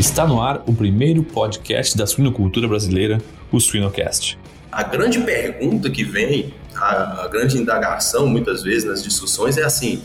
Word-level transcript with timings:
Está 0.00 0.26
no 0.26 0.40
ar 0.40 0.62
o 0.66 0.72
primeiro 0.72 1.22
podcast 1.22 1.94
da 1.94 2.06
suinocultura 2.06 2.66
brasileira, 2.66 3.18
o 3.52 3.60
Suinocast. 3.60 4.38
A 4.72 4.82
grande 4.82 5.20
pergunta 5.20 5.90
que 5.90 6.04
vem, 6.04 6.54
a, 6.74 7.28
grande 7.30 7.58
indagação 7.58 8.26
muitas 8.26 8.62
vezes 8.62 8.84
nas 8.84 9.04
discussões 9.04 9.58
é 9.58 9.62
assim: 9.62 10.02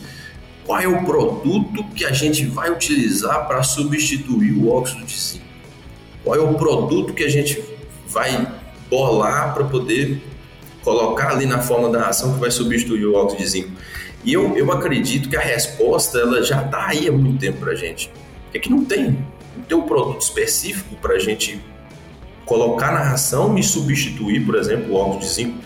qual 0.66 0.78
é 0.78 0.86
o 0.86 1.02
produto 1.02 1.82
que 1.94 2.04
a 2.04 2.12
gente 2.12 2.44
vai 2.44 2.70
utilizar 2.70 3.46
para 3.46 3.62
substituir 3.62 4.52
o 4.52 4.68
óxido 4.68 5.02
de 5.02 5.18
zinco? 5.18 5.46
Qual 6.22 6.36
é 6.36 6.40
o 6.40 6.52
produto 6.52 7.14
que 7.14 7.24
a 7.24 7.30
gente 7.30 7.64
vai 8.06 8.46
bolar 8.90 9.54
para 9.54 9.64
poder 9.64 10.22
colocar 10.84 11.30
ali 11.30 11.46
na 11.46 11.62
forma 11.62 11.88
da 11.88 12.02
ração 12.02 12.34
que 12.34 12.38
vai 12.38 12.50
substituir 12.50 13.06
o 13.06 13.14
óxido 13.14 13.42
de 13.42 13.48
zinco? 13.48 13.70
E 14.22 14.30
eu, 14.30 14.58
eu 14.58 14.70
acredito 14.70 15.30
que 15.30 15.36
a 15.38 15.40
resposta 15.40 16.18
ela 16.18 16.42
já 16.42 16.62
está 16.62 16.88
aí 16.88 17.08
há 17.08 17.12
muito 17.12 17.40
tempo 17.40 17.60
para 17.60 17.72
a 17.72 17.74
gente. 17.74 18.10
É 18.52 18.58
que 18.58 18.68
não 18.68 18.84
tem 18.84 19.16
ter 19.68 19.74
um 19.74 19.82
produto 19.82 20.22
específico 20.22 20.96
para 20.96 21.14
a 21.14 21.18
gente 21.18 21.60
colocar 22.44 22.92
na 22.92 23.00
ração 23.00 23.58
e 23.58 23.62
substituir, 23.62 24.44
por 24.44 24.54
exemplo, 24.54 24.92
o 24.92 24.96
óxido 24.96 25.18
de 25.18 25.28
zinco. 25.28 25.58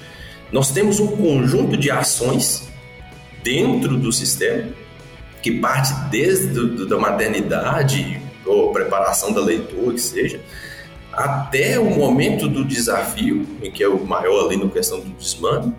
Nós 0.51 0.71
temos 0.71 0.99
um 0.99 1.09
conjunto 1.09 1.77
de 1.77 1.91
ações 1.91 2.69
dentro 3.43 3.97
do 3.97 4.13
sistema 4.13 4.69
que 5.43 5.53
parte 5.53 5.93
desde 6.11 6.49
do, 6.49 6.87
da 6.87 6.99
maternidade 6.99 8.21
ou 8.45 8.73
preparação 8.73 9.33
da 9.33 9.41
leitura, 9.41 9.95
que 9.95 10.01
seja, 10.01 10.41
até 11.13 11.79
o 11.79 11.91
momento 11.91 12.49
do 12.49 12.65
desafio, 12.65 13.47
que 13.73 13.83
é 13.83 13.88
o 13.88 14.05
maior 14.05 14.47
ali 14.47 14.57
na 14.57 14.69
questão 14.69 15.01
do 15.01 15.11
desmame. 15.11 15.75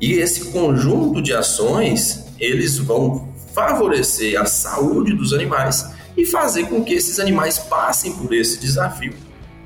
E 0.00 0.14
esse 0.14 0.50
conjunto 0.50 1.20
de 1.20 1.32
ações, 1.32 2.26
eles 2.38 2.78
vão 2.78 3.28
favorecer 3.54 4.40
a 4.40 4.46
saúde 4.46 5.12
dos 5.12 5.32
animais 5.32 5.90
e 6.20 6.26
fazer 6.26 6.66
com 6.66 6.84
que 6.84 6.92
esses 6.92 7.18
animais 7.18 7.58
passem 7.58 8.12
por 8.12 8.34
esse 8.34 8.60
desafio 8.60 9.14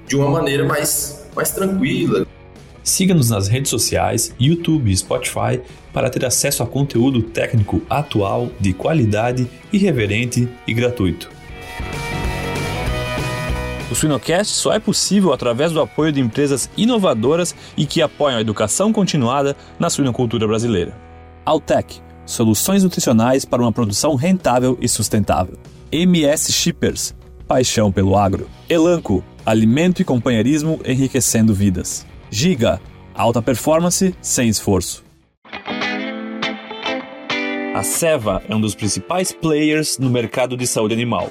de 0.06 0.14
uma 0.14 0.30
maneira 0.30 0.64
mais, 0.64 1.26
mais 1.34 1.50
tranquila. 1.50 2.24
Siga-nos 2.82 3.30
nas 3.30 3.48
redes 3.48 3.70
sociais, 3.70 4.32
YouTube 4.38 4.90
e 4.90 4.96
Spotify 4.96 5.60
para 5.92 6.08
ter 6.08 6.24
acesso 6.24 6.62
a 6.62 6.66
conteúdo 6.66 7.22
técnico 7.22 7.82
atual, 7.90 8.50
de 8.60 8.72
qualidade, 8.72 9.50
irreverente 9.72 10.48
e 10.66 10.72
gratuito. 10.72 11.28
O 13.90 13.94
Suinocast 13.94 14.52
só 14.52 14.72
é 14.72 14.78
possível 14.78 15.32
através 15.32 15.72
do 15.72 15.80
apoio 15.80 16.12
de 16.12 16.20
empresas 16.20 16.70
inovadoras 16.76 17.54
e 17.76 17.86
que 17.86 18.02
apoiam 18.02 18.38
a 18.38 18.40
educação 18.40 18.92
continuada 18.92 19.56
na 19.78 19.90
suinocultura 19.90 20.46
brasileira. 20.46 20.96
Altec 21.44 22.02
soluções 22.26 22.82
nutricionais 22.82 23.44
para 23.44 23.60
uma 23.60 23.72
produção 23.72 24.14
rentável 24.14 24.78
e 24.80 24.88
sustentável. 24.88 25.58
MS 25.94 26.52
Shippers, 26.52 27.14
paixão 27.46 27.92
pelo 27.92 28.16
agro. 28.16 28.50
Elanco, 28.68 29.22
alimento 29.46 30.02
e 30.02 30.04
companheirismo 30.04 30.80
enriquecendo 30.84 31.54
vidas. 31.54 32.04
Giga, 32.28 32.80
alta 33.14 33.40
performance 33.40 34.12
sem 34.20 34.48
esforço. 34.48 35.04
A 37.76 37.82
Seva 37.84 38.42
é 38.48 38.56
um 38.56 38.60
dos 38.60 38.74
principais 38.74 39.30
players 39.30 39.96
no 39.96 40.10
mercado 40.10 40.56
de 40.56 40.66
saúde 40.66 40.94
animal 40.94 41.30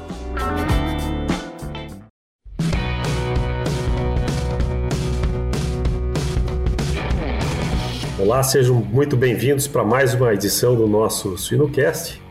Olá, 8.31 8.43
sejam 8.43 8.75
muito 8.75 9.17
bem-vindos 9.17 9.67
para 9.67 9.83
mais 9.83 10.13
uma 10.13 10.33
edição 10.33 10.73
do 10.73 10.87
nosso 10.87 11.37
Suinocast. 11.37 12.21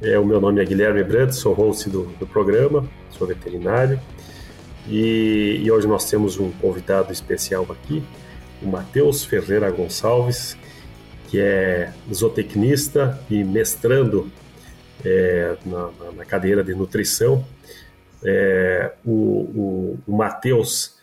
É, 0.00 0.18
o 0.18 0.24
meu 0.24 0.40
nome 0.40 0.62
é 0.62 0.64
Guilherme 0.64 1.04
Brandt, 1.04 1.36
sou 1.36 1.52
host 1.52 1.90
do, 1.90 2.04
do 2.18 2.26
programa, 2.26 2.88
sou 3.10 3.26
veterinário. 3.26 4.00
E, 4.88 5.60
e, 5.62 5.70
hoje 5.70 5.86
nós 5.86 6.08
temos 6.08 6.38
um 6.38 6.50
convidado 6.52 7.12
especial 7.12 7.66
aqui, 7.68 8.02
o 8.62 8.68
Matheus 8.68 9.22
Ferreira 9.22 9.70
Gonçalves, 9.70 10.56
que 11.28 11.38
é 11.38 11.92
zootecnista 12.10 13.22
e 13.28 13.44
mestrando 13.44 14.32
é, 15.04 15.58
na, 15.66 15.90
na, 16.16 16.24
cadeira 16.24 16.64
de 16.64 16.74
nutrição. 16.74 17.44
É, 18.24 18.92
o, 19.04 19.12
o, 19.12 19.98
o 20.06 20.16
Matheus 20.16 20.97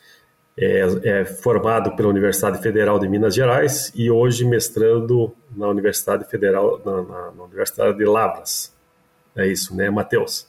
é, 0.58 0.80
é, 1.04 1.24
formado 1.24 1.94
pela 1.94 2.08
Universidade 2.08 2.62
Federal 2.62 2.98
de 2.98 3.06
Minas 3.08 3.34
Gerais 3.34 3.92
e 3.94 4.10
hoje 4.10 4.44
mestrando 4.44 5.34
na 5.54 5.68
Universidade 5.68 6.24
Federal, 6.24 6.80
na, 6.84 7.02
na, 7.02 7.32
na 7.32 7.44
Universidade 7.44 7.98
de 7.98 8.04
Lavras. 8.04 8.74
É 9.34 9.46
isso, 9.46 9.76
né, 9.76 9.90
Matheus? 9.90 10.46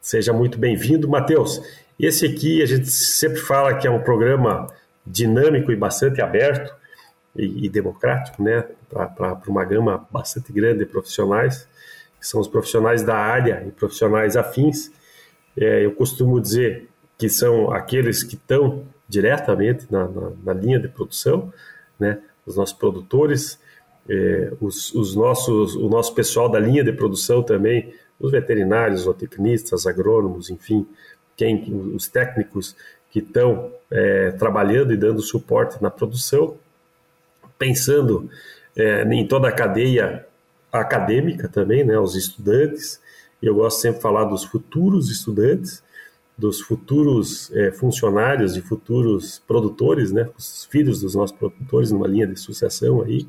Seja 0.00 0.32
muito 0.32 0.58
bem-vindo, 0.58 1.08
Matheus. 1.08 1.62
Esse 1.98 2.26
aqui 2.26 2.62
a 2.62 2.66
gente 2.66 2.88
sempre 2.88 3.38
fala 3.38 3.74
que 3.74 3.86
é 3.86 3.90
um 3.90 4.02
programa 4.02 4.66
dinâmico 5.06 5.70
e 5.70 5.76
bastante 5.76 6.20
aberto 6.20 6.74
e, 7.36 7.66
e 7.66 7.68
democrático, 7.68 8.42
né, 8.42 8.64
para 8.88 9.40
uma 9.46 9.64
gama 9.64 10.06
bastante 10.10 10.52
grande 10.52 10.80
de 10.80 10.86
profissionais, 10.86 11.68
que 12.18 12.26
são 12.26 12.40
os 12.40 12.48
profissionais 12.48 13.04
da 13.04 13.16
área 13.16 13.64
e 13.66 13.70
profissionais 13.70 14.36
afins. 14.36 14.90
É, 15.56 15.84
eu 15.84 15.92
costumo 15.92 16.40
dizer 16.40 16.88
que 17.16 17.28
são 17.28 17.70
aqueles 17.70 18.24
que 18.24 18.34
estão 18.34 18.84
diretamente 19.08 19.86
na, 19.90 20.08
na, 20.08 20.32
na 20.44 20.52
linha 20.52 20.78
de 20.78 20.88
produção, 20.88 21.52
né? 21.98 22.18
Os 22.44 22.56
nossos 22.56 22.76
produtores, 22.76 23.58
eh, 24.08 24.52
os, 24.60 24.94
os, 24.94 25.16
nossos, 25.16 25.74
o 25.74 25.88
nosso 25.88 26.14
pessoal 26.14 26.48
da 26.48 26.60
linha 26.60 26.84
de 26.84 26.92
produção 26.92 27.42
também, 27.42 27.92
os 28.20 28.30
veterinários, 28.30 29.02
zootecnistas, 29.02 29.86
agrônomos, 29.86 30.48
enfim, 30.48 30.86
quem, 31.36 31.64
os 31.94 32.08
técnicos 32.08 32.76
que 33.10 33.18
estão 33.18 33.72
eh, 33.90 34.32
trabalhando 34.32 34.92
e 34.92 34.96
dando 34.96 35.20
suporte 35.22 35.82
na 35.82 35.90
produção, 35.90 36.56
pensando 37.58 38.30
eh, 38.76 39.02
em 39.10 39.26
toda 39.26 39.48
a 39.48 39.52
cadeia 39.52 40.26
acadêmica 40.72 41.48
também, 41.48 41.84
né? 41.84 41.98
Os 41.98 42.14
estudantes. 42.14 43.00
Eu 43.42 43.54
gosto 43.54 43.80
sempre 43.80 43.98
de 43.98 44.02
falar 44.02 44.24
dos 44.24 44.44
futuros 44.44 45.10
estudantes, 45.10 45.82
dos 46.36 46.60
futuros 46.60 47.50
é, 47.52 47.72
funcionários 47.72 48.56
e 48.56 48.60
futuros 48.60 49.42
produtores, 49.46 50.12
né, 50.12 50.28
os 50.36 50.66
filhos 50.66 51.00
dos 51.00 51.14
nossos 51.14 51.36
produtores 51.36 51.90
numa 51.90 52.06
linha 52.06 52.26
de 52.26 52.38
sucessão 52.38 53.02
aí, 53.02 53.26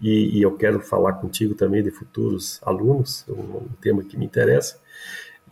e, 0.00 0.38
e 0.38 0.42
eu 0.42 0.56
quero 0.56 0.80
falar 0.80 1.14
contigo 1.14 1.54
também 1.54 1.82
de 1.82 1.90
futuros 1.90 2.58
alunos, 2.62 3.26
um, 3.28 3.58
um 3.58 3.68
tema 3.80 4.02
que 4.02 4.16
me 4.16 4.24
interessa, 4.24 4.78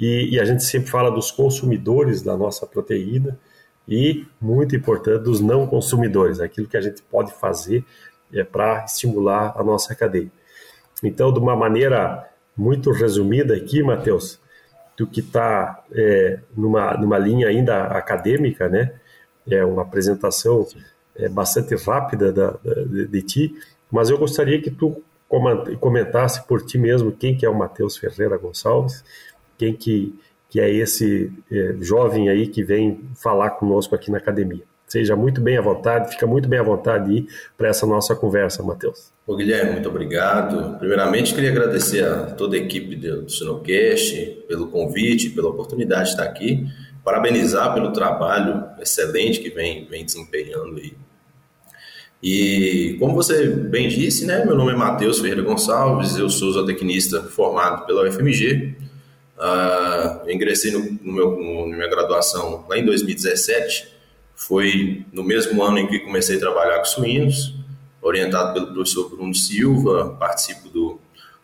e, 0.00 0.34
e, 0.34 0.40
a 0.40 0.44
gente 0.44 0.64
sempre 0.64 0.88
fala 0.88 1.10
dos 1.10 1.30
consumidores 1.30 2.22
da 2.22 2.36
nossa 2.36 2.64
proteína 2.64 3.38
e, 3.86 4.24
muito 4.40 4.76
importante, 4.76 5.24
dos 5.24 5.40
não 5.40 5.66
consumidores, 5.66 6.38
aquilo 6.38 6.68
que 6.68 6.76
a 6.76 6.80
gente 6.80 7.02
pode 7.02 7.32
fazer 7.34 7.84
é, 8.32 8.44
para 8.44 8.84
estimular 8.84 9.52
a 9.56 9.62
nossa 9.64 9.94
cadeia. 9.96 10.30
Então, 11.02 11.32
de 11.32 11.40
uma 11.40 11.56
maneira 11.56 12.28
muito 12.56 12.92
resumida 12.92 13.54
aqui, 13.54 13.82
Matheus, 13.82 14.40
do 14.98 15.06
que 15.06 15.20
está 15.20 15.84
é, 15.92 16.40
numa, 16.56 16.94
numa 16.96 17.16
linha 17.16 17.46
ainda 17.46 17.84
acadêmica, 17.84 18.68
né? 18.68 18.92
É 19.48 19.64
uma 19.64 19.82
apresentação 19.82 20.66
é, 21.16 21.28
bastante 21.28 21.74
rápida 21.76 22.32
da, 22.32 22.50
da, 22.50 22.74
de, 22.84 23.06
de, 23.06 23.22
ti, 23.22 23.54
mas 23.90 24.10
eu 24.10 24.18
gostaria 24.18 24.60
que 24.60 24.70
tu 24.70 25.02
comentasse 25.78 26.46
por 26.46 26.64
ti 26.64 26.78
mesmo 26.78 27.12
quem 27.12 27.36
que 27.36 27.46
é 27.46 27.48
o 27.48 27.56
Matheus 27.56 27.96
Ferreira 27.96 28.36
Gonçalves, 28.36 29.04
quem 29.56 29.74
que, 29.74 30.18
que 30.50 30.58
é 30.58 30.68
esse 30.68 31.32
é, 31.50 31.76
jovem 31.80 32.28
aí 32.28 32.48
que 32.48 32.64
vem 32.64 33.08
falar 33.14 33.50
conosco 33.50 33.94
aqui 33.94 34.10
na 34.10 34.18
academia. 34.18 34.64
Seja 34.88 35.14
muito 35.14 35.38
bem 35.38 35.58
à 35.58 35.60
vontade, 35.60 36.10
fica 36.10 36.26
muito 36.26 36.48
bem 36.48 36.58
à 36.58 36.62
vontade 36.62 37.10
aí 37.10 37.26
para 37.58 37.68
essa 37.68 37.86
nossa 37.86 38.16
conversa, 38.16 38.62
Matheus. 38.62 39.12
Ô 39.26 39.36
Guilherme, 39.36 39.72
muito 39.72 39.88
obrigado. 39.90 40.78
Primeiramente, 40.78 41.34
queria 41.34 41.50
agradecer 41.50 42.02
a 42.02 42.30
toda 42.30 42.56
a 42.56 42.58
equipe 42.58 42.96
do 42.96 43.28
Sinocast 43.28 44.44
pelo 44.48 44.68
convite, 44.68 45.28
pela 45.28 45.50
oportunidade 45.50 46.04
de 46.04 46.10
estar 46.12 46.24
aqui. 46.24 46.66
Parabenizar 47.04 47.74
pelo 47.74 47.92
trabalho 47.92 48.64
excelente 48.80 49.40
que 49.40 49.50
vem, 49.50 49.86
vem 49.86 50.06
desempenhando 50.06 50.78
aí. 50.78 50.94
E 52.22 52.96
como 52.98 53.14
você 53.14 53.46
bem 53.46 53.88
disse, 53.88 54.24
né, 54.24 54.44
meu 54.44 54.56
nome 54.56 54.72
é 54.72 54.74
Matheus 54.74 55.20
Ferreira 55.20 55.42
Gonçalves, 55.42 56.16
eu 56.16 56.30
sou 56.30 56.50
zootecnista 56.50 57.22
formado 57.22 57.84
pela 57.86 58.08
UFMG. 58.08 58.74
Uh, 59.36 60.26
eu 60.26 60.34
ingressei 60.34 60.72
no, 60.72 60.80
no 60.80 61.12
meu, 61.12 61.30
no, 61.36 61.68
na 61.68 61.76
minha 61.76 61.88
graduação 61.88 62.64
lá 62.68 62.76
em 62.76 62.84
2017 62.84 63.97
Foi 64.38 65.04
no 65.12 65.24
mesmo 65.24 65.60
ano 65.64 65.78
em 65.78 65.88
que 65.88 65.98
comecei 65.98 66.36
a 66.36 66.38
trabalhar 66.38 66.78
com 66.78 66.84
suínos, 66.84 67.56
orientado 68.00 68.54
pelo 68.54 68.72
professor 68.72 69.10
Bruno 69.10 69.34
Silva, 69.34 70.16
participo 70.18 70.68
do, 70.68 71.00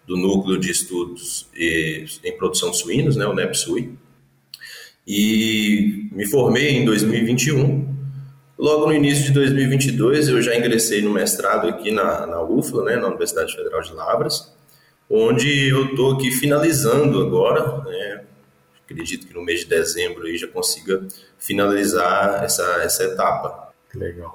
do 0.06 0.16
Núcleo 0.16 0.56
de 0.56 0.70
Estudos 0.70 1.48
em 1.56 2.36
Produção 2.38 2.70
de 2.70 2.78
Suínos, 2.78 3.16
né, 3.16 3.26
o 3.26 3.34
NEPSUI, 3.34 3.98
e 5.04 6.08
me 6.12 6.24
formei 6.24 6.76
em 6.76 6.84
2021. 6.84 7.92
Logo 8.56 8.86
no 8.86 8.94
início 8.94 9.24
de 9.24 9.32
2022, 9.32 10.28
eu 10.28 10.40
já 10.40 10.56
ingressei 10.56 11.02
no 11.02 11.10
mestrado 11.10 11.66
aqui 11.66 11.90
na, 11.90 12.24
na 12.28 12.42
UFLA, 12.44 12.84
né, 12.84 12.96
na 12.96 13.08
Universidade 13.08 13.56
Federal 13.56 13.82
de 13.82 13.92
Lavras, 13.92 14.54
onde 15.10 15.68
eu 15.68 15.86
estou 15.86 16.12
aqui 16.12 16.30
finalizando 16.30 17.20
agora, 17.20 17.82
né, 17.82 18.24
acredito 18.84 19.26
que 19.26 19.34
no 19.34 19.42
mês 19.42 19.60
de 19.60 19.66
dezembro 19.66 20.24
aí 20.26 20.36
já 20.36 20.46
consiga 20.46 21.06
finalizar 21.38 22.44
essa, 22.44 22.62
essa 22.82 23.04
etapa. 23.04 23.72
Legal. 23.94 24.34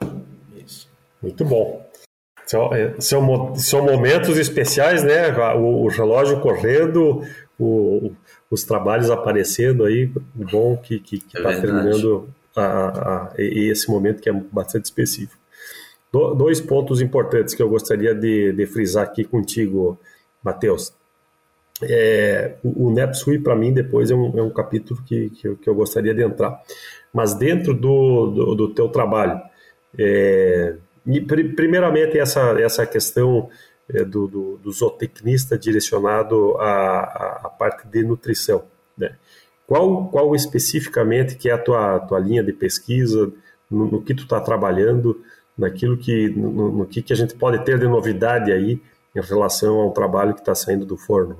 Isso. 0.58 0.90
Muito 1.22 1.46
bom. 1.46 1.88
São, 2.46 2.74
é, 2.74 2.96
são, 3.00 3.56
são 3.56 3.84
momentos 3.84 4.38
especiais, 4.38 5.04
né? 5.04 5.32
O, 5.56 5.84
o 5.84 5.88
relógio 5.88 6.40
correndo, 6.40 7.22
o, 7.60 8.12
os 8.50 8.64
trabalhos 8.64 9.10
aparecendo 9.12 9.86
aí. 9.86 10.12
Bom 10.34 10.76
que 10.78 10.96
está 10.96 11.08
que, 11.08 11.20
que 11.20 11.38
é 11.38 11.42
tá 11.44 11.62
terminando 11.62 12.28
a, 12.56 13.28
a, 13.28 13.34
esse 13.38 13.90
momento 13.90 14.22
que 14.22 14.30
é 14.30 14.34
bastante 14.34 14.86
específico. 14.86 15.40
Do, 16.12 16.34
dois 16.34 16.60
pontos 16.60 17.02
importantes 17.02 17.54
que 17.54 17.62
eu 17.62 17.70
gostaria 17.70 18.16
de, 18.16 18.52
de 18.52 18.66
frisar 18.66 19.04
aqui 19.04 19.24
contigo, 19.24 20.00
Matheus. 20.44 20.92
É, 21.84 22.56
o, 22.64 22.92
NetSuite, 22.92 23.44
para 23.44 23.56
mim, 23.56 23.74
depois 23.74 24.12
é 24.12 24.16
um, 24.16 24.38
é 24.38 24.42
um 24.42 24.50
capítulo 24.50 25.02
que, 25.06 25.30
que 25.30 25.48
eu, 25.48 25.56
que, 25.56 25.70
eu, 25.70 25.76
gostaria 25.76 26.14
de 26.14 26.24
entrar. 26.24 26.62
Mas 27.14 27.34
dentro 27.34 27.74
do, 27.74 28.28
do, 28.28 28.56
do 28.56 28.74
teu 28.74 28.90
trabalho, 28.90 29.42
é, 29.98 30.76
primeiramente 31.56 32.20
essa, 32.20 32.42
essa 32.60 32.86
questão 32.86 33.50
é, 33.92 34.04
do, 34.04 34.28
do, 34.28 34.58
do, 34.58 34.72
zootecnista 34.72 35.58
direcionado 35.58 36.58
à, 36.58 37.40
à, 37.46 37.50
parte 37.50 37.88
de 37.88 38.04
nutrição. 38.04 38.64
Né? 38.98 39.16
Qual, 39.66 40.08
qual 40.10 40.36
especificamente 40.36 41.36
que 41.36 41.50
é 41.50 41.54
a 41.54 41.58
tua, 41.58 42.00
tua 42.02 42.20
linha 42.20 42.44
de 42.44 42.54
pesquisa, 42.54 43.32
no, 43.70 43.90
no 43.90 44.02
que 44.02 44.14
tu 44.14 44.24
está 44.24 44.40
trabalhando, 44.40 45.22
naquilo 45.58 45.98
que, 45.98 46.30
no, 46.30 46.72
no, 46.72 46.86
que, 46.86 47.02
que 47.02 47.14
a 47.14 47.16
gente 47.16 47.36
pode 47.36 47.64
ter 47.64 47.80
de 47.80 47.88
novidade 47.88 48.52
aí 48.52 48.82
em 49.16 49.22
relação 49.22 49.76
ao 49.78 49.92
trabalho 49.92 50.34
que 50.34 50.40
está 50.40 50.54
saindo 50.54 50.86
do 50.86 50.98
forno, 50.98 51.38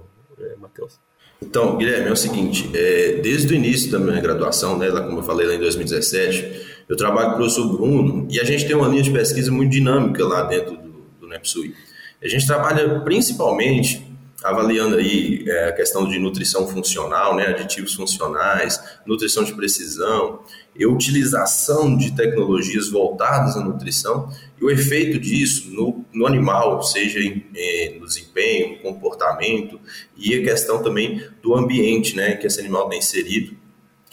Matheus? 0.60 1.00
Então, 1.42 1.78
Guilherme, 1.78 2.10
é 2.10 2.12
o 2.12 2.18
seguinte, 2.18 2.70
é, 2.74 3.20
desde 3.22 3.54
o 3.54 3.56
início 3.56 3.90
da 3.92 3.98
minha 3.98 4.20
graduação, 4.20 4.78
né, 4.78 4.90
lá, 4.90 5.02
como 5.02 5.20
eu 5.20 5.24
falei 5.24 5.48
lá 5.48 5.56
em 5.56 5.60
2017, 5.60 6.84
eu 6.90 6.98
trabalho 6.98 7.30
com 7.30 7.36
o 7.36 7.38
professor 7.38 7.72
Bruno 7.72 8.28
e 8.30 8.40
a 8.40 8.44
gente 8.44 8.68
tem 8.68 8.76
uma 8.76 8.88
linha 8.88 9.04
de 9.04 9.12
pesquisa 9.12 9.52
muito 9.52 9.72
dinâmica 9.72 10.26
lá 10.26 10.44
dentro 10.44 10.76
do, 10.76 10.92
do 11.22 11.28
NEPSUI. 11.28 11.74
A 12.22 12.28
gente 12.28 12.46
trabalha 12.46 13.00
principalmente 13.02 14.09
avaliando 14.44 14.96
aí 14.96 15.44
é, 15.48 15.70
a 15.70 15.72
questão 15.74 16.08
de 16.08 16.18
nutrição 16.18 16.68
funcional, 16.68 17.36
né, 17.36 17.48
aditivos 17.48 17.94
funcionais, 17.94 18.82
nutrição 19.06 19.44
de 19.44 19.54
precisão, 19.54 20.42
e 20.80 20.86
utilização 20.86 21.98
de 21.98 22.16
tecnologias 22.16 22.90
voltadas 22.90 23.58
à 23.58 23.60
nutrição 23.60 24.32
e 24.60 24.64
o 24.64 24.70
efeito 24.70 25.20
disso 25.20 25.70
no, 25.72 26.06
no 26.14 26.26
animal, 26.26 26.82
seja 26.82 27.20
em, 27.20 27.46
é, 27.54 27.98
no 28.00 28.06
desempenho, 28.06 28.80
comportamento 28.80 29.78
e 30.16 30.36
a 30.36 30.42
questão 30.42 30.82
também 30.82 31.22
do 31.42 31.54
ambiente, 31.54 32.16
né, 32.16 32.36
que 32.36 32.48
esse 32.48 32.62
animal 32.62 32.88
tem 32.88 33.00
inserido 33.00 33.58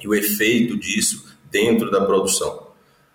e 0.02 0.08
o 0.08 0.14
efeito 0.14 0.76
disso 0.76 1.24
dentro 1.50 1.88
da 1.88 2.04
produção. 2.04 2.66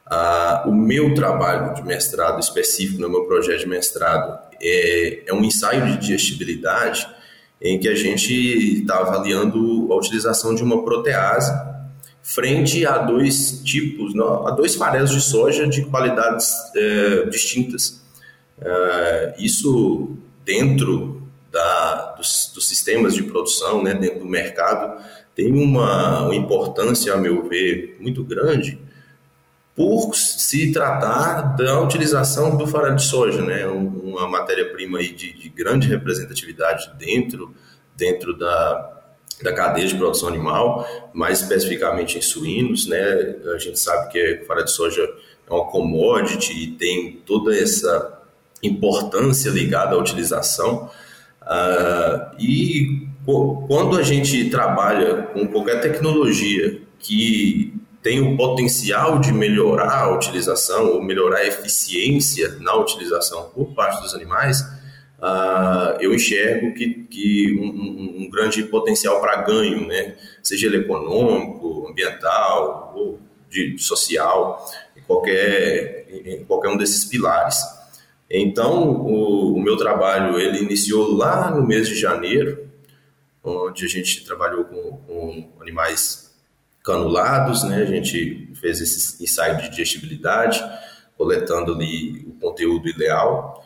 Ah, 0.05 0.63
o 0.65 0.73
meu 0.73 1.13
trabalho 1.13 1.73
de 1.73 1.83
mestrado 1.83 2.39
específico, 2.39 3.01
no 3.01 3.09
meu 3.09 3.25
projeto 3.25 3.59
de 3.59 3.67
mestrado, 3.67 4.50
é, 4.61 5.23
é 5.27 5.33
um 5.33 5.43
ensaio 5.43 5.85
de 5.85 5.97
digestibilidade 5.97 7.07
em 7.61 7.79
que 7.79 7.87
a 7.87 7.95
gente 7.95 8.33
está 8.81 8.99
avaliando 8.99 9.91
a 9.91 9.95
utilização 9.95 10.55
de 10.55 10.63
uma 10.63 10.83
protease 10.83 11.51
frente 12.23 12.85
a 12.85 12.99
dois 12.99 13.61
tipos, 13.63 14.13
não, 14.13 14.47
a 14.47 14.51
dois 14.51 14.75
farelos 14.75 15.11
de 15.11 15.21
soja 15.21 15.67
de 15.67 15.83
qualidades 15.85 16.53
é, 16.75 17.25
distintas. 17.25 18.01
É, 18.59 19.35
isso 19.39 20.17
dentro 20.45 21.21
da, 21.51 22.13
dos, 22.17 22.51
dos, 22.53 22.67
sistemas 22.67 23.13
de 23.13 23.23
produção, 23.23 23.83
né, 23.83 23.93
dentro 23.93 24.19
do 24.19 24.25
mercado, 24.25 25.03
tem 25.35 25.51
uma, 25.51 26.23
uma 26.23 26.35
importância, 26.35 27.13
a 27.13 27.17
meu 27.17 27.47
ver, 27.47 27.97
muito 27.99 28.23
grande, 28.23 28.79
por 29.75 30.13
se 30.15 30.71
tratar 30.71 31.55
da 31.55 31.79
utilização 31.81 32.57
do 32.57 32.67
farelo 32.67 32.95
de 32.95 33.03
soja, 33.03 33.41
né? 33.41 33.65
uma 33.65 34.27
matéria-prima 34.27 34.99
de, 34.99 35.13
de, 35.13 35.49
grande 35.49 35.87
representatividade 35.87 36.91
dentro, 36.99 37.55
dentro 37.95 38.37
da, 38.37 39.01
da 39.41 39.53
cadeia 39.53 39.87
de 39.87 39.95
produção 39.95 40.27
animal, 40.27 40.85
mais 41.13 41.41
especificamente 41.41 42.17
em 42.17 42.21
suínos. 42.21 42.85
Né? 42.85 43.35
A 43.55 43.57
gente 43.57 43.79
sabe 43.79 44.11
que 44.11 44.41
o 44.43 44.45
farelo 44.45 44.65
de 44.65 44.73
soja 44.73 45.01
é 45.49 45.53
uma 45.53 45.65
commodity 45.65 46.51
e 46.51 46.71
tem 46.71 47.21
toda 47.25 47.55
essa 47.55 48.21
importância 48.61 49.49
ligada 49.49 49.95
à 49.95 49.97
utilização. 49.97 50.89
Uh, 51.41 52.35
e 52.39 53.07
quando 53.67 53.97
a 53.97 54.03
gente 54.03 54.49
trabalha 54.49 55.23
com 55.23 55.47
qualquer 55.47 55.81
tecnologia 55.81 56.81
que 56.99 57.70
tem 58.01 58.19
o 58.19 58.35
potencial 58.35 59.19
de 59.19 59.31
melhorar 59.31 60.03
a 60.03 60.13
utilização 60.13 60.93
ou 60.93 61.03
melhorar 61.03 61.37
a 61.37 61.47
eficiência 61.47 62.57
na 62.59 62.75
utilização 62.75 63.49
por 63.49 63.73
parte 63.75 64.01
dos 64.01 64.15
animais, 64.15 64.61
uh, 65.19 65.97
eu 65.99 66.13
enxergo 66.13 66.73
que, 66.73 67.05
que 67.09 67.59
um, 67.59 68.23
um, 68.23 68.29
grande 68.29 68.63
potencial 68.63 69.21
para 69.21 69.43
ganho, 69.43 69.87
né? 69.87 70.15
seja 70.41 70.65
ele 70.65 70.77
econômico, 70.77 71.87
ambiental 71.87 72.93
ou 72.95 73.19
de, 73.49 73.77
social, 73.77 74.65
em 74.97 75.01
qualquer, 75.01 76.07
em 76.09 76.43
qualquer 76.45 76.69
um 76.69 76.77
desses 76.77 77.05
pilares. 77.05 77.57
Então, 78.29 78.89
o, 78.89 79.55
o 79.55 79.61
meu 79.61 79.77
trabalho 79.77 80.39
ele 80.39 80.59
iniciou 80.59 81.15
lá 81.15 81.51
no 81.51 81.67
mês 81.67 81.87
de 81.87 81.95
janeiro, 81.95 82.67
onde 83.43 83.85
a 83.85 83.89
gente 83.89 84.23
trabalhou 84.25 84.63
com, 84.63 84.97
com 85.05 85.49
animais 85.59 86.30
canulados, 86.83 87.63
né? 87.63 87.77
A 87.77 87.85
gente 87.85 88.49
fez 88.55 88.81
esse 88.81 89.23
ensaio 89.23 89.57
de 89.57 89.69
digestibilidade, 89.69 90.63
coletando 91.17 91.73
ali 91.73 92.25
o 92.27 92.33
conteúdo 92.39 92.87
ideal. 92.87 93.63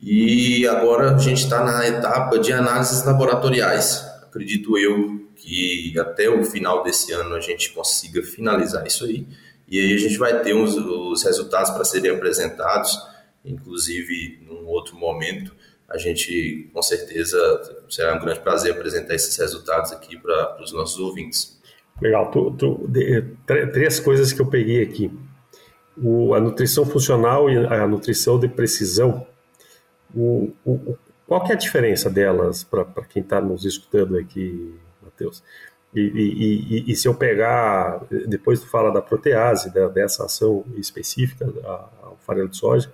E 0.00 0.66
agora 0.66 1.14
a 1.14 1.18
gente 1.18 1.44
está 1.44 1.64
na 1.64 1.86
etapa 1.86 2.38
de 2.38 2.52
análises 2.52 3.04
laboratoriais. 3.04 4.04
Acredito 4.22 4.76
eu 4.76 5.26
que 5.36 5.94
até 5.98 6.28
o 6.28 6.44
final 6.44 6.82
desse 6.82 7.12
ano 7.12 7.34
a 7.34 7.40
gente 7.40 7.72
consiga 7.72 8.22
finalizar 8.22 8.86
isso 8.86 9.04
aí. 9.04 9.26
E 9.68 9.80
aí 9.80 9.94
a 9.94 9.98
gente 9.98 10.16
vai 10.16 10.42
ter 10.42 10.54
os, 10.54 10.76
os 10.76 11.22
resultados 11.22 11.70
para 11.70 11.84
serem 11.84 12.10
apresentados, 12.10 12.96
inclusive 13.44 14.40
num 14.46 14.66
outro 14.66 14.96
momento. 14.96 15.54
A 15.88 15.98
gente, 15.98 16.68
com 16.72 16.82
certeza, 16.82 17.38
será 17.88 18.16
um 18.16 18.20
grande 18.20 18.40
prazer 18.40 18.72
apresentar 18.72 19.14
esses 19.14 19.36
resultados 19.36 19.92
aqui 19.92 20.18
para 20.18 20.60
os 20.60 20.72
nossos 20.72 20.98
ouvintes. 20.98 21.55
Legal. 22.00 22.30
Tu, 22.30 22.50
tu, 22.52 22.86
de, 22.88 23.22
três 23.72 24.00
coisas 24.00 24.32
que 24.32 24.40
eu 24.40 24.46
peguei 24.46 24.82
aqui. 24.82 25.10
O, 25.96 26.34
a 26.34 26.40
nutrição 26.40 26.84
funcional 26.84 27.48
e 27.50 27.56
a 27.56 27.86
nutrição 27.86 28.38
de 28.38 28.48
precisão. 28.48 29.26
O, 30.14 30.52
o, 30.64 30.96
qual 31.26 31.42
que 31.42 31.52
é 31.52 31.54
a 31.54 31.58
diferença 31.58 32.08
delas 32.08 32.62
para 32.62 32.84
quem 33.08 33.22
está 33.22 33.40
nos 33.40 33.64
escutando 33.64 34.16
aqui, 34.16 34.74
Matheus? 35.02 35.42
E, 35.94 36.00
e, 36.00 36.78
e, 36.88 36.92
e, 36.92 36.96
se 36.96 37.08
eu 37.08 37.14
pegar, 37.14 38.04
depois 38.28 38.60
tu 38.60 38.68
fala 38.68 38.92
da 38.92 39.00
protease, 39.00 39.72
dessa 39.94 40.26
ação 40.26 40.64
específica 40.76 41.50
ao 41.64 42.18
farelo 42.20 42.48
de 42.48 42.56
soja, 42.56 42.92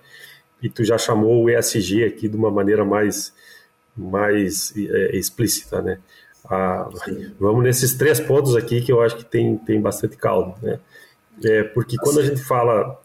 e 0.61 0.69
tu 0.69 0.83
já 0.85 0.97
chamou 0.97 1.43
o 1.43 1.49
ESG 1.49 2.05
aqui 2.05 2.29
de 2.29 2.37
uma 2.37 2.49
maneira 2.49 2.85
mais, 2.85 3.33
mais 3.95 4.73
é, 4.77 5.17
explícita, 5.17 5.81
né? 5.81 5.99
Ah, 6.45 6.89
vamos 7.39 7.63
nesses 7.63 7.95
três 7.95 8.19
pontos 8.19 8.55
aqui 8.55 8.81
que 8.81 8.91
eu 8.91 9.01
acho 9.01 9.15
que 9.15 9.25
tem, 9.25 9.57
tem 9.57 9.79
bastante 9.79 10.17
caldo, 10.17 10.55
né? 10.61 10.79
É, 11.43 11.63
porque 11.63 11.97
quando 11.97 12.19
a 12.19 12.23
gente 12.23 12.41
fala, 12.41 12.99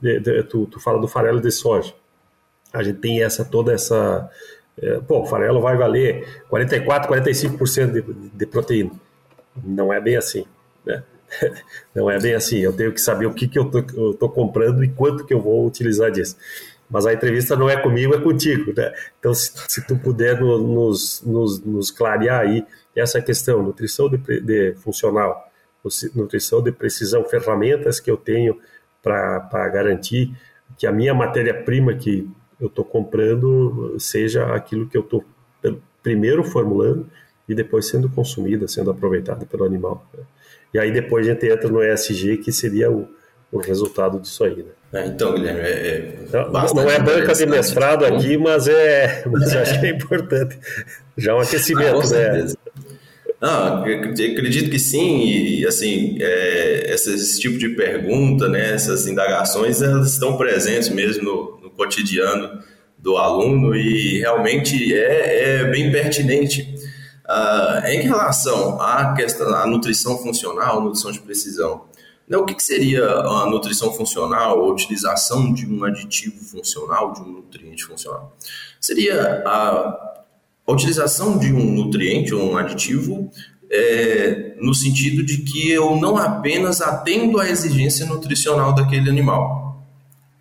tu, 0.50 0.66
tu 0.66 0.80
fala 0.80 1.00
do 1.00 1.08
farelo 1.08 1.40
de 1.40 1.50
soja, 1.50 1.94
a 2.72 2.82
gente 2.82 2.98
tem 2.98 3.22
essa 3.22 3.44
toda 3.44 3.72
essa, 3.72 4.28
é, 4.80 5.00
pô, 5.00 5.20
o 5.22 5.26
farelo 5.26 5.60
vai 5.60 5.76
valer 5.76 6.42
44, 6.48 7.10
45% 7.12 7.92
de, 7.92 8.30
de 8.30 8.46
proteína. 8.46 8.90
Não 9.64 9.92
é 9.92 10.00
bem 10.00 10.16
assim, 10.16 10.44
né? 10.84 11.02
Não 11.94 12.10
é 12.10 12.18
bem 12.18 12.34
assim. 12.34 12.58
Eu 12.58 12.72
tenho 12.72 12.92
que 12.92 13.00
saber 13.00 13.26
o 13.26 13.34
que, 13.34 13.48
que 13.48 13.58
eu, 13.58 13.70
tô, 13.70 13.78
eu 13.94 14.14
tô 14.14 14.28
comprando 14.28 14.84
e 14.84 14.88
quanto 14.88 15.24
que 15.24 15.34
eu 15.34 15.40
vou 15.40 15.66
utilizar 15.66 16.10
disso. 16.10 16.36
Mas 16.90 17.06
a 17.06 17.12
entrevista 17.12 17.54
não 17.54 17.68
é 17.68 17.76
comigo, 17.76 18.14
é 18.14 18.20
contigo, 18.20 18.72
né? 18.74 18.92
Então, 19.18 19.34
se, 19.34 19.52
se 19.68 19.86
tu 19.86 19.96
puder 19.96 20.40
nos, 20.40 21.22
nos, 21.22 21.60
nos 21.60 21.90
clarear 21.90 22.40
aí 22.40 22.64
essa 22.96 23.20
questão, 23.20 23.62
nutrição 23.62 24.08
de, 24.08 24.18
de 24.40 24.74
funcional, 24.76 25.48
nutrição 26.14 26.62
de 26.62 26.72
precisão, 26.72 27.24
ferramentas 27.24 28.00
que 28.00 28.10
eu 28.10 28.16
tenho 28.16 28.58
para 29.02 29.68
garantir 29.68 30.34
que 30.76 30.86
a 30.86 30.92
minha 30.92 31.14
matéria-prima 31.14 31.94
que 31.94 32.28
eu 32.60 32.66
estou 32.66 32.84
comprando 32.84 33.94
seja 33.98 34.54
aquilo 34.54 34.88
que 34.88 34.96
eu 34.96 35.02
estou 35.02 35.24
primeiro 36.02 36.42
formulando 36.42 37.08
e 37.48 37.54
depois 37.54 37.86
sendo 37.86 38.08
consumida, 38.10 38.68
sendo 38.68 38.90
aproveitada 38.90 39.46
pelo 39.46 39.64
animal. 39.64 40.06
Né? 40.14 40.24
E 40.74 40.78
aí 40.78 40.92
depois 40.92 41.26
a 41.26 41.32
gente 41.32 41.46
entra 41.46 41.68
no 41.68 41.82
ESG, 41.82 42.38
que 42.38 42.52
seria 42.52 42.90
o, 42.90 43.08
o 43.50 43.58
resultado 43.58 44.20
disso 44.20 44.44
aí. 44.44 44.56
Né? 44.56 44.72
É, 44.92 45.06
então, 45.06 45.34
Guilherme, 45.34 45.60
é, 45.60 45.70
é 45.70 46.14
não, 46.32 46.50
não, 46.74 46.90
é 46.90 46.98
banca 46.98 47.34
de 47.34 47.46
mestrado 47.46 48.06
aqui, 48.06 48.38
mas 48.38 48.66
é, 48.68 49.22
mas 49.30 49.54
acho 49.54 49.80
que 49.80 49.86
é 49.86 49.90
importante. 49.90 50.58
Já 51.16 51.34
um 51.34 51.40
aquecimento, 51.40 52.00
ah, 52.00 52.16
né? 52.16 52.46
Não, 53.40 53.84
acredito 53.84 54.70
que 54.70 54.78
sim, 54.78 55.26
e 55.28 55.66
assim, 55.66 56.16
é, 56.20 56.92
esse 56.92 57.38
tipo 57.38 57.58
de 57.58 57.68
pergunta, 57.68 58.48
né, 58.48 58.74
essas 58.74 59.06
indagações, 59.06 59.80
elas 59.80 60.12
estão 60.12 60.36
presentes 60.36 60.88
mesmo 60.88 61.22
no, 61.22 61.60
no 61.62 61.70
cotidiano 61.70 62.60
do 62.98 63.16
aluno 63.16 63.76
e 63.76 64.18
realmente 64.18 64.92
é, 64.92 65.60
é 65.60 65.64
bem 65.64 65.92
pertinente. 65.92 66.74
Uh, 67.28 67.86
em 67.86 68.00
relação 68.00 68.80
à 68.80 69.12
questão 69.14 69.50
da 69.50 69.66
nutrição 69.66 70.16
funcional, 70.16 70.80
nutrição 70.80 71.12
de 71.12 71.20
precisão, 71.20 71.84
né, 71.84 71.88
o 72.36 72.44
que, 72.44 72.54
que, 72.54 72.62
seria 72.62 73.04
a 73.04 73.46
nutrição 73.46 73.92
funcional, 73.92 74.60
a 74.60 74.68
utilização 74.68 75.52
de 75.52 75.66
um 75.66 75.82
aditivo 75.84 76.44
funcional, 76.44 77.12
de 77.12 77.22
um 77.22 77.32
nutriente 77.32 77.84
funcional? 77.84 78.36
Seria 78.80 79.42
a 79.46 80.08
a 80.68 80.72
utilização 80.72 81.38
de 81.38 81.50
um 81.50 81.64
nutriente 81.72 82.34
ou 82.34 82.52
um 82.52 82.58
aditivo 82.58 83.30
é, 83.70 84.54
no 84.60 84.74
sentido 84.74 85.22
de 85.22 85.38
que 85.38 85.70
eu 85.70 85.96
não 85.96 86.18
apenas 86.18 86.82
atendo 86.82 87.40
à 87.40 87.48
exigência 87.48 88.04
nutricional 88.04 88.74
daquele 88.74 89.08
animal, 89.08 89.82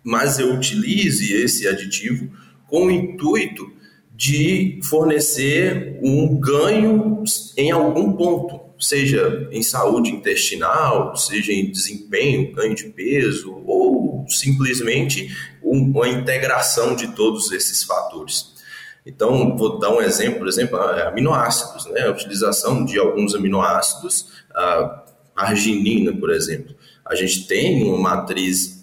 mas 0.04 0.38
eu 0.38 0.52
utilize 0.54 1.32
esse 1.32 1.66
aditivo 1.66 2.30
com 2.66 2.86
o 2.86 2.90
intuito 2.90 3.72
de 4.14 4.78
fornecer 4.82 5.98
um 6.02 6.38
ganho 6.38 7.22
em 7.56 7.70
algum 7.70 8.12
ponto, 8.12 8.60
seja 8.78 9.48
em 9.50 9.62
saúde 9.62 10.10
intestinal, 10.10 11.16
seja 11.16 11.52
em 11.52 11.70
desempenho, 11.70 12.52
ganho 12.52 12.74
de 12.74 12.84
peso, 12.84 13.62
ou 13.66 14.24
simplesmente 14.28 15.34
uma 15.62 16.08
integração 16.08 16.94
de 16.94 17.08
todos 17.08 17.50
esses 17.52 17.82
fatores. 17.82 18.56
Então, 19.04 19.56
vou 19.56 19.78
dar 19.78 19.90
um 19.90 20.02
exemplo, 20.02 20.40
por 20.40 20.48
exemplo, 20.48 20.78
aminoácidos, 20.78 21.86
né? 21.86 22.02
A 22.02 22.10
utilização 22.10 22.84
de 22.84 22.98
alguns 22.98 23.34
aminoácidos, 23.34 24.28
a 24.54 25.04
arginina, 25.34 26.12
por 26.12 26.30
exemplo. 26.30 26.74
A 27.04 27.14
gente 27.14 27.46
tem 27.46 27.82
uma 27.84 27.96
matriz 27.96 28.77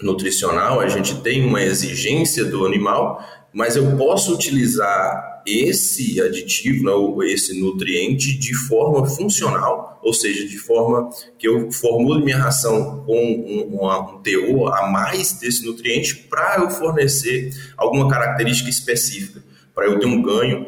nutricional, 0.00 0.80
a 0.80 0.88
gente 0.88 1.20
tem 1.22 1.44
uma 1.44 1.60
exigência 1.62 2.44
do 2.44 2.64
animal, 2.64 3.20
mas 3.52 3.74
eu 3.74 3.96
posso 3.96 4.32
utilizar 4.32 5.42
esse 5.44 6.20
aditivo, 6.20 6.84
né, 6.84 7.26
esse 7.32 7.58
nutriente 7.58 8.38
de 8.38 8.54
forma 8.54 9.06
funcional, 9.06 9.98
ou 10.02 10.12
seja, 10.12 10.46
de 10.46 10.58
forma 10.58 11.10
que 11.38 11.48
eu 11.48 11.72
formule 11.72 12.24
minha 12.24 12.38
ração 12.38 13.02
com 13.04 13.16
um, 13.16 13.78
um 13.82 14.22
teor 14.22 14.72
a 14.76 14.88
mais 14.88 15.32
desse 15.32 15.64
nutriente 15.64 16.14
para 16.14 16.58
eu 16.60 16.70
fornecer 16.70 17.50
alguma 17.76 18.08
característica 18.08 18.70
específica 18.70 19.42
para 19.74 19.86
eu 19.86 19.98
ter 20.00 20.06
um 20.06 20.20
ganho 20.20 20.66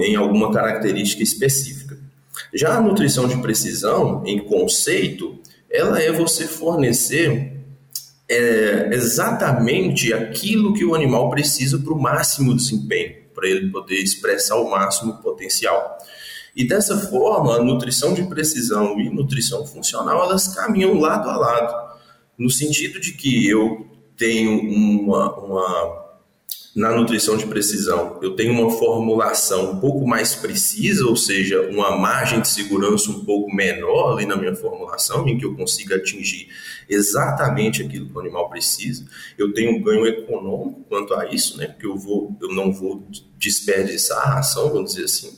em 0.00 0.16
alguma 0.16 0.52
característica 0.52 1.22
específica. 1.22 1.96
Já 2.52 2.76
a 2.76 2.80
nutrição 2.80 3.28
de 3.28 3.36
precisão, 3.40 4.22
em 4.26 4.40
conceito, 4.40 5.38
ela 5.70 6.00
é 6.00 6.10
você 6.10 6.44
fornecer 6.44 7.55
é, 8.28 8.90
exatamente 8.92 10.12
aquilo 10.12 10.74
que 10.74 10.84
o 10.84 10.94
animal 10.94 11.30
precisa 11.30 11.78
para 11.78 11.92
o 11.92 12.00
máximo 12.00 12.54
desempenho, 12.54 13.16
para 13.34 13.48
ele 13.48 13.70
poder 13.70 13.96
expressar 13.96 14.56
o 14.56 14.70
máximo 14.70 15.18
potencial. 15.18 15.96
E 16.54 16.66
dessa 16.66 16.96
forma, 16.96 17.56
a 17.56 17.62
nutrição 17.62 18.14
de 18.14 18.22
precisão 18.24 18.98
e 18.98 19.10
nutrição 19.10 19.66
funcional, 19.66 20.24
elas 20.24 20.48
caminham 20.48 20.98
lado 20.98 21.28
a 21.28 21.36
lado, 21.36 21.96
no 22.38 22.50
sentido 22.50 22.98
de 22.98 23.12
que 23.12 23.46
eu 23.48 23.86
tenho 24.16 24.58
uma, 24.60 25.34
uma 25.38 26.05
na 26.76 26.94
nutrição 26.94 27.38
de 27.38 27.46
precisão, 27.46 28.18
eu 28.20 28.36
tenho 28.36 28.52
uma 28.52 28.70
formulação 28.70 29.72
um 29.72 29.80
pouco 29.80 30.06
mais 30.06 30.34
precisa, 30.34 31.06
ou 31.06 31.16
seja, 31.16 31.62
uma 31.70 31.96
margem 31.96 32.38
de 32.38 32.48
segurança 32.48 33.10
um 33.10 33.24
pouco 33.24 33.50
menor 33.50 34.12
ali 34.12 34.26
na 34.26 34.36
minha 34.36 34.54
formulação, 34.54 35.26
em 35.26 35.38
que 35.38 35.46
eu 35.46 35.56
consiga 35.56 35.96
atingir 35.96 36.48
exatamente 36.86 37.82
aquilo 37.82 38.10
que 38.10 38.14
o 38.14 38.20
animal 38.20 38.50
precisa. 38.50 39.06
Eu 39.38 39.54
tenho 39.54 39.78
um 39.78 39.82
ganho 39.82 40.06
econômico 40.06 40.84
quanto 40.86 41.14
a 41.14 41.26
isso, 41.26 41.56
né? 41.56 41.68
Porque 41.68 41.86
eu 41.86 41.96
vou, 41.96 42.36
eu 42.42 42.52
não 42.54 42.70
vou 42.70 43.02
desperdiçar 43.38 44.18
a 44.18 44.34
ração, 44.34 44.68
vamos 44.68 44.92
dizer 44.92 45.06
assim. 45.06 45.32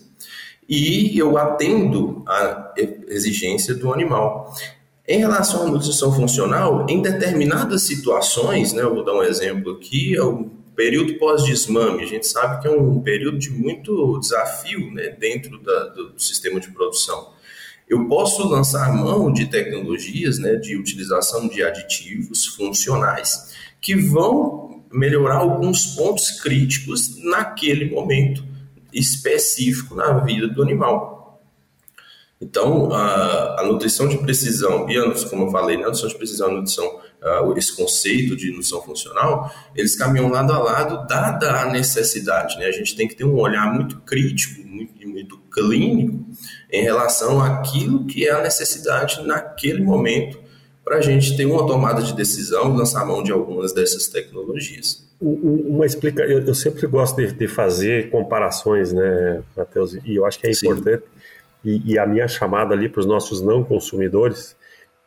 E 0.68 1.16
eu 1.16 1.38
atendo 1.38 2.24
a 2.26 2.74
exigência 3.06 3.76
do 3.76 3.92
animal. 3.92 4.52
Em 5.06 5.20
relação 5.20 5.68
à 5.68 5.70
nutrição 5.70 6.12
funcional, 6.12 6.84
em 6.88 7.00
determinadas 7.00 7.82
situações, 7.82 8.72
né, 8.72 8.82
eu 8.82 8.92
vou 8.92 9.04
dar 9.04 9.14
um 9.14 9.22
exemplo 9.22 9.72
aqui, 9.72 10.16
período 10.78 11.14
pós-desmame, 11.14 12.04
a 12.04 12.06
gente 12.06 12.24
sabe 12.24 12.62
que 12.62 12.68
é 12.68 12.70
um 12.70 13.00
período 13.00 13.36
de 13.36 13.50
muito 13.50 14.16
desafio 14.20 14.92
né, 14.92 15.08
dentro 15.08 15.58
da, 15.58 15.88
do, 15.88 16.16
sistema 16.16 16.60
de 16.60 16.70
produção. 16.70 17.32
Eu 17.88 18.06
posso 18.06 18.48
lançar 18.48 18.94
mão 18.94 19.32
de 19.32 19.46
tecnologias 19.46 20.38
né, 20.38 20.54
de 20.54 20.76
utilização 20.76 21.48
de 21.48 21.64
aditivos 21.64 22.46
funcionais 22.46 23.56
que 23.80 23.96
vão 23.96 24.84
melhorar 24.92 25.38
alguns 25.38 25.96
pontos 25.96 26.40
críticos 26.40 27.24
naquele 27.24 27.90
momento 27.90 28.44
específico 28.92 29.96
na 29.96 30.20
vida 30.20 30.46
do 30.46 30.62
animal. 30.62 31.42
Então, 32.40 32.92
a, 32.92 33.62
a 33.62 33.64
nutrição 33.64 34.06
de 34.06 34.16
precisão, 34.18 34.88
e 34.88 34.94
como 35.28 35.46
eu 35.46 35.50
falei, 35.50 35.76
né, 35.76 35.82
a 35.82 35.86
nutrição 35.86 36.08
de 36.08 36.14
precisão 36.14 36.48
e 36.48 36.50
a 36.52 36.54
nutrição 36.54 37.00
uh, 37.22 37.56
esse 37.56 37.74
conceito 37.74 38.36
de 38.36 38.50
indução 38.50 38.82
funcional, 38.82 39.52
eles 39.74 39.96
caminham 39.96 40.28
lado 40.28 40.52
a 40.52 40.58
lado, 40.58 41.06
dada 41.06 41.62
a 41.62 41.70
necessidade. 41.70 42.58
Né? 42.58 42.66
A 42.66 42.72
gente 42.72 42.96
tem 42.96 43.08
que 43.08 43.14
ter 43.14 43.24
um 43.24 43.38
olhar 43.38 43.72
muito 43.72 43.98
crítico, 44.00 44.66
muito, 44.66 45.08
muito 45.08 45.38
clínico, 45.52 46.24
em 46.70 46.82
relação 46.82 47.40
àquilo 47.40 48.06
que 48.06 48.26
é 48.26 48.32
a 48.32 48.42
necessidade 48.42 49.26
naquele 49.26 49.82
momento, 49.82 50.38
para 50.84 50.96
a 50.96 51.00
gente 51.02 51.36
ter 51.36 51.44
uma 51.44 51.66
tomada 51.66 52.02
de 52.02 52.14
decisão 52.14 52.74
lançar 52.74 53.04
mão 53.04 53.22
de 53.22 53.30
algumas 53.30 53.74
dessas 53.74 54.08
tecnologias. 54.08 55.06
Uma 55.20 55.84
explica, 55.84 56.22
eu, 56.22 56.40
eu 56.46 56.54
sempre 56.54 56.86
gosto 56.86 57.16
de, 57.16 57.32
de, 57.32 57.48
fazer 57.48 58.08
comparações, 58.08 58.92
né, 58.92 59.42
Matheus? 59.56 59.94
E 60.04 60.14
eu 60.14 60.24
acho 60.24 60.38
que 60.38 60.46
é 60.46 60.52
importante. 60.52 61.02
E, 61.64 61.92
e, 61.92 61.98
a 61.98 62.06
minha 62.06 62.28
chamada 62.28 62.72
ali 62.72 62.88
para 62.88 63.00
os 63.00 63.06
nossos 63.06 63.42
não 63.42 63.64
consumidores, 63.64 64.56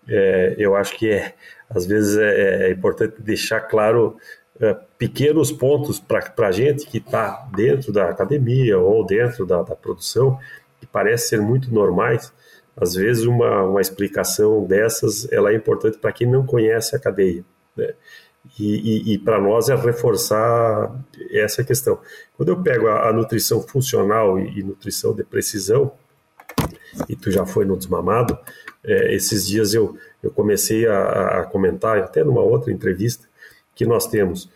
é, 0.08 0.56
eu 0.58 0.76
acho 0.76 0.98
que 0.98 1.10
é 1.10 1.34
às 1.70 1.86
vezes 1.86 2.18
é, 2.18 2.68
é 2.68 2.72
importante 2.72 3.22
deixar 3.22 3.62
claro 3.62 4.18
é, 4.60 4.76
pequenos 4.98 5.52
pontos 5.52 6.00
para 6.00 6.48
a 6.48 6.52
gente 6.52 6.86
que 6.86 6.98
está 6.98 7.48
dentro 7.56 7.92
da 7.92 8.10
academia 8.10 8.78
ou 8.78 9.06
dentro 9.06 9.46
da, 9.46 9.64
da 9.64 9.76
produção, 9.76 10.38
que 10.80 10.86
parece 10.86 11.30
ser 11.30 11.42
muito 11.42 11.74
normais. 11.74 12.32
Às 12.76 12.94
vezes 12.94 13.26
uma, 13.26 13.64
uma 13.64 13.82
explicação 13.82 14.66
dessas 14.66 15.32
ela 15.32 15.52
é 15.52 15.56
importante 15.56 15.98
para 15.98 16.12
quem 16.12 16.28
não 16.28 16.46
conhece 16.46 16.96
a 16.96 17.00
cadeia. 17.00 17.44
Né? 17.76 17.94
E, 18.60 19.12
e, 19.12 19.14
e 19.14 19.18
para 19.18 19.40
nós 19.40 19.70
é 19.70 19.76
reforçar 19.76 20.96
essa 21.32 21.64
questão. 21.64 22.00
Quando 22.36 22.50
eu 22.50 22.62
pego 22.62 22.88
a, 22.88 23.10
a 23.10 23.14
nutrição 23.14 23.62
funcional 23.62 24.40
e, 24.40 24.60
e, 24.60 24.64
nutrição 24.64 25.14
de 25.14 25.24
precisão, 25.24 25.92
e 27.08 27.16
tu 27.16 27.32
já 27.32 27.46
foi 27.46 27.66
no 27.66 27.78
desmamado, 27.78 28.38
é, 28.84 29.14
esses 29.14 29.48
dias 29.48 29.74
eu, 29.74 29.98
eu 30.24 30.32
comecei 30.32 30.88
a, 30.88 31.42
a, 31.42 31.44
comentar, 31.46 31.98
até 32.00 32.24
numa 32.24 32.42
outra 32.42 32.72
entrevista, 32.72 33.28
que 33.76 33.86
nós 33.86 34.08
temos 34.08 34.50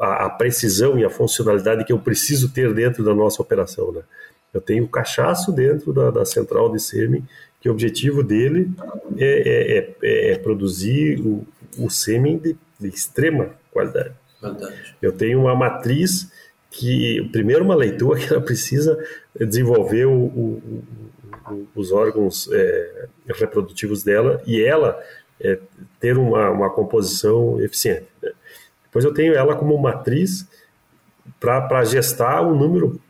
a, 0.00 0.26
a, 0.26 0.30
precisão 0.30 0.98
e 0.98 1.04
a 1.04 1.10
funcionalidade 1.10 1.84
que 1.84 1.92
eu 1.92 1.98
preciso 1.98 2.50
ter 2.52 2.72
dentro 2.74 3.04
da 3.04 3.14
nossa 3.14 3.42
operação. 3.42 3.92
Né? 3.92 4.02
Eu 4.52 4.60
tenho 4.60 4.86
cachaço 4.86 5.50
dentro 5.52 5.92
da, 5.92 6.10
da 6.10 6.24
central 6.24 6.70
de 6.70 6.80
sêmen, 6.80 7.26
que 7.60 7.68
o 7.68 7.72
objetivo 7.72 8.22
dele 8.22 8.70
é, 9.16 9.24
é, 9.24 9.96
é, 10.02 10.32
é 10.32 10.38
produzir 10.38 11.20
o, 11.20 11.46
o 11.78 11.88
sêmen 11.88 12.38
de, 12.38 12.56
de 12.78 12.88
extrema 12.88 13.50
qualidade. 13.70 14.14
Verdade. 14.40 14.74
Eu 15.00 15.12
tenho 15.12 15.40
uma 15.40 15.54
matriz 15.54 16.30
que, 16.70 17.28
primeiro, 17.30 17.64
uma 17.64 17.74
leitura 17.74 18.18
que 18.18 18.32
ela 18.32 18.42
precisa 18.42 18.98
desenvolver 19.38 20.06
o, 20.06 20.12
o, 20.12 20.84
os 21.74 21.92
órgãos 21.92 22.48
é, 22.52 23.08
reprodutivos 23.28 24.02
dela 24.02 24.42
e 24.46 24.62
ela 24.62 25.00
é, 25.40 25.58
ter 26.00 26.16
uma, 26.16 26.50
uma 26.50 26.70
composição 26.70 27.60
eficiente. 27.60 28.06
Né? 28.22 28.30
Depois 28.84 29.04
eu 29.04 29.12
tenho 29.12 29.34
ela 29.34 29.56
como 29.56 29.76
matriz 29.78 30.46
para 31.40 31.84
gestar 31.84 32.42
um 32.42 32.54
número 32.54 33.00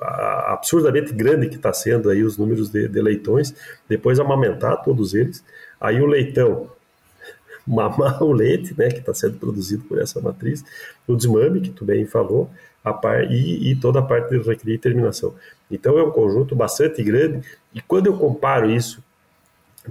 absurdamente 0.00 1.12
grande 1.12 1.48
que 1.48 1.56
está 1.56 1.72
sendo 1.72 2.08
aí 2.10 2.22
os 2.22 2.36
números 2.36 2.70
de, 2.70 2.88
de, 2.88 3.02
leitões, 3.02 3.54
depois 3.88 4.20
amamentar 4.20 4.82
todos 4.82 5.14
eles, 5.14 5.44
aí 5.80 6.00
o 6.00 6.06
leitão 6.06 6.70
mamar 7.66 8.22
o 8.22 8.32
leite, 8.32 8.74
né, 8.78 8.88
que 8.88 8.98
está 8.98 9.12
sendo 9.12 9.38
produzido 9.38 9.84
por 9.84 9.98
essa 9.98 10.20
matriz, 10.20 10.64
o 11.06 11.16
desmame, 11.16 11.60
que 11.60 11.70
tu 11.70 11.84
bem 11.84 12.06
falou, 12.06 12.50
a 12.84 12.92
par, 12.92 13.24
e, 13.30 13.70
e 13.70 13.76
toda 13.76 13.98
a 13.98 14.02
parte 14.02 14.30
de 14.30 14.38
recria 14.38 14.74
e 14.74 14.78
terminação. 14.78 15.34
Então 15.70 15.98
é 15.98 16.02
um 16.02 16.10
conjunto 16.10 16.56
bastante 16.56 17.02
grande, 17.02 17.46
e 17.74 17.80
quando 17.80 18.06
eu 18.06 18.16
comparo 18.16 18.70
isso, 18.70 19.02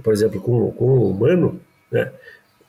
por 0.02 0.12
exemplo, 0.12 0.40
com, 0.40 0.70
com 0.72 0.84
o 0.84 1.10
humano, 1.10 1.60
né, 1.90 2.12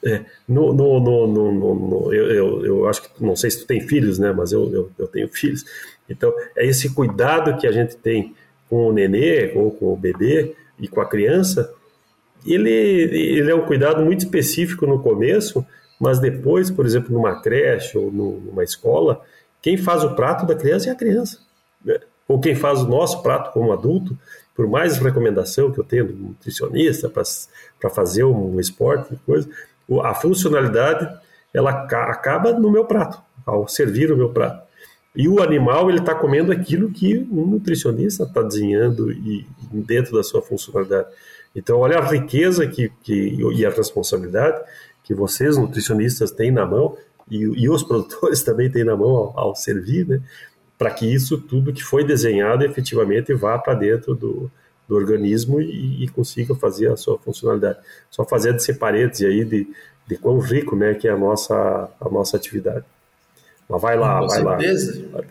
é, 0.03 0.23
no, 0.47 0.73
no, 0.73 0.99
no, 0.99 1.27
no, 1.27 2.13
eu, 2.13 2.31
eu, 2.31 2.65
eu, 2.65 2.87
acho 2.87 3.01
que, 3.01 3.23
não 3.23 3.35
sei 3.35 3.51
se 3.51 3.59
tu 3.59 3.67
tem 3.67 3.81
filhos, 3.81 4.17
né, 4.17 4.31
mas 4.31 4.51
eu, 4.51 4.71
eu, 4.73 4.91
eu, 4.97 5.07
tenho 5.07 5.27
filhos, 5.27 5.65
então 6.07 6.33
é 6.55 6.65
esse 6.65 6.93
cuidado 6.93 7.57
que 7.59 7.67
a 7.67 7.71
gente 7.71 7.97
tem 7.97 8.33
com 8.69 8.87
o 8.87 8.93
nenê, 8.93 9.51
ou 9.55 9.71
com 9.71 9.91
o 9.91 9.97
bebê 9.97 10.55
e 10.79 10.87
com 10.87 11.01
a 11.01 11.05
criança, 11.05 11.73
ele, 12.45 12.69
ele 12.71 13.51
é 13.51 13.55
um 13.55 13.65
cuidado 13.65 14.01
muito 14.03 14.19
específico 14.19 14.85
no 14.85 15.01
começo, 15.01 15.65
mas 15.99 16.19
depois, 16.19 16.71
por 16.71 16.85
exemplo, 16.85 17.11
numa 17.11 17.41
creche 17.41 17.97
ou 17.97 18.09
numa 18.11 18.63
escola, 18.63 19.21
quem 19.61 19.75
faz 19.75 20.03
o 20.03 20.15
prato 20.15 20.45
da 20.45 20.55
criança 20.55 20.89
é 20.89 20.93
a 20.93 20.95
criança. 20.95 21.39
Né? 21.83 21.99
Ou 22.29 22.39
quem 22.39 22.53
faz 22.53 22.81
o 22.81 22.87
nosso 22.87 23.23
prato 23.23 23.51
como 23.51 23.73
adulto, 23.73 24.15
por 24.55 24.67
mais 24.67 24.99
recomendação 24.99 25.71
que 25.71 25.79
eu 25.79 25.83
tenho 25.83 26.07
do 26.07 26.13
nutricionista 26.13 27.09
para 27.09 27.89
fazer 27.89 28.23
um 28.23 28.59
esporte, 28.59 29.17
coisa, 29.25 29.49
a 30.03 30.13
funcionalidade 30.13 31.09
ela 31.51 31.71
acaba 31.71 32.53
no 32.53 32.69
meu 32.69 32.85
prato, 32.85 33.19
ao 33.43 33.67
servir 33.67 34.11
o 34.11 34.15
meu 34.15 34.29
prato. 34.29 34.61
E 35.15 35.27
o 35.27 35.41
animal 35.41 35.89
ele 35.89 35.99
está 35.99 36.13
comendo 36.13 36.51
aquilo 36.51 36.91
que 36.91 37.17
um 37.31 37.47
nutricionista 37.47 38.25
está 38.25 38.43
desenhando 38.43 39.11
e 39.11 39.47
dentro 39.71 40.15
da 40.15 40.21
sua 40.21 40.41
funcionalidade. 40.41 41.07
Então, 41.55 41.79
olha 41.79 41.97
a 41.97 42.05
riqueza 42.05 42.67
que, 42.67 42.91
que, 43.01 43.37
e 43.55 43.65
a 43.65 43.71
responsabilidade 43.71 44.61
que 45.03 45.15
vocês, 45.15 45.57
nutricionistas, 45.57 46.29
têm 46.29 46.51
na 46.51 46.63
mão 46.63 46.95
e, 47.27 47.37
e 47.37 47.67
os 47.67 47.81
produtores 47.81 48.43
também 48.45 48.69
têm 48.69 48.83
na 48.83 48.95
mão 48.95 49.09
ao, 49.09 49.39
ao 49.39 49.55
servir, 49.55 50.07
né? 50.07 50.21
Para 50.79 50.91
que 50.91 51.05
isso 51.05 51.37
tudo 51.37 51.73
que 51.73 51.83
foi 51.83 52.05
desenhado 52.05 52.63
efetivamente 52.63 53.33
vá 53.33 53.59
para 53.59 53.73
dentro 53.73 54.15
do, 54.15 54.49
do 54.87 54.95
organismo 54.95 55.59
e, 55.59 56.05
e, 56.05 56.07
consiga 56.07 56.55
fazer 56.55 56.89
a 56.89 56.95
sua 56.95 57.19
funcionalidade. 57.19 57.79
Só 58.09 58.23
fazer 58.23 58.55
de 58.55 58.73
parênteses 58.73 59.27
aí 59.27 59.43
de, 59.43 59.67
de 60.07 60.17
quão 60.17 60.39
rico 60.39 60.77
né, 60.77 60.93
que 60.93 61.05
é 61.05 61.11
a 61.11 61.17
nossa, 61.17 61.53
a 61.99 62.09
nossa 62.09 62.37
atividade. 62.37 62.85
Mas 63.67 63.81
vai 63.81 63.97
lá, 63.97 64.21
Com 64.21 64.27
vai 64.27 64.59
certeza. 64.59 65.05
lá. 65.11 65.21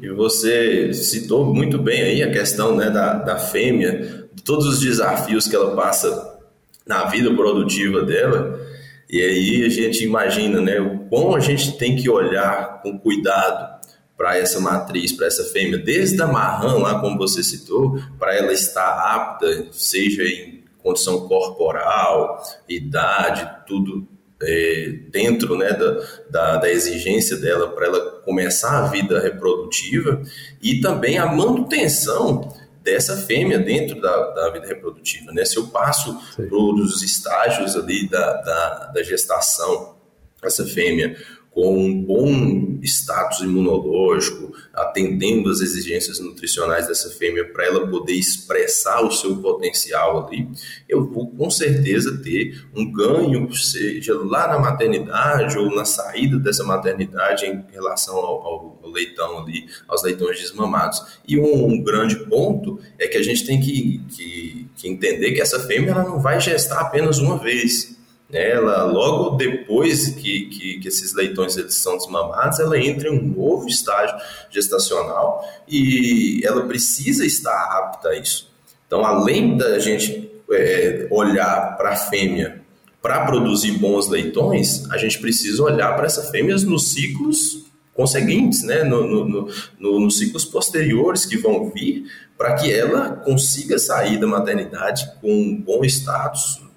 E 0.00 0.10
você 0.10 0.92
citou 0.92 1.54
muito 1.54 1.78
bem 1.78 2.02
aí 2.02 2.22
a 2.22 2.30
questão 2.30 2.76
né, 2.76 2.90
da, 2.90 3.14
da 3.14 3.38
fêmea, 3.38 4.28
de 4.34 4.42
todos 4.42 4.66
os 4.66 4.80
desafios 4.80 5.48
que 5.48 5.56
ela 5.56 5.74
passa 5.74 6.38
na 6.86 7.06
vida 7.06 7.34
produtiva 7.34 8.02
dela. 8.02 8.60
E 9.08 9.22
aí 9.22 9.64
a 9.64 9.70
gente 9.70 10.04
imagina 10.04 10.60
né, 10.60 10.78
o 10.78 10.98
quão 11.08 11.34
a 11.34 11.40
gente 11.40 11.78
tem 11.78 11.96
que 11.96 12.10
olhar 12.10 12.82
com 12.82 12.98
cuidado 12.98 13.77
para 14.18 14.36
essa 14.36 14.58
matriz, 14.58 15.12
para 15.12 15.28
essa 15.28 15.44
fêmea, 15.44 15.78
desde 15.78 16.20
a 16.20 16.26
marrã, 16.26 16.76
lá 16.76 17.00
como 17.00 17.16
você 17.16 17.40
citou, 17.40 18.02
para 18.18 18.34
ela 18.34 18.52
estar 18.52 19.14
apta, 19.14 19.68
seja 19.70 20.24
em 20.24 20.64
condição 20.82 21.28
corporal, 21.28 22.42
idade, 22.68 23.48
tudo 23.64 24.08
é, 24.42 24.92
dentro 25.08 25.56
né, 25.56 25.72
da, 25.72 26.04
da, 26.28 26.56
da, 26.56 26.70
exigência 26.70 27.36
dela 27.36 27.68
para 27.68 27.86
ela 27.86 28.10
começar 28.22 28.84
a 28.84 28.88
vida 28.88 29.20
reprodutiva 29.20 30.20
e 30.60 30.80
também 30.80 31.18
a 31.18 31.26
manutenção 31.26 32.52
dessa 32.82 33.16
fêmea 33.16 33.58
dentro 33.58 34.00
da, 34.00 34.30
da 34.30 34.50
vida 34.50 34.66
reprodutiva. 34.66 35.30
Né? 35.32 35.44
Se 35.44 35.56
eu 35.56 35.68
passo 35.68 36.18
os 36.50 37.02
estágios 37.02 37.76
ali 37.76 38.08
da, 38.08 38.32
da, 38.40 38.86
da 38.94 39.02
gestação, 39.02 39.96
essa 40.42 40.64
fêmea 40.64 41.16
com 41.58 41.76
um 41.76 42.04
bom 42.04 42.78
status 42.84 43.40
imunológico, 43.40 44.52
atendendo 44.72 45.50
às 45.50 45.60
exigências 45.60 46.20
nutricionais 46.20 46.86
dessa 46.86 47.10
fêmea 47.10 47.44
para 47.52 47.66
ela 47.66 47.84
poder 47.88 48.12
expressar 48.12 49.04
o 49.04 49.10
seu 49.10 49.34
potencial 49.38 50.24
ali, 50.24 50.48
eu 50.88 51.04
vou 51.04 51.28
com 51.32 51.50
certeza 51.50 52.16
ter 52.22 52.64
um 52.76 52.88
ganho, 52.92 53.52
seja 53.52 54.14
lá 54.14 54.46
na 54.46 54.60
maternidade 54.60 55.58
ou 55.58 55.74
na 55.74 55.84
saída 55.84 56.38
dessa 56.38 56.62
maternidade 56.62 57.44
em 57.44 57.64
relação 57.72 58.14
ao, 58.14 58.46
ao 58.46 58.90
leitão 58.92 59.38
ali, 59.38 59.66
aos 59.88 60.04
leitões 60.04 60.38
desmamados. 60.38 61.18
E 61.26 61.40
um, 61.40 61.72
um, 61.72 61.82
grande 61.82 62.14
ponto 62.26 62.78
é 62.96 63.08
que 63.08 63.16
a 63.16 63.22
gente 63.22 63.44
tem 63.44 63.60
que, 63.60 64.00
que, 64.10 64.68
que 64.76 64.88
entender 64.88 65.32
que 65.32 65.40
essa 65.40 65.58
fêmea 65.58 65.90
ela 65.90 66.04
não 66.04 66.20
vai 66.20 66.40
gestar 66.40 66.78
apenas 66.82 67.18
uma 67.18 67.36
vez 67.36 67.97
ela 68.32 68.84
logo 68.84 69.36
depois 69.36 70.10
que, 70.10 70.46
que, 70.46 70.80
que, 70.80 70.88
esses 70.88 71.14
leitões 71.14 71.56
eles 71.56 71.74
são 71.74 71.96
desmamados, 71.96 72.60
ela 72.60 72.78
entra 72.78 73.08
em 73.08 73.18
um 73.18 73.22
novo 73.22 73.66
estágio 73.66 74.14
gestacional 74.50 75.42
e 75.66 76.42
ela 76.44 76.66
precisa 76.66 77.24
estar 77.24 77.56
apta 77.78 78.10
a 78.10 78.18
isso. 78.18 78.50
Então, 78.86 79.04
além 79.04 79.56
da 79.56 79.78
gente 79.78 80.30
é, 80.50 81.08
olhar 81.10 81.76
para 81.76 81.90
a 81.90 81.96
fêmea 81.96 82.60
para 83.00 83.24
produzir 83.24 83.72
bons 83.72 84.08
leitões, 84.08 84.90
a 84.90 84.98
gente 84.98 85.18
precisa 85.18 85.62
olhar 85.62 85.94
para 85.96 86.06
essa 86.06 86.24
fêmea 86.30 86.56
nos 86.56 86.92
ciclos 86.92 87.66
conseguintes, 87.94 88.62
né, 88.62 88.84
no, 88.84 89.06
no, 89.06 89.48
no, 89.78 90.00
nos 90.00 90.18
ciclos 90.18 90.44
posteriores 90.44 91.24
que 91.24 91.36
vão 91.36 91.70
vir, 91.70 92.04
para 92.36 92.54
que 92.54 92.72
ela 92.72 93.10
consiga 93.10 93.78
sair 93.78 94.20
da 94.20 94.26
maternidade 94.26 95.10
com 95.20 95.32
um 95.32 95.60
bom 95.60 95.84
status 95.84 96.67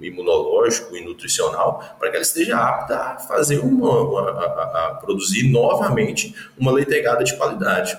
imunológico 0.00 0.96
e 0.96 1.04
nutricional 1.04 1.96
para 1.98 2.10
que 2.10 2.16
ela 2.16 2.22
esteja 2.22 2.56
apta 2.56 2.96
a 2.96 3.18
fazer 3.18 3.58
uma, 3.58 4.00
uma 4.00 4.30
a, 4.30 4.88
a, 4.88 4.94
produzir 4.94 5.48
novamente 5.50 6.34
uma 6.58 6.72
leitegada 6.72 7.24
de 7.24 7.36
qualidade 7.36 7.96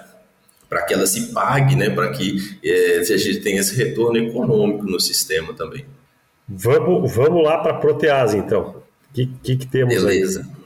para 0.70 0.84
que 0.84 0.94
ela 0.94 1.08
se 1.08 1.34
pague, 1.34 1.76
né, 1.76 1.90
para 1.90 2.12
que 2.12 2.38
é, 2.64 3.00
a 3.00 3.04
gente 3.04 3.40
tenha 3.40 3.62
esse 3.62 3.76
retorno 3.76 4.18
econômico 4.18 4.84
no 4.84 5.00
sistema 5.00 5.54
também. 5.54 5.86
Vamos, 6.48 7.14
vamos 7.14 7.44
lá 7.44 7.58
para 7.58 7.74
a 7.74 7.78
protease, 7.78 8.38
então. 8.38 8.76
O 9.10 9.14
que, 9.14 9.28
que, 9.44 9.58
que, 9.58 9.68
temos 9.68 9.94
Beleza. 9.94 10.42
aí? 10.42 10.57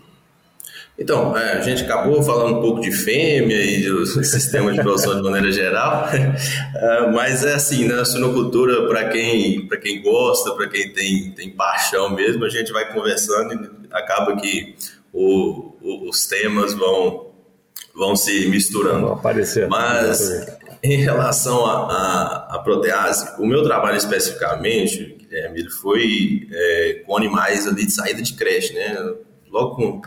Então, 1.02 1.36
é, 1.36 1.54
a 1.54 1.62
gente 1.62 1.84
acabou 1.84 2.22
falando 2.22 2.58
um 2.58 2.62
pouco 2.62 2.80
de 2.80 2.92
fêmea 2.92 3.58
e 3.60 3.84
do 3.84 4.06
sistema 4.24 4.72
de 4.72 4.80
produção 4.82 5.16
de 5.16 5.24
maneira 5.24 5.52
geral, 5.52 6.08
é, 6.14 7.12
mas 7.12 7.44
é 7.44 7.56
assim, 7.56 7.88
na 7.88 7.98
né, 7.98 8.06
suinocultura, 8.06 8.88
para 8.88 9.10
quem, 9.10 9.68
quem 9.82 10.02
gosta, 10.04 10.54
para 10.54 10.68
quem 10.70 10.94
tem, 10.94 11.32
tem 11.32 11.50
paixão 11.50 12.12
mesmo, 12.12 12.46
a 12.46 12.50
gente 12.50 12.72
vai 12.72 12.94
conversando 12.94 13.54
e 13.54 13.88
acaba 13.92 14.36
que 14.36 14.76
o, 15.12 15.74
o, 15.82 16.08
os 16.08 16.28
temas 16.28 16.76
vão, 16.76 17.32
vão 17.96 18.16
se 18.16 18.48
misturando. 18.48 19.08
Vão 19.08 19.14
aparecer. 19.14 19.68
Mas 19.68 20.46
em 20.84 20.98
relação 20.98 21.66
à 21.66 22.62
protease, 22.64 23.42
o 23.42 23.46
meu 23.48 23.64
trabalho 23.64 23.98
especificamente, 23.98 25.18
Guilherme, 25.20 25.62
ele 25.62 25.70
foi 25.70 26.48
é, 26.52 27.04
com 27.06 27.18
animais 27.18 27.68
ali 27.68 27.88
de 27.88 27.92
saída 27.92 28.22
de 28.22 28.34
creche, 28.34 28.74
né? 28.74 28.96
Logo 29.50 29.76
com 29.76 30.02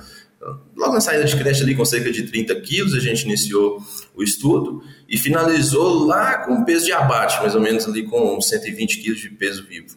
Logo 0.77 0.93
na 0.93 1.01
saída 1.01 1.25
de 1.25 1.37
creche 1.37 1.63
ali 1.63 1.75
com 1.75 1.85
cerca 1.85 2.11
de 2.13 2.25
30 2.25 2.55
quilos, 2.61 2.95
a 2.95 3.01
gente 3.01 3.23
iniciou 3.23 3.83
o 4.15 4.23
estudo 4.23 4.83
e 5.09 5.17
finalizou 5.17 6.05
lá 6.05 6.39
com 6.45 6.65
peso 6.65 6.85
de 6.85 6.93
abate, 6.93 7.41
mais 7.41 7.55
ou 7.55 7.61
menos 7.61 7.87
ali 7.87 8.05
com 8.05 8.41
120 8.41 8.99
quilos 8.99 9.21
de 9.21 9.31
peso 9.31 9.65
vivo. 9.67 9.97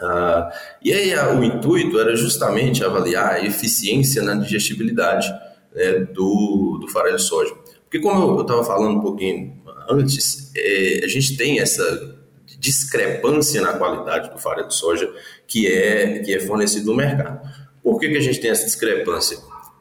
Ah, 0.00 0.50
e 0.82 0.92
aí 0.92 1.14
a, 1.14 1.32
o 1.34 1.44
intuito 1.44 1.98
era 2.00 2.16
justamente 2.16 2.84
avaliar 2.84 3.34
a 3.34 3.44
eficiência 3.44 4.22
na 4.22 4.34
digestibilidade 4.34 5.28
né, 5.74 6.00
do, 6.12 6.78
do 6.80 6.88
farelo 6.88 7.16
de 7.16 7.22
soja. 7.22 7.54
Porque 7.84 8.00
como 8.00 8.38
eu 8.38 8.42
estava 8.42 8.64
falando 8.64 8.98
um 8.98 9.00
pouquinho 9.00 9.60
antes, 9.88 10.52
é, 10.56 11.02
a 11.04 11.08
gente 11.08 11.36
tem 11.36 11.60
essa 11.60 12.16
discrepância 12.58 13.60
na 13.60 13.74
qualidade 13.74 14.30
do 14.30 14.38
farelo 14.38 14.68
de 14.68 14.74
soja 14.74 15.10
que 15.46 15.66
é, 15.66 16.20
que 16.20 16.34
é 16.34 16.40
fornecido 16.40 16.86
no 16.86 16.96
mercado. 16.96 17.40
Por 17.82 17.98
que, 17.98 18.08
que 18.08 18.16
a 18.16 18.20
gente 18.20 18.40
tem 18.40 18.50
essa 18.50 18.64
discrepância? 18.64 19.38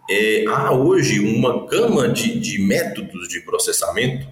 É, 0.09 0.45
há 0.47 0.71
hoje 0.73 1.19
uma 1.19 1.67
gama 1.67 2.09
de, 2.09 2.39
de 2.39 2.59
métodos 2.59 3.27
de 3.27 3.41
processamento 3.41 4.27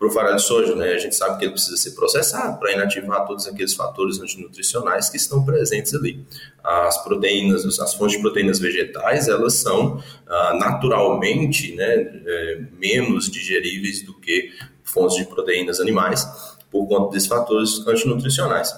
para 0.00 0.08
o 0.08 0.10
farelo 0.10 0.36
de 0.36 0.42
soja. 0.42 0.74
Né? 0.74 0.92
A 0.92 0.98
gente 0.98 1.14
sabe 1.14 1.38
que 1.38 1.44
ele 1.44 1.52
precisa 1.52 1.76
ser 1.76 1.92
processado 1.92 2.58
para 2.58 2.72
inativar 2.72 3.26
todos 3.26 3.46
aqueles 3.46 3.74
fatores 3.74 4.18
antinutricionais 4.18 5.10
que 5.10 5.18
estão 5.18 5.44
presentes 5.44 5.94
ali. 5.94 6.24
As 6.64 7.04
proteínas, 7.04 7.78
as 7.78 7.94
fontes 7.94 8.16
de 8.16 8.22
proteínas 8.22 8.58
vegetais, 8.58 9.28
elas 9.28 9.54
são 9.54 10.02
ah, 10.26 10.56
naturalmente 10.58 11.74
né, 11.76 11.86
é, 11.86 12.60
menos 12.78 13.30
digeríveis 13.30 14.02
do 14.02 14.14
que 14.14 14.50
fontes 14.82 15.16
de 15.18 15.26
proteínas 15.26 15.80
animais 15.80 16.26
por 16.70 16.86
conta 16.88 17.12
desses 17.12 17.28
fatores 17.28 17.86
antinutricionais. 17.86 18.74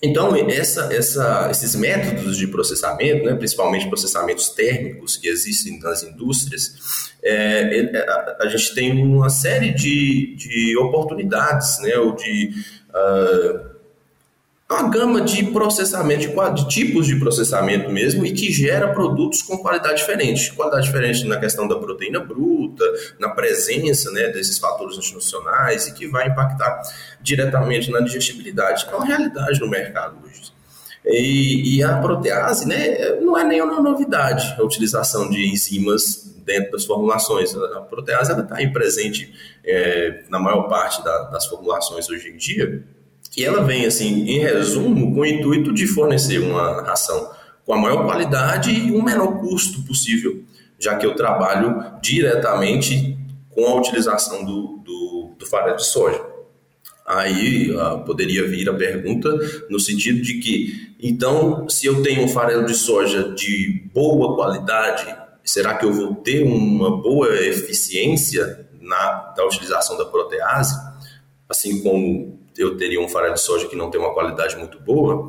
Então, 0.00 0.36
essa, 0.36 0.92
essa, 0.92 1.48
esses 1.50 1.74
métodos 1.74 2.36
de 2.36 2.46
processamento, 2.46 3.24
né, 3.24 3.34
principalmente 3.34 3.88
processamentos 3.88 4.50
térmicos 4.50 5.16
que 5.16 5.28
existem 5.28 5.80
nas 5.80 6.04
indústrias, 6.04 7.10
é, 7.22 7.80
é 7.80 8.08
a, 8.08 8.36
a, 8.42 8.48
gente 8.48 8.74
tem 8.74 8.92
uma 8.92 9.28
série 9.28 9.74
de, 9.74 10.36
de 10.36 10.76
oportunidades, 10.78 11.80
né, 11.82 11.96
ou 11.98 12.14
de 12.14 12.50
uh, 12.90 13.77
uma 14.70 14.86
gama 14.90 15.22
de 15.22 15.44
processamento, 15.44 16.54
de, 16.54 16.68
tipos 16.68 17.06
de 17.06 17.16
processamento 17.16 17.90
mesmo, 17.90 18.26
e 18.26 18.32
que 18.32 18.52
gera 18.52 18.92
produtos 18.92 19.40
com 19.40 19.56
qualidade 19.56 19.96
diferente. 19.96 20.52
Qualidade 20.52 20.84
diferente 20.84 21.26
na 21.26 21.38
questão 21.38 21.66
da 21.66 21.76
proteína 21.76 22.20
bruta, 22.20 22.84
na 23.18 23.30
presença 23.30 24.10
né, 24.10 24.28
desses 24.28 24.58
fatores 24.58 24.96
nutricionais, 24.96 25.86
e 25.86 25.94
que 25.94 26.06
vai 26.06 26.28
impactar 26.28 26.82
diretamente 27.22 27.90
na 27.90 28.00
digestibilidade, 28.00 28.84
que 28.84 28.92
é 28.92 28.96
uma 28.96 29.06
realidade 29.06 29.58
no 29.58 29.68
mercado 29.68 30.18
hoje. 30.22 30.52
E, 31.06 31.78
e, 31.78 31.82
a 31.82 31.96
protease 31.96 32.68
né, 32.68 33.14
não 33.22 33.38
é 33.38 33.44
nenhuma 33.44 33.80
novidade 33.80 34.54
a 34.58 34.62
utilização 34.62 35.30
de 35.30 35.48
enzimas 35.48 36.34
dentro 36.44 36.72
das 36.72 36.84
formulações. 36.84 37.56
A 37.56 37.80
protease 37.80 38.38
está 38.38 38.56
aí 38.56 38.70
presente 38.70 39.32
é, 39.64 40.24
na 40.28 40.38
maior 40.38 40.64
parte 40.64 41.02
da, 41.02 41.22
das 41.30 41.46
formulações 41.46 42.10
hoje 42.10 42.28
em 42.28 42.36
dia 42.36 42.84
e 43.36 43.44
ela 43.44 43.62
vem, 43.62 43.86
assim, 43.86 44.28
em 44.28 44.38
resumo, 44.40 45.14
com 45.14 45.20
o 45.20 45.26
intuito 45.26 45.72
de 45.72 45.86
fornecer 45.86 46.38
uma 46.38 46.82
ração 46.82 47.30
com 47.64 47.74
a 47.74 47.78
maior 47.78 48.04
qualidade 48.04 48.70
e 48.70 48.90
o 48.90 49.02
menor 49.02 49.40
custo 49.40 49.82
possível, 49.82 50.42
já 50.78 50.96
que 50.96 51.04
eu 51.04 51.14
trabalho 51.14 51.84
diretamente 52.00 53.18
com 53.50 53.66
a 53.66 53.74
utilização 53.74 54.44
do, 54.44 54.78
do, 54.78 55.34
do 55.38 55.46
farelo 55.46 55.76
de 55.76 55.84
soja. 55.86 56.20
Aí 57.06 57.70
uh, 57.70 58.04
poderia 58.04 58.46
vir 58.46 58.68
a 58.68 58.74
pergunta 58.74 59.30
no 59.68 59.78
sentido 59.80 60.20
de 60.20 60.38
que, 60.38 60.94
então, 61.00 61.68
se 61.68 61.86
eu 61.86 62.02
tenho 62.02 62.24
um 62.24 62.28
farelo 62.28 62.66
de 62.66 62.74
soja 62.74 63.34
de 63.34 63.82
boa 63.94 64.34
qualidade, 64.34 65.06
será 65.44 65.74
que 65.74 65.84
eu 65.84 65.92
vou 65.92 66.14
ter 66.16 66.42
uma 66.42 67.00
boa 67.00 67.34
eficiência 67.36 68.66
na, 68.80 69.32
da 69.36 69.44
utilização 69.44 69.96
da 69.96 70.04
protease? 70.04 70.74
Assim 71.48 71.82
como 71.82 72.37
eu 72.58 72.76
teria 72.76 73.00
um 73.00 73.08
farelo 73.08 73.34
de 73.34 73.40
soja 73.40 73.68
que 73.68 73.76
não 73.76 73.90
tem 73.90 74.00
uma 74.00 74.12
qualidade 74.12 74.56
muito 74.56 74.80
boa, 74.80 75.26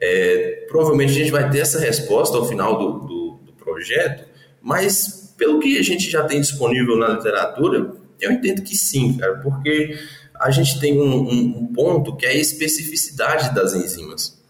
é, 0.00 0.66
provavelmente 0.68 1.12
a 1.12 1.14
gente 1.14 1.30
vai 1.30 1.48
ter 1.48 1.60
essa 1.60 1.78
resposta 1.78 2.36
ao 2.36 2.46
final 2.46 2.76
do, 2.76 3.06
do, 3.06 3.40
do, 3.46 3.52
projeto, 3.52 4.24
mas 4.60 5.34
pelo 5.38 5.60
que 5.60 5.78
a 5.78 5.82
gente 5.82 6.10
já 6.10 6.24
tem 6.24 6.40
disponível 6.40 6.96
na 6.96 7.08
literatura, 7.08 7.92
eu 8.20 8.32
entendo 8.32 8.62
que 8.62 8.76
sim, 8.76 9.16
cara, 9.16 9.38
porque 9.38 9.96
a 10.34 10.50
gente 10.50 10.80
tem 10.80 11.00
um, 11.00 11.22
um, 11.22 11.58
um 11.60 11.72
ponto 11.72 12.16
que 12.16 12.26
é 12.26 12.30
a 12.30 12.34
especificidade 12.34 13.54
das 13.54 13.74
enzimas. 13.74 14.42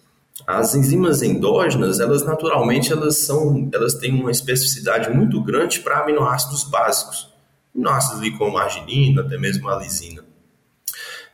As 0.47 0.75
enzimas 0.75 1.23
endógenas, 1.23 2.01
elas 2.01 2.25
naturalmente 2.25 2.93
elas 2.93 3.19
são, 3.19 3.71
elas 3.73 3.95
têm 3.95 4.13
uma 4.15 4.31
especificidade 4.31 5.11
muito 5.11 5.43
grande 5.43 5.81
para 5.81 6.01
aminoácidos 6.01 6.65
básicos, 6.65 7.29
aminoácidos 7.75 8.39
como 8.39 8.59
arginina, 8.59 9.21
até 9.21 9.39
mesmo 9.39 9.69
a 9.69 9.77
lisina. 9.77 10.32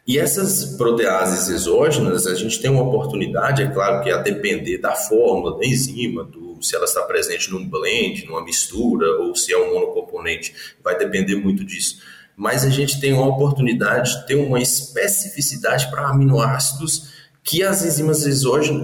E 0.09 0.19
essas 0.19 0.65
proteases 0.77 1.51
exógenas, 1.51 2.27
a 2.27 2.35
gente 2.35 2.63
tem 2.63 2.71
uma 2.71 2.83
oportunidade, 2.83 3.63
é 3.63 3.69
claro 3.69 4.03
que 4.03 4.11
a 4.11 4.17
depender 4.17 4.79
da 4.79 4.95
fórmula 4.95 5.59
da 5.59 5.67
enzima, 5.67 6.25
do, 6.25 6.57
se 6.63 6.75
ela 6.75 6.87
está 6.87 7.03
presente 7.03 7.51
num 7.51 7.69
blend, 7.69 8.25
numa 8.25 8.43
mistura, 8.43 9.07
ou 9.21 9.37
se 9.37 9.53
é 9.53 9.59
um 9.59 9.75
monocomponente, 9.75 10.55
vai 10.83 10.97
depender 10.97 11.37
muito 11.37 11.63
disso. 11.63 12.01
Mas 12.35 12.65
a 12.65 12.71
gente 12.71 12.99
tem 12.99 13.13
uma 13.13 13.27
oportunidade 13.27 14.19
de 14.19 14.27
ter 14.27 14.37
uma 14.37 14.59
especificidade 14.59 15.91
para 15.91 16.09
aminoácidos 16.09 17.19
que 17.45 17.63
as 17.63 17.85
enzimas 17.85 18.25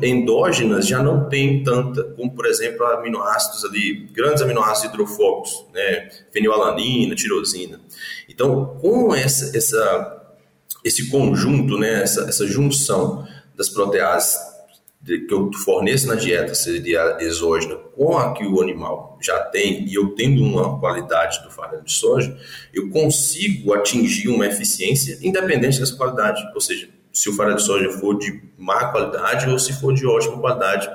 endógenas 0.03 0.87
já 0.87 1.03
não 1.03 1.27
têm 1.31 1.63
tanta, 1.63 2.05
como 2.05 2.35
por 2.35 2.45
exemplo 2.45 2.85
aminoácidos 2.85 3.65
ali, 3.65 4.09
grandes 4.13 4.43
aminoácidos 4.43 4.93
hidrofóbicos, 4.93 5.67
né, 5.73 6.11
fenilalanina, 6.33 7.15
tirosina. 7.15 7.81
Então, 8.29 8.79
com 8.79 9.15
essa, 9.15 9.57
essa 9.57 10.24
esse 10.85 11.09
conjunto, 11.09 11.79
né, 11.79 12.03
essa, 12.03 12.29
essa 12.29 12.47
junção 12.47 13.27
das 13.57 13.69
proteases 13.69 14.37
que 15.05 15.27
eu 15.31 15.51
forneço 15.65 16.07
na 16.07 16.15
dieta 16.15 16.55
seria 16.55 17.19
exógena 17.21 17.77
com 17.95 18.17
a 18.17 18.33
que 18.33 18.47
o 18.47 18.61
animal 18.63 19.19
já 19.21 19.39
tem 19.39 19.87
e 19.87 19.95
eu 19.95 20.15
tendo 20.15 20.43
uma 20.43 20.79
qualidade 20.81 21.43
do 21.43 21.51
farelo 21.51 21.85
de 21.85 21.93
soja, 21.93 22.37
eu 22.73 22.89
consigo 22.91 23.75
atingir 23.75 24.29
uma 24.29 24.47
eficiência 24.47 25.19
independente 25.21 25.79
dessa 25.79 25.95
qualidade. 25.95 26.43
Ou 26.55 26.61
seja, 26.61 26.89
se 27.13 27.29
o 27.29 27.35
farelo 27.35 27.57
de 27.57 27.63
soja 27.63 27.91
for 27.91 28.19
de 28.19 28.43
má 28.57 28.87
qualidade 28.91 29.49
ou 29.49 29.59
se 29.59 29.75
for 29.75 29.93
de 29.93 30.07
ótima 30.07 30.39
qualidade, 30.39 30.89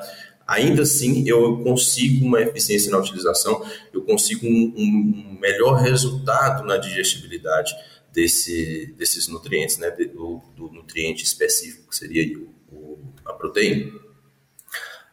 ainda 0.48 0.82
assim 0.82 1.28
eu 1.28 1.60
consigo 1.60 2.26
uma 2.26 2.42
eficiência 2.42 2.92
na 2.92 2.98
utilização, 2.98 3.64
eu 3.94 4.02
consigo 4.02 4.48
um, 4.48 4.74
um 4.76 5.38
melhor 5.40 5.76
resultado 5.76 6.66
na 6.66 6.78
digestibilidade 6.78 7.74
desse, 8.20 8.94
desses 8.98 9.30
nutrientes, 9.30 9.78
né, 9.78 9.90
do, 9.92 10.42
do 10.56 10.70
nutriente 10.70 11.24
específico, 11.24 11.90
que 11.90 11.96
seria 11.96 12.38
o, 12.38 12.50
o, 12.70 13.00
a 13.26 13.32
proteína. 13.32 13.92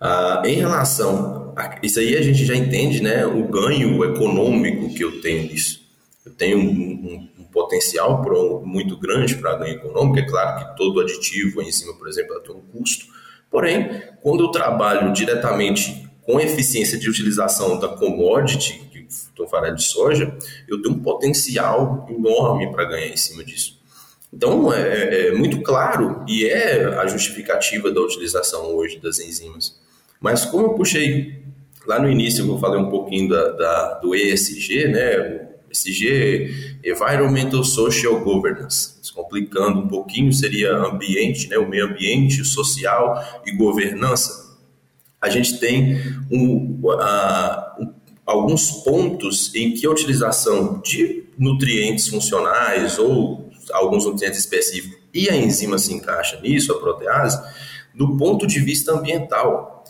Ah, 0.01 0.42
em 0.45 0.57
relação 0.57 1.55
a 1.57 1.79
isso 1.83 2.01
aí, 2.01 2.16
a 2.16 2.23
gente 2.23 2.45
já 2.45 2.57
entende 2.57 3.01
né, 3.01 3.25
o 3.25 3.45
ganho 3.45 4.05
econômico 4.05 4.92
que 4.92 5.05
eu 5.05 5.21
tenho 5.21 5.45
nisso. 5.45 5.87
Eu 6.25 6.33
tenho 6.33 6.59
um, 6.59 6.69
um, 6.69 7.29
um 7.38 7.45
potencial 7.45 8.23
muito 8.66 8.99
grande 8.99 9.37
para 9.37 9.57
ganho 9.57 9.77
econômico. 9.77 10.19
É 10.19 10.29
claro 10.29 10.59
que 10.59 10.77
todo 10.77 11.01
aditivo, 11.01 11.62
enzima, 11.62 11.95
por 11.95 12.09
exemplo, 12.09 12.40
tem 12.40 12.57
um 12.57 12.61
custo. 12.61 13.07
Porém, 13.49 14.03
quando 14.21 14.42
eu 14.42 14.51
trabalho 14.51 15.12
diretamente 15.12 16.05
com 16.23 16.40
eficiência 16.40 16.99
de 16.99 17.09
utilização 17.09 17.79
da 17.79 17.87
commodity, 17.87 18.86
do 19.35 19.47
farelo 19.47 19.77
de 19.77 19.83
soja, 19.83 20.37
eu 20.69 20.81
tenho 20.83 20.95
um 20.95 21.01
potencial 21.01 22.07
enorme 22.09 22.71
para 22.73 22.85
ganhar 22.85 23.09
em 23.09 23.16
cima 23.16 23.45
disso. 23.45 23.77
Então, 24.33 24.73
é, 24.73 24.81
é, 24.81 25.29
é, 25.29 25.33
muito 25.33 25.62
claro 25.62 26.25
e 26.29 26.47
é 26.47 26.85
a 26.99 27.07
justificativa 27.07 27.90
da 27.90 28.01
utilização 28.01 28.75
hoje 28.75 28.99
das 28.99 29.19
enzimas. 29.19 29.79
Mas 30.21 30.45
como 30.45 30.66
eu 30.66 30.75
puxei 30.75 31.42
lá 31.87 31.99
no 31.99 32.11
início, 32.11 32.47
eu 32.47 32.59
falei 32.59 32.79
um 32.79 32.90
pouquinho 32.90 33.29
da, 33.29 33.51
da, 33.53 33.95
do 33.95 34.14
ESG, 34.14 34.88
né? 34.88 35.19
O 35.69 35.73
ESG, 35.73 36.79
Environmental 36.85 37.62
Social 37.64 38.21
Governance. 38.21 38.97
Explicando 39.03 39.81
um 39.81 39.88
pouquinho, 39.88 40.33
seria 40.33 40.77
ambiente, 40.77 41.49
né? 41.49 41.59
o 41.59 41.69
meio 41.69 41.87
ambiente, 41.87 42.45
social 42.45 43.42
e 43.45 43.53
governança. 43.53 44.47
A 45.21 45.29
gente 45.29 45.59
tem 45.59 45.97
um, 46.31 46.79
um 47.79 47.95
alguns 48.27 48.71
pontos 48.83 49.55
em 49.55 49.73
que 49.73 49.87
a 49.87 49.91
utilização 49.91 50.81
de 50.85 51.25
nutrientes 51.39 52.09
funcionais 52.09 52.99
ou 52.99 53.49
alguns 53.73 54.05
nutrientes 54.05 54.41
específicos 54.41 54.99
e 55.15 55.31
a 55.31 55.37
enzima 55.37 55.79
se 55.79 55.95
encaixa 55.95 56.41
nisso, 56.41 56.73
a 56.73 56.81
protease, 56.81 57.41
do 57.95 58.17
ponto 58.17 58.47
de 58.47 58.59
vista 58.59 58.93
ambiental. 58.93 59.85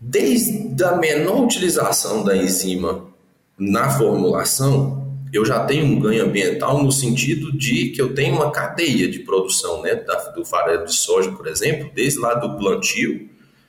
Desde 0.00 0.82
a 0.82 0.96
menor 0.96 1.44
utilização 1.44 2.24
da 2.24 2.36
enzima 2.36 3.06
na 3.58 3.90
formulação, 3.90 5.04
eu 5.32 5.44
já 5.44 5.64
tenho 5.64 5.84
um 5.84 6.00
ganho 6.00 6.24
ambiental 6.24 6.82
no 6.82 6.90
sentido 6.90 7.56
de 7.56 7.90
que 7.90 8.00
eu 8.00 8.14
tenho 8.14 8.34
uma 8.34 8.50
cadeia 8.50 9.08
de 9.08 9.20
produção 9.20 9.82
né, 9.82 9.94
do 10.34 10.44
farelo 10.44 10.86
de 10.86 10.94
soja, 10.94 11.30
por 11.32 11.46
exemplo, 11.46 11.90
desde 11.94 12.18
lá 12.18 12.34
do 12.34 12.56
plantio 12.56 13.28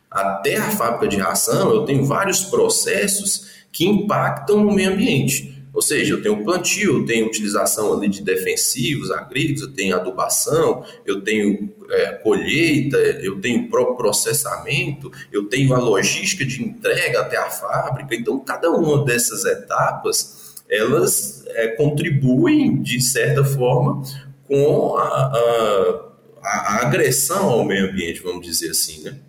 até 0.10 0.56
a 0.56 0.72
fábrica 0.72 1.08
de 1.08 1.18
ração, 1.18 1.72
eu 1.74 1.84
tenho 1.84 2.06
vários 2.06 2.44
processos 2.46 3.55
que 3.76 3.86
impactam 3.86 4.64
no 4.64 4.74
meio 4.74 4.94
ambiente. 4.94 5.54
Ou 5.74 5.82
seja, 5.82 6.14
eu 6.14 6.22
tenho 6.22 6.42
plantio, 6.46 7.00
eu 7.00 7.06
tenho 7.06 7.26
utilização 7.26 7.92
ali 7.92 8.08
de 8.08 8.24
defensivos 8.24 9.12
agrícolas, 9.12 9.64
eu 9.64 9.74
tenho 9.74 9.94
adubação, 9.94 10.86
eu 11.06 11.20
tenho 11.22 11.76
é, 11.90 12.14
colheita, 12.14 12.96
eu 12.96 13.42
tenho 13.42 13.70
próprio 13.70 13.98
processamento, 13.98 15.12
eu 15.30 15.50
tenho 15.50 15.74
a 15.74 15.78
logística 15.78 16.46
de 16.46 16.64
entrega 16.64 17.20
até 17.20 17.36
a 17.36 17.50
fábrica. 17.50 18.16
Então, 18.16 18.40
cada 18.40 18.72
uma 18.72 19.04
dessas 19.04 19.44
etapas, 19.44 20.56
elas 20.70 21.44
é, 21.48 21.68
contribuem, 21.68 22.82
de 22.82 23.02
certa 23.02 23.44
forma, 23.44 24.02
com 24.48 24.96
a, 24.96 25.04
a, 25.04 26.12
a 26.42 26.86
agressão 26.86 27.50
ao 27.50 27.66
meio 27.66 27.90
ambiente, 27.90 28.22
vamos 28.22 28.48
dizer 28.48 28.70
assim, 28.70 29.04
né? 29.04 29.20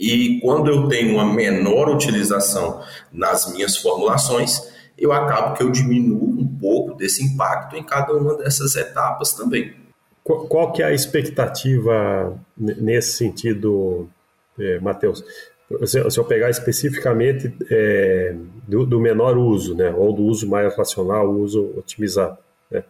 E 0.00 0.40
quando 0.40 0.70
eu 0.70 0.88
tenho 0.88 1.12
uma 1.12 1.30
menor 1.30 1.90
utilização 1.90 2.82
nas 3.12 3.52
minhas 3.52 3.76
formulações, 3.76 4.72
eu 4.96 5.12
acabo 5.12 5.54
que 5.54 5.62
eu 5.62 5.70
diminuo 5.70 6.40
um 6.40 6.56
pouco 6.58 6.94
desse 6.94 7.22
impacto 7.22 7.76
em 7.76 7.82
cada 7.82 8.14
uma 8.14 8.34
dessas 8.34 8.76
etapas 8.76 9.34
também. 9.34 9.74
Qual, 10.24 10.46
qual 10.46 10.72
que 10.72 10.82
é 10.82 10.86
a 10.86 10.94
expectativa 10.94 12.34
nesse 12.56 13.12
sentido, 13.12 14.08
é, 14.58 14.80
Matheus? 14.80 15.22
Se, 15.84 15.98
eu 15.98 16.24
pegar 16.24 16.48
especificamente 16.48 17.54
é, 17.70 18.34
do, 18.66 18.86
do, 18.86 18.98
menor 18.98 19.36
uso, 19.36 19.74
né, 19.74 19.90
ou 19.94 20.14
do 20.14 20.22
uso 20.22 20.48
mais 20.48 20.74
racional, 20.76 21.30
uso 21.30 21.74
otimizado, 21.76 22.38
né, 22.70 22.82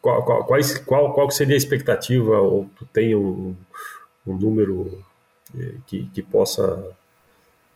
qual, 0.00 0.24
qual, 0.24 0.44
qual, 0.86 1.12
qual 1.12 1.30
seria 1.30 1.54
a 1.54 1.58
expectativa, 1.58 2.40
ou 2.40 2.66
tu 2.78 2.86
tem 2.86 3.14
um, 3.14 3.54
um 4.26 4.34
número 4.34 5.04
que, 5.86 6.08
que 6.12 6.22
possa 6.22 6.84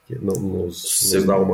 que 0.06 0.14
nos, 0.16 0.38
nos 0.40 1.24
dar 1.24 1.38
uma. 1.38 1.52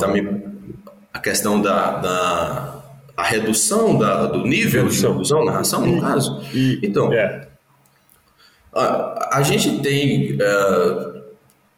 a 1.13 1.19
questão 1.19 1.61
da, 1.61 1.99
da 1.99 2.83
a 3.17 3.25
redução 3.25 3.99
da, 3.99 4.27
do 4.27 4.47
nível 4.47 4.83
redução. 4.83 5.11
de 5.11 5.15
inclusão 5.15 5.45
na 5.45 5.53
ração, 5.53 5.87
no 5.87 6.01
caso? 6.01 6.43
E, 6.53 6.81
então, 6.83 7.13
é. 7.13 7.49
A, 8.75 9.39
a 9.39 9.43
gente 9.43 9.79
tem 9.81 10.35
uh, 10.35 11.23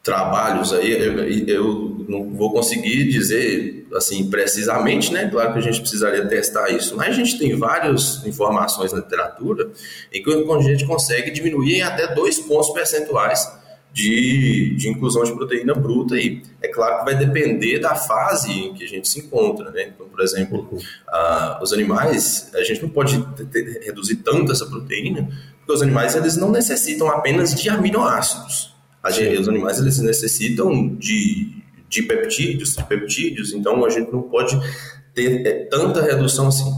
trabalhos 0.03 0.73
aí, 0.73 0.91
eu, 0.91 1.47
eu, 1.47 2.05
não 2.09 2.33
vou 2.33 2.51
conseguir 2.51 3.09
dizer 3.09 3.87
assim 3.95 4.29
precisamente, 4.29 5.13
né? 5.13 5.29
Claro 5.29 5.53
que 5.53 5.59
a 5.59 5.61
gente 5.61 5.79
precisaria 5.79 6.27
testar 6.27 6.69
isso, 6.69 6.97
mas 6.97 7.09
a 7.09 7.11
gente 7.11 7.39
tem 7.39 7.55
várias 7.55 8.25
informações 8.25 8.91
na 8.91 8.99
literatura 8.99 9.69
em 10.11 10.21
que 10.21 10.29
a 10.29 10.61
gente 10.61 10.85
consegue 10.85 11.31
diminuir 11.31 11.75
em 11.75 11.81
até 11.81 12.13
dois 12.13 12.39
pontos 12.39 12.69
percentuais 12.71 13.47
de, 13.91 14.75
de 14.75 14.89
inclusão 14.89 15.23
de 15.23 15.33
proteína 15.33 15.73
bruta 15.73 16.15
aí. 16.15 16.41
É 16.61 16.67
claro 16.67 16.99
que 16.99 17.05
vai 17.05 17.15
depender 17.15 17.79
da 17.79 17.95
fase 17.95 18.51
em 18.51 18.73
que 18.73 18.83
a 18.83 18.87
gente 18.87 19.07
se 19.07 19.19
encontra, 19.19 19.71
né? 19.71 19.91
Então, 19.93 20.07
por 20.07 20.21
exemplo, 20.21 20.59
uh, 20.59 21.61
os 21.63 21.73
animais, 21.73 22.51
a 22.53 22.63
gente 22.63 22.81
não 22.81 22.89
pode 22.89 23.21
ter, 23.51 23.81
reduzir 23.83 24.17
tanto 24.17 24.51
essa 24.51 24.65
proteína, 24.65 25.27
porque 25.59 25.73
os 25.73 25.81
animais 25.81 26.15
eles 26.15 26.37
não 26.37 26.51
necessitam 26.51 27.07
apenas 27.09 27.53
de 27.53 27.69
aminoácidos. 27.69 28.75
Gente, 29.11 29.41
os 29.41 29.49
animais 29.49 29.79
eles 29.79 29.97
necessitam 29.99 30.95
de, 30.95 31.63
de 31.87 32.03
peptídeos, 32.03 32.75
tripeptídeos, 32.75 33.53
então 33.53 33.83
a 33.83 33.89
gente 33.89 34.11
não 34.11 34.21
pode 34.21 34.59
ter 35.15 35.47
é, 35.47 35.65
tanta 35.65 36.01
redução 36.01 36.47
assim. 36.47 36.69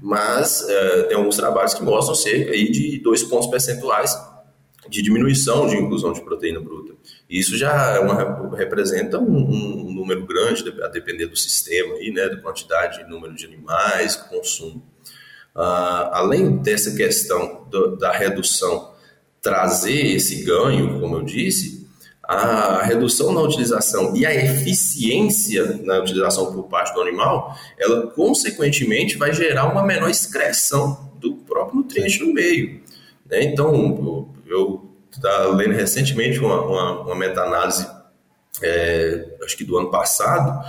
Mas 0.00 0.66
é, 0.68 1.02
tem 1.04 1.16
alguns 1.16 1.36
trabalhos 1.36 1.74
que 1.74 1.82
mostram 1.82 2.14
cerca 2.14 2.52
aí 2.52 2.70
de 2.70 2.98
dois 3.02 3.22
pontos 3.22 3.48
percentuais 3.48 4.16
de 4.90 5.02
diminuição 5.02 5.68
de 5.68 5.76
inclusão 5.76 6.12
de 6.12 6.20
proteína 6.20 6.60
bruta. 6.60 6.94
Isso 7.28 7.56
já 7.56 7.94
é 7.94 8.00
uma, 8.00 8.56
representa 8.56 9.18
um, 9.18 9.38
um, 9.38 9.92
número 9.92 10.26
grande, 10.26 10.64
a 10.82 10.88
depender 10.88 11.26
do 11.26 11.36
sistema, 11.36 11.94
aí, 11.94 12.10
né, 12.10 12.28
da 12.28 12.36
quantidade 12.38 13.00
e 13.00 13.08
número 13.08 13.34
de 13.34 13.46
animais, 13.46 14.16
consumo. 14.16 14.82
Ah, 15.54 16.10
além 16.14 16.56
dessa 16.56 16.94
questão 16.96 17.66
do, 17.70 17.96
da 17.96 18.12
redução 18.12 18.92
trazer 19.40 20.14
esse 20.16 20.42
ganho, 20.42 21.00
como 21.00 21.16
eu 21.16 21.22
disse, 21.22 21.88
a 22.22 22.82
redução 22.82 23.32
na 23.32 23.40
utilização 23.40 24.14
e 24.14 24.26
a 24.26 24.34
eficiência 24.34 25.80
na 25.82 25.98
utilização 25.98 26.52
por 26.52 26.64
parte 26.64 26.92
do 26.94 27.00
animal, 27.00 27.56
ela 27.78 28.08
consequentemente 28.08 29.16
vai 29.16 29.32
gerar 29.32 29.66
uma 29.66 29.84
menor 29.84 30.10
excreção 30.10 31.10
do 31.18 31.36
próprio 31.36 31.78
nutriente 31.80 32.20
no 32.20 32.32
meio. 32.32 32.80
Né? 33.28 33.44
Então, 33.44 34.28
eu 34.50 34.96
estava 35.10 35.54
lendo 35.54 35.72
recentemente 35.72 36.38
uma, 36.38 36.60
uma, 36.62 37.00
uma 37.02 37.14
meta-análise, 37.14 37.86
é, 38.62 39.36
acho 39.44 39.56
que 39.56 39.64
do 39.64 39.78
ano 39.78 39.90
passado, 39.90 40.64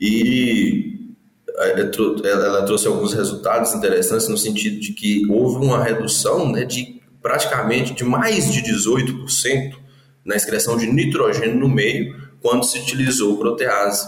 e 0.00 1.14
é, 1.56 1.80
é, 1.80 2.30
ela 2.30 2.64
trouxe 2.64 2.86
alguns 2.86 3.12
resultados 3.12 3.74
interessantes 3.74 4.28
no 4.28 4.36
sentido 4.36 4.80
de 4.80 4.92
que 4.92 5.24
houve 5.30 5.64
uma 5.64 5.82
redução 5.82 6.50
né, 6.50 6.64
de 6.64 7.00
praticamente 7.22 7.94
de 7.94 8.04
mais 8.04 8.52
de 8.52 8.60
18% 8.62 9.74
na 10.24 10.36
excreção 10.36 10.76
de 10.76 10.86
nitrogênio 10.86 11.58
no 11.58 11.68
meio 11.68 12.14
quando 12.40 12.64
se 12.64 12.78
utilizou 12.78 13.38
protease. 13.38 14.06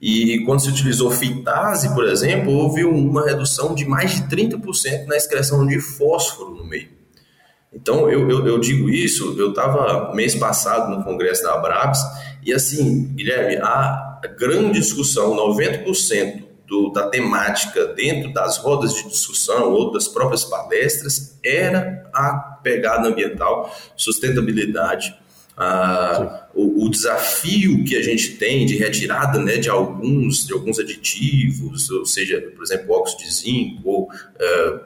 E 0.00 0.44
quando 0.44 0.60
se 0.60 0.68
utilizou 0.68 1.10
fitase, 1.10 1.92
por 1.94 2.06
exemplo, 2.06 2.52
houve 2.52 2.84
uma 2.84 3.24
redução 3.24 3.74
de 3.74 3.86
mais 3.86 4.14
de 4.14 4.22
30% 4.28 5.06
na 5.06 5.16
excreção 5.16 5.66
de 5.66 5.80
fósforo 5.80 6.54
no 6.54 6.64
meio. 6.64 6.95
Então, 7.72 8.08
eu, 8.08 8.28
eu, 8.30 8.46
eu 8.46 8.58
digo 8.58 8.88
isso, 8.88 9.34
eu 9.38 9.50
estava 9.50 10.14
mês 10.14 10.34
passado 10.34 10.96
no 10.96 11.04
congresso 11.04 11.42
da 11.42 11.54
Abrabs, 11.54 12.00
e 12.42 12.52
assim, 12.52 13.12
Guilherme, 13.14 13.56
a 13.56 14.20
grande 14.38 14.80
discussão, 14.80 15.36
90% 15.36 16.44
do, 16.66 16.90
da 16.90 17.08
temática 17.08 17.86
dentro 17.86 18.32
das 18.32 18.58
rodas 18.58 18.92
de 18.94 19.08
discussão 19.08 19.72
ou 19.72 19.92
das 19.92 20.08
próprias 20.08 20.44
palestras 20.44 21.38
era 21.44 22.08
a 22.12 22.32
pegada 22.62 23.08
ambiental, 23.08 23.74
sustentabilidade, 23.96 25.14
a, 25.56 26.48
o, 26.54 26.84
o, 26.84 26.90
desafio 26.90 27.82
que 27.84 27.96
a 27.96 28.02
gente 28.02 28.36
tem 28.36 28.66
de 28.66 28.76
retirada 28.76 29.38
né, 29.38 29.56
de 29.56 29.70
alguns 29.70 30.46
de 30.46 30.52
alguns 30.52 30.78
aditivos, 30.78 31.88
ou 31.90 32.04
seja, 32.04 32.40
por 32.54 32.62
exemplo, 32.62 32.94
óxido 32.94 33.22
de 33.22 33.32
zinco 33.32 33.80
ou 33.88 34.02
uh, 34.04 34.80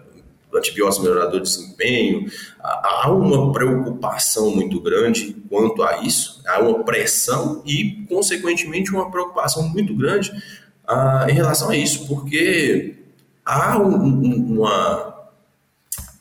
antibiótico 0.55 1.05
melhorador 1.05 1.41
de 1.41 1.49
desempenho, 1.49 2.31
há 2.61 3.11
uma 3.11 3.53
preocupação 3.53 4.51
muito 4.55 4.81
grande 4.81 5.37
quanto 5.49 5.83
a 5.83 6.03
isso, 6.03 6.43
há 6.47 6.61
uma 6.61 6.85
pressão 6.85 7.63
e, 7.67 8.05
consequentemente, 8.09 8.91
uma 8.91 9.11
preocupação 9.11 9.69
muito 9.69 9.95
grande 9.95 10.33
ah, 10.87 11.27
em 11.29 11.33
relação 11.33 11.71
a 11.71 11.77
isso, 11.77 12.07
porque 12.07 12.97
há 13.45 13.79
um, 13.79 14.59
uma, 14.59 15.15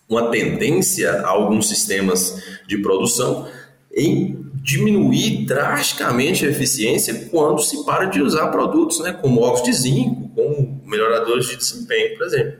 uma 0.08 0.30
tendência 0.32 1.12
a 1.22 1.30
alguns 1.30 1.68
sistemas 1.68 2.44
de 2.68 2.78
produção 2.78 3.48
em 3.94 4.40
diminuir 4.62 5.46
drasticamente 5.46 6.46
a 6.46 6.50
eficiência 6.50 7.28
quando 7.32 7.62
se 7.62 7.84
para 7.86 8.06
de 8.06 8.22
usar 8.22 8.50
produtos 8.50 9.00
né, 9.00 9.14
como 9.14 9.42
óxido 9.42 9.72
de 9.72 9.76
zinco, 9.76 10.30
como 10.36 10.82
melhoradores 10.86 11.48
de 11.48 11.56
desempenho, 11.56 12.18
por 12.18 12.28
exemplo. 12.28 12.54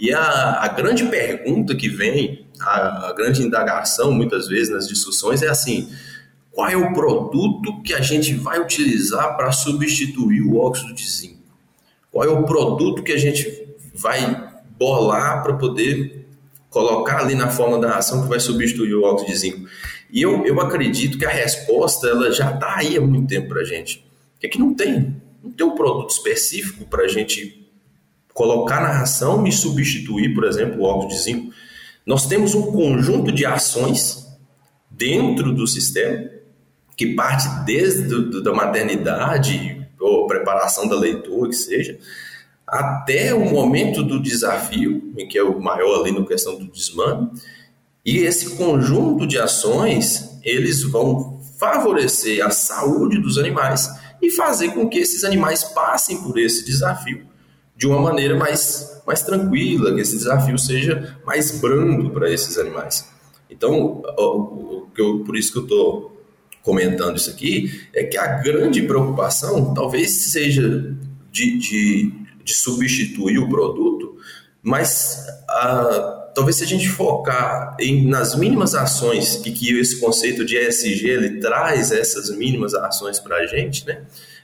E 0.00 0.14
a, 0.14 0.62
a 0.62 0.68
grande 0.68 1.04
pergunta 1.04 1.76
que 1.76 1.86
vem, 1.86 2.46
a, 2.58 3.10
a 3.10 3.12
grande 3.12 3.42
indagação 3.42 4.10
muitas 4.10 4.48
vezes 4.48 4.70
nas 4.70 4.88
discussões 4.88 5.42
é 5.42 5.48
assim: 5.48 5.92
qual 6.50 6.66
é 6.70 6.76
o 6.76 6.94
produto 6.94 7.82
que 7.82 7.92
a 7.92 8.00
gente 8.00 8.32
vai 8.32 8.58
utilizar 8.58 9.36
para 9.36 9.52
substituir 9.52 10.40
o 10.40 10.56
óxido 10.56 10.94
de 10.94 11.06
zinco? 11.06 11.42
Qual 12.10 12.24
é 12.24 12.30
o 12.30 12.44
produto 12.44 13.02
que 13.02 13.12
a 13.12 13.18
gente 13.18 13.68
vai 13.94 14.48
bolar 14.78 15.42
para 15.42 15.52
poder 15.52 16.26
colocar 16.70 17.18
ali 17.18 17.34
na 17.34 17.50
forma 17.50 17.78
da 17.78 17.96
ação 17.96 18.22
que 18.22 18.28
vai 18.28 18.40
substituir 18.40 18.94
o 18.94 19.02
óxido 19.02 19.30
de 19.30 19.38
zinco? 19.38 19.68
E 20.10 20.22
eu, 20.22 20.46
eu 20.46 20.58
acredito 20.62 21.18
que 21.18 21.26
a 21.26 21.30
resposta 21.30 22.08
ela 22.08 22.32
já 22.32 22.54
está 22.54 22.78
aí 22.78 22.96
há 22.96 23.00
muito 23.02 23.28
tempo 23.28 23.48
para 23.48 23.60
a 23.60 23.64
gente. 23.64 24.02
É 24.42 24.48
que 24.48 24.58
não 24.58 24.72
tem. 24.74 25.14
Não 25.44 25.50
tem 25.52 25.66
um 25.66 25.74
produto 25.74 26.10
específico 26.10 26.86
para 26.86 27.04
a 27.04 27.08
gente 27.08 27.59
colocar 28.32 28.80
na 28.80 28.92
ração 28.92 29.46
e 29.46 29.52
substituir, 29.52 30.34
por 30.34 30.44
exemplo, 30.44 30.80
o 30.80 30.84
óxido 30.84 31.14
de 31.14 31.20
zinco. 31.20 31.52
Nós 32.06 32.26
temos 32.26 32.54
um 32.54 32.72
conjunto 32.72 33.30
de 33.32 33.44
ações 33.44 34.26
dentro 34.90 35.52
do 35.52 35.66
sistema 35.66 36.28
que 36.96 37.14
parte 37.14 37.48
desde 37.64 38.02
do, 38.02 38.42
da 38.42 38.52
maternidade 38.52 39.88
ou 39.98 40.26
preparação 40.26 40.86
da 40.86 40.96
leitura, 40.96 41.48
que 41.48 41.56
seja, 41.56 41.98
até 42.66 43.34
o 43.34 43.44
momento 43.50 44.02
do 44.02 44.20
desafio, 44.20 45.12
em 45.16 45.26
que 45.26 45.38
é 45.38 45.42
o 45.42 45.60
maior 45.60 46.00
ali 46.00 46.12
no 46.12 46.26
questão 46.26 46.58
do 46.58 46.70
desmame, 46.70 47.30
e 48.04 48.18
esse 48.18 48.56
conjunto 48.56 49.26
de 49.26 49.38
ações, 49.38 50.38
eles 50.42 50.82
vão 50.82 51.40
favorecer 51.58 52.44
a 52.44 52.50
saúde 52.50 53.18
dos 53.18 53.38
animais 53.38 53.90
e 54.22 54.30
fazer 54.30 54.72
com 54.72 54.88
que 54.88 54.98
esses 54.98 55.24
animais 55.24 55.64
passem 55.64 56.22
por 56.22 56.38
esse 56.38 56.64
desafio 56.64 57.29
de 57.80 57.86
uma 57.86 57.98
maneira 57.98 58.36
mais, 58.36 59.00
mais 59.06 59.22
tranquila, 59.22 59.94
que 59.94 60.02
esse 60.02 60.14
desafio 60.14 60.58
seja 60.58 61.16
mais 61.24 61.58
brando 61.58 62.10
para 62.10 62.30
esses 62.30 62.58
animais. 62.58 63.08
Então, 63.48 64.02
o, 64.18 64.86
eu, 64.98 65.20
por 65.20 65.34
isso 65.34 65.50
que 65.50 65.58
eu 65.60 65.62
estou 65.62 66.22
comentando 66.62 67.16
isso 67.16 67.30
aqui, 67.30 67.88
é 67.94 68.04
que 68.04 68.18
a 68.18 68.26
grande 68.42 68.82
preocupação 68.82 69.72
talvez 69.72 70.10
seja 70.10 70.94
de, 71.32 71.56
de, 71.58 72.12
de 72.44 72.54
substituir 72.54 73.38
o 73.38 73.48
produto, 73.48 74.14
mas 74.62 75.24
a 75.48 76.18
talvez 76.34 76.56
se 76.56 76.64
a 76.64 76.66
gente 76.66 76.88
focar 76.88 77.76
em, 77.80 78.06
nas 78.06 78.36
mínimas 78.36 78.74
ações 78.74 79.42
e 79.44 79.50
que 79.50 79.76
esse 79.78 79.98
conceito 79.98 80.44
de 80.44 80.56
ESG 80.56 81.08
ele 81.08 81.40
traz 81.40 81.90
essas 81.90 82.30
mínimas 82.30 82.72
ações 82.74 83.18
para 83.18 83.38
a 83.38 83.46
gente, 83.46 83.84
né? 83.86 84.02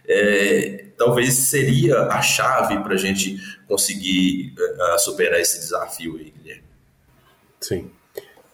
É, 0.09 0.87
talvez 0.97 1.35
seria 1.35 2.03
a 2.03 2.23
chave 2.23 2.79
para 2.83 2.95
a 2.95 2.99
gente 2.99 3.39
conseguir 3.67 4.55
uh, 4.59 4.99
superar 4.99 5.41
esse 5.41 5.59
desafio 5.59 6.17
aí, 6.17 6.31
Guilherme. 6.31 6.65
Sim. 7.61 7.91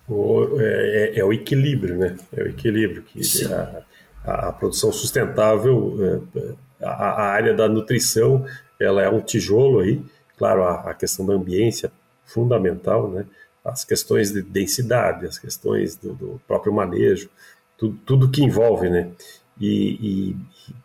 O, 0.08 0.60
é, 0.60 0.64
é, 0.64 1.18
é, 1.18 1.24
o 1.24 1.32
equilíbrio, 1.32 1.96
né? 1.96 2.16
É 2.36 2.42
o 2.42 2.48
equilíbrio 2.48 3.02
que 3.02 3.20
a, 3.46 3.82
a, 4.24 4.48
a, 4.48 4.52
produção 4.52 4.90
sustentável, 4.92 6.24
é, 6.34 6.84
a, 6.84 6.90
a, 6.90 7.22
área 7.28 7.54
da 7.54 7.68
nutrição, 7.68 8.44
ela 8.80 9.02
é 9.02 9.08
um 9.08 9.20
tijolo 9.20 9.80
aí. 9.80 10.02
Claro, 10.36 10.64
a, 10.64 10.90
a 10.90 10.94
questão 10.94 11.24
da 11.24 11.34
ambiência 11.34 11.92
fundamental, 12.24 13.10
né? 13.10 13.26
as 13.64 13.84
questões 13.84 14.32
de 14.32 14.42
densidade, 14.42 15.26
as 15.26 15.38
questões 15.38 15.96
do, 15.96 16.14
do 16.14 16.40
próprio 16.46 16.72
manejo, 16.72 17.30
tudo, 17.76 17.98
tudo, 18.04 18.30
que 18.30 18.42
envolve, 18.42 18.88
né? 18.88 19.10
E, 19.60 20.36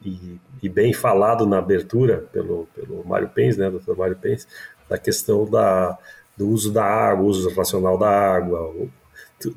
e, 0.03 0.09
e, 0.09 0.39
e, 0.63 0.69
bem 0.69 0.93
falado 0.93 1.47
na 1.47 1.57
abertura 1.57 2.25
pelo, 2.31 2.67
pelo 2.75 3.03
Mário 3.05 3.29
Pens, 3.29 3.57
né, 3.57 3.69
doutor 3.69 3.97
Mário 3.97 4.15
Pens, 4.15 4.47
da 4.89 4.97
questão 4.97 5.49
da, 5.49 5.97
do 6.35 6.47
uso 6.49 6.71
da 6.71 6.83
água, 6.83 7.23
o 7.23 7.27
uso 7.27 7.49
racional 7.55 7.97
da 7.97 8.09
água, 8.09 8.61
o, 8.67 8.89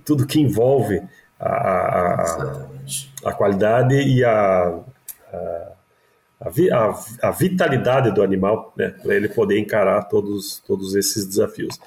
tudo 0.04 0.26
que 0.26 0.40
envolve 0.40 1.02
a, 1.38 1.50
a, 1.50 2.66
a 3.24 3.32
qualidade 3.32 3.94
e 3.94 4.24
a, 4.24 4.80
a 5.32 5.70
a, 6.42 7.28
a, 7.28 7.30
vitalidade 7.30 8.14
do 8.14 8.22
animal, 8.22 8.72
né, 8.74 8.88
para 9.02 9.14
ele 9.14 9.28
poder 9.28 9.58
encarar 9.58 10.04
todos, 10.04 10.62
todos 10.66 10.94
esses 10.94 11.26
desafios. 11.26 11.78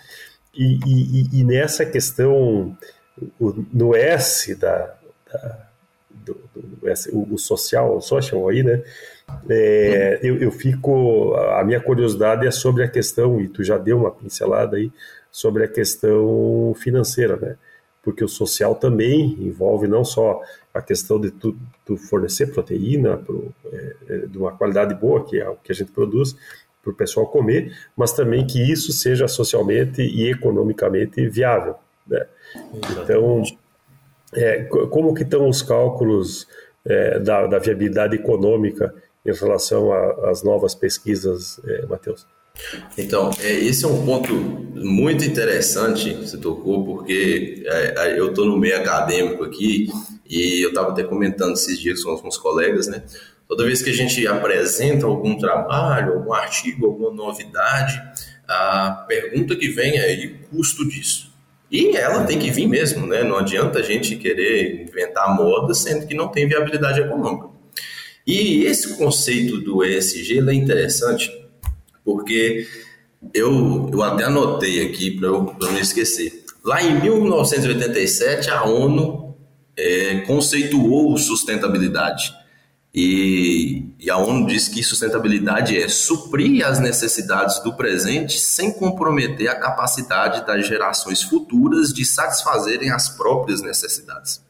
E, 0.54 0.80
e, 0.86 1.40
e 1.40 1.44
nessa 1.44 1.84
questão 1.84 2.78
o, 3.40 3.66
no 3.74 3.96
S 3.96 4.54
da, 4.56 4.94
da 5.32 5.68
do, 6.14 6.38
do, 6.54 7.34
o, 7.34 7.38
social, 7.38 7.98
o 7.98 8.02
social 8.02 8.48
aí, 8.50 8.64
né? 8.64 8.82
É, 9.50 10.20
eu, 10.22 10.38
eu 10.38 10.52
fico. 10.52 11.34
A 11.36 11.64
minha 11.64 11.80
curiosidade 11.80 12.46
é 12.46 12.52
sobre 12.52 12.84
a 12.84 12.88
questão, 12.88 13.42
e 13.42 13.48
tu 13.48 13.64
já 13.64 13.78
deu 13.78 13.98
uma 13.98 14.12
pincelada 14.12 14.78
aí, 14.78 14.92
sobre 15.32 15.64
a 15.64 15.68
questão 15.68 16.76
financeira, 16.78 17.38
né? 17.38 17.56
Porque 18.02 18.24
o 18.24 18.28
social 18.28 18.76
também 18.76 19.38
envolve 19.40 19.88
não 19.88 20.04
só 20.04 20.42
a 20.74 20.82
questão 20.82 21.20
de 21.20 21.32
tu, 21.32 21.56
tu 21.86 21.96
fornecer 21.96 22.48
proteína 22.48 23.18
pro, 23.18 23.54
é, 23.72 23.96
é, 24.10 24.18
de 24.28 24.38
uma 24.38 24.52
qualidade 24.52 24.94
boa, 24.94 25.26
que 25.26 25.40
é 25.40 25.48
o 25.48 25.56
que 25.56 25.72
a 25.72 25.76
gente 25.76 25.92
produz, 25.92 26.36
para 26.84 26.92
o 26.92 26.96
pessoal 26.96 27.28
comer, 27.28 27.74
mas 27.96 28.12
também 28.12 28.46
que 28.46 28.62
isso 28.62 28.92
seja 28.92 29.26
socialmente 29.28 30.02
e 30.02 30.30
economicamente 30.30 31.26
viável. 31.30 31.76
Né? 32.06 32.26
Então, 33.02 33.42
é, 34.36 34.64
como 34.64 35.14
que 35.14 35.24
estão 35.24 35.48
os 35.48 35.62
cálculos 35.62 36.48
é, 36.86 37.20
da, 37.20 37.48
da, 37.48 37.60
viabilidade 37.60 38.16
econômica 38.16 38.94
em 39.26 39.32
relação 39.32 39.92
às 40.26 40.44
novas 40.44 40.76
pesquisas, 40.76 41.60
é, 41.66 41.86
Matheus? 41.86 42.26
Então, 42.98 43.32
é, 43.40 43.52
esse 43.52 43.84
é 43.84 43.88
um 43.88 44.06
ponto 44.06 44.34
muito 44.34 45.24
interessante 45.26 46.14
que 46.14 46.28
você 46.28 46.38
tocou, 46.38 46.86
porque 46.86 47.64
é, 47.66 48.20
eu 48.20 48.30
estou 48.30 48.46
no 48.46 48.58
meio 48.58 48.78
acadêmico 48.78 49.44
aqui 49.44 49.88
e 50.30 50.64
eu 50.64 50.70
estava 50.70 50.92
até 50.92 51.04
comentando 51.04 51.54
esses 51.54 51.80
dias 51.80 52.04
com 52.04 52.12
alguns 52.12 52.38
colegas, 52.38 52.88
né? 52.88 53.04
Toda 53.48 53.66
vez 53.66 53.82
que 53.82 53.90
a 53.90 53.94
gente 53.94 54.26
apresenta 54.28 55.06
algum 55.06 55.38
trabalho, 55.38 56.14
algum 56.14 56.34
artigo, 56.34 56.86
alguma 56.86 57.12
novidade, 57.12 58.02
a 58.48 59.06
pergunta 59.08 59.56
que 59.56 59.70
vem 59.70 59.98
é: 59.98 60.14
e 60.14 60.28
o 60.28 60.40
custo 60.50 60.88
disso? 60.88 61.33
E 61.74 61.98
ela 61.98 62.24
tem 62.24 62.38
que 62.38 62.52
vir 62.52 62.68
mesmo, 62.68 63.08
né? 63.08 63.24
Não 63.24 63.36
adianta 63.36 63.80
a 63.80 63.82
gente 63.82 64.16
querer 64.16 64.84
inventar 64.84 65.36
moda 65.36 65.74
sendo 65.74 66.06
que 66.06 66.14
não 66.14 66.28
tem 66.28 66.48
viabilidade 66.48 67.02
econômica. 67.02 67.48
E 68.28 68.64
esse 68.66 68.96
conceito 68.96 69.58
do 69.58 69.84
ESG 69.84 70.48
é 70.48 70.54
interessante 70.54 71.32
porque 72.06 72.68
eu, 73.34 73.90
eu 73.92 74.04
até 74.04 74.26
anotei 74.26 74.86
aqui 74.86 75.18
para 75.18 75.30
eu 75.30 75.56
não 75.60 75.80
esquecer. 75.80 76.44
Lá 76.64 76.84
em 76.84 77.02
1987, 77.02 78.52
a 78.52 78.66
ONU 78.66 79.36
é, 79.76 80.18
conceituou 80.28 81.18
sustentabilidade. 81.18 82.32
E, 82.94 83.86
e, 84.00 84.12
a 84.12 84.18
ONU 84.18 84.46
diz 84.46 84.68
que 84.68 84.84
sustentabilidade 84.84 85.76
é 85.76 85.90
suprir 85.90 86.64
as 86.64 86.80
necessidades 86.80 87.58
do 87.64 87.74
presente 87.74 88.40
sem 88.40 88.72
comprometer 88.72 89.48
a 89.48 89.56
capacidade 89.56 90.46
das 90.46 90.68
gerações 90.68 91.24
futuras 91.24 91.92
de 91.92 92.06
satisfazerem 92.06 92.92
as 92.92 93.10
próprias 93.10 93.64
necessidades. 93.64 94.44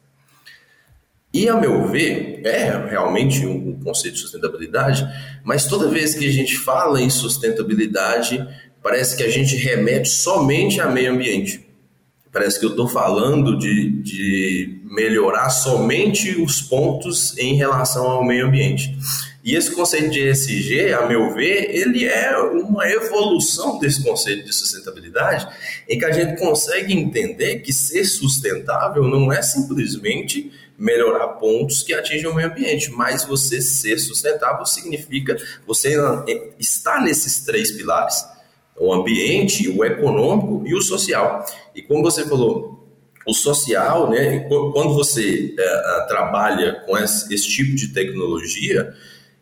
E, 1.32 1.48
a 1.48 1.56
meu 1.56 1.88
ver, 1.88 2.42
é 2.44 2.86
realmente 2.90 3.46
um 3.46 3.80
conceito 3.80 4.16
de 4.16 4.20
sustentabilidade, 4.20 5.04
mas 5.42 5.66
toda 5.66 5.88
vez 5.88 6.14
que 6.14 6.28
a 6.28 6.32
gente 6.32 6.58
fala 6.58 7.00
em 7.00 7.08
sustentabilidade, 7.08 8.46
parece 8.82 9.16
que 9.16 9.22
a 9.22 9.30
gente 9.30 9.56
remete 9.56 10.10
somente 10.10 10.82
a 10.82 10.86
meio 10.86 11.12
ambiente. 11.12 11.66
Parece 12.34 12.58
que 12.58 12.66
eu 12.66 12.70
estou 12.70 12.88
falando 12.88 13.56
de, 13.56 13.90
de 14.02 14.80
melhorar 14.82 15.50
somente 15.50 16.42
os 16.42 16.60
pontos 16.60 17.38
em 17.38 17.54
relação 17.54 18.10
ao 18.10 18.24
meio 18.24 18.48
ambiente. 18.48 18.98
E 19.44 19.54
esse 19.54 19.70
conceito 19.70 20.10
de 20.10 20.28
ESG, 20.30 20.94
a 20.94 21.06
meu 21.06 21.32
ver, 21.32 21.70
ele 21.70 22.04
é 22.04 22.36
uma 22.36 22.88
evolução 22.88 23.78
desse 23.78 24.02
conceito 24.02 24.46
de 24.46 24.52
sustentabilidade, 24.52 25.46
em 25.88 25.96
que 25.96 26.04
a 26.04 26.10
gente 26.10 26.36
consegue 26.36 26.92
entender 26.92 27.60
que 27.60 27.72
ser 27.72 28.04
sustentável 28.04 29.04
não 29.04 29.32
é 29.32 29.40
simplesmente 29.40 30.50
melhorar 30.76 31.28
pontos 31.34 31.84
que 31.84 31.94
atingem 31.94 32.28
o 32.28 32.34
meio 32.34 32.48
ambiente, 32.48 32.90
mas 32.90 33.22
você 33.22 33.60
ser 33.60 33.96
sustentável 34.00 34.66
significa 34.66 35.36
você 35.64 35.94
estar 36.58 37.00
nesses 37.00 37.44
três 37.44 37.70
pilares 37.70 38.33
o 38.78 38.92
ambiente, 38.92 39.68
o 39.68 39.84
econômico 39.84 40.62
e 40.66 40.74
o 40.74 40.82
social. 40.82 41.44
E 41.74 41.82
como 41.82 42.02
você 42.02 42.24
falou, 42.24 42.84
o 43.26 43.32
social, 43.32 44.10
né, 44.10 44.40
quando 44.48 44.94
você 44.94 45.54
é, 45.58 46.06
trabalha 46.08 46.82
com 46.86 46.96
esse, 46.98 47.32
esse, 47.32 47.48
tipo 47.48 47.74
de 47.74 47.88
tecnologia, 47.88 48.92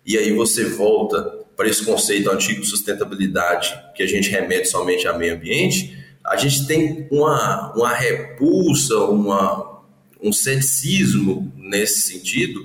e 0.07 0.17
aí 0.17 0.33
você 0.33 0.65
volta 0.65 1.23
para 1.57 1.69
esse 1.69 1.85
conceito 1.85 2.31
antigo 2.31 2.61
de 2.61 2.69
sustentabilidade, 2.69 3.77
que 3.95 4.03
a 4.03 4.07
gente 4.07 4.31
remete 4.31 4.69
somente 4.69 5.07
ao 5.07 5.19
meio 5.19 5.35
ambiente, 5.35 5.99
a 6.25 6.37
gente 6.37 6.67
tem 6.67 7.09
uma, 7.11 7.73
uma 7.75 7.93
repulsa, 7.93 8.97
uma, 8.99 9.83
um 10.23 10.33
ceticismo 10.33 11.53
nesse 11.57 12.01
sentido, 12.01 12.61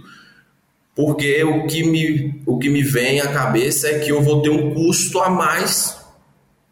porque 0.96 1.44
o 1.44 1.66
que, 1.68 1.84
me, 1.84 2.42
o 2.46 2.58
que 2.58 2.70
me 2.70 2.84
vem 2.84 3.22
à 3.22 3.32
cabeça 3.32 3.88
é 3.88 4.00
que 4.00 4.12
eu 4.12 4.22
vou 4.22 4.42
ter 4.42 4.50
um 4.50 4.74
custo 4.74 5.20
a 5.20 5.30
mais 5.30 5.97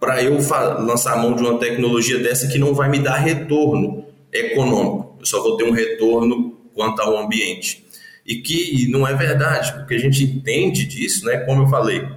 para 0.05 0.21
eu 0.21 0.37
lançar 0.85 1.13
a 1.13 1.17
mão 1.17 1.33
de 1.33 1.41
uma 1.41 1.57
tecnologia 1.57 2.19
dessa 2.19 2.47
que 2.47 2.59
não 2.59 2.75
vai 2.75 2.87
me 2.87 2.99
dar 2.99 3.15
retorno 3.15 4.05
econômico. 4.31 5.17
Eu 5.19 5.25
só 5.25 5.41
vou 5.41 5.57
ter 5.57 5.63
um 5.63 5.71
retorno 5.71 6.55
quanto 6.75 7.01
ao 7.01 7.17
ambiente. 7.17 7.83
E 8.23 8.35
que 8.35 8.87
não 8.87 9.07
é 9.07 9.15
verdade, 9.15 9.73
porque 9.73 9.95
a 9.95 9.99
gente 9.99 10.23
entende 10.23 10.85
disso, 10.85 11.25
né? 11.25 11.37
Como 11.37 11.63
eu 11.63 11.67
falei, 11.67 12.07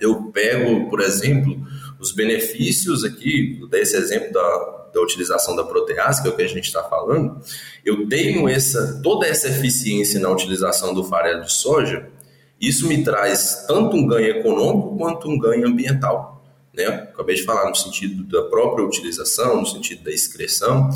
eu 0.00 0.30
pego, 0.30 0.88
por 0.88 1.00
exemplo, 1.00 1.60
os 1.98 2.12
benefícios 2.12 3.02
aqui, 3.02 3.60
desse 3.68 3.96
exemplo 3.96 4.32
da, 4.32 4.88
da 4.94 5.00
utilização 5.00 5.56
da 5.56 5.64
protease, 5.64 6.22
que 6.22 6.28
é 6.28 6.30
o 6.30 6.36
que 6.36 6.42
a 6.42 6.48
gente 6.48 6.66
está 6.66 6.84
falando, 6.84 7.40
eu 7.84 8.08
tenho 8.08 8.48
essa, 8.48 9.00
toda 9.02 9.26
essa 9.26 9.48
eficiência 9.48 10.20
na 10.20 10.30
utilização 10.30 10.94
do 10.94 11.02
farelo 11.02 11.42
de 11.42 11.52
soja, 11.52 12.08
isso 12.60 12.86
me 12.86 13.02
traz 13.02 13.64
tanto 13.66 13.96
um 13.96 14.06
ganho 14.06 14.28
econômico 14.28 14.96
quanto 14.96 15.28
um 15.28 15.36
ganho 15.36 15.66
ambiental 15.66 16.35
né? 16.76 16.86
Acabei 16.86 17.36
de 17.36 17.44
falar 17.44 17.68
no 17.68 17.74
sentido 17.74 18.22
da 18.24 18.48
própria 18.48 18.84
utilização, 18.84 19.60
no 19.60 19.66
sentido 19.66 20.04
da 20.04 20.10
excreção. 20.10 20.90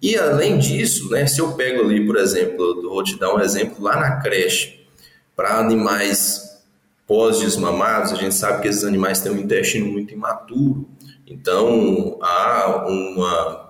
E 0.00 0.16
além 0.16 0.58
disso, 0.58 1.10
né, 1.10 1.26
se 1.26 1.40
eu 1.40 1.52
pego 1.52 1.82
ali, 1.82 2.06
por 2.06 2.16
exemplo, 2.16 2.82
vou 2.82 3.02
te 3.02 3.18
dar 3.18 3.34
um 3.34 3.40
exemplo 3.40 3.82
lá 3.82 3.98
na 3.98 4.20
creche, 4.20 4.86
para 5.34 5.58
animais 5.58 6.42
pós-desmamados, 7.06 8.12
a 8.12 8.16
gente 8.16 8.34
sabe 8.34 8.62
que 8.62 8.68
esses 8.68 8.84
animais 8.84 9.20
têm 9.20 9.32
um 9.32 9.38
intestino 9.38 9.86
muito 9.86 10.12
imaturo. 10.12 10.88
Então, 11.26 12.18
há 12.22 12.86
uma 12.88 13.65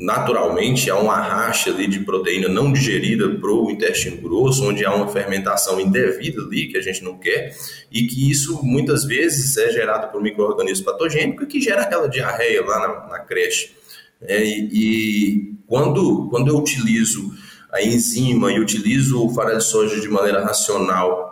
naturalmente 0.00 0.90
há 0.90 0.96
uma 0.96 1.16
racha 1.16 1.70
ali 1.70 1.86
de 1.86 2.00
proteína 2.00 2.48
não 2.48 2.72
digerida 2.72 3.28
para 3.28 3.50
o 3.50 3.70
intestino 3.70 4.16
grosso, 4.16 4.66
onde 4.66 4.84
há 4.84 4.94
uma 4.94 5.08
fermentação 5.08 5.78
indevida 5.78 6.40
ali 6.40 6.68
que 6.68 6.78
a 6.78 6.80
gente 6.80 7.04
não 7.04 7.18
quer, 7.18 7.54
e 7.92 8.06
que 8.06 8.30
isso 8.30 8.64
muitas 8.64 9.04
vezes 9.04 9.56
é 9.58 9.70
gerado 9.70 10.10
por 10.10 10.22
micro-organismo 10.22 10.86
patogênico 10.86 11.46
que 11.46 11.60
gera 11.60 11.82
aquela 11.82 12.08
diarreia 12.08 12.64
lá 12.64 12.80
na, 12.80 13.08
na 13.08 13.18
creche. 13.20 13.72
É, 14.22 14.42
e, 14.42 14.68
e 14.72 15.54
quando, 15.66 16.28
quando 16.30 16.48
eu 16.48 16.56
utilizo 16.56 17.32
a 17.70 17.82
enzima 17.82 18.50
e 18.50 18.58
utilizo 18.58 19.24
o 19.24 19.32
farelo 19.34 19.58
de 19.58 19.64
soja 19.64 20.00
de 20.00 20.08
maneira 20.08 20.42
racional 20.42 21.29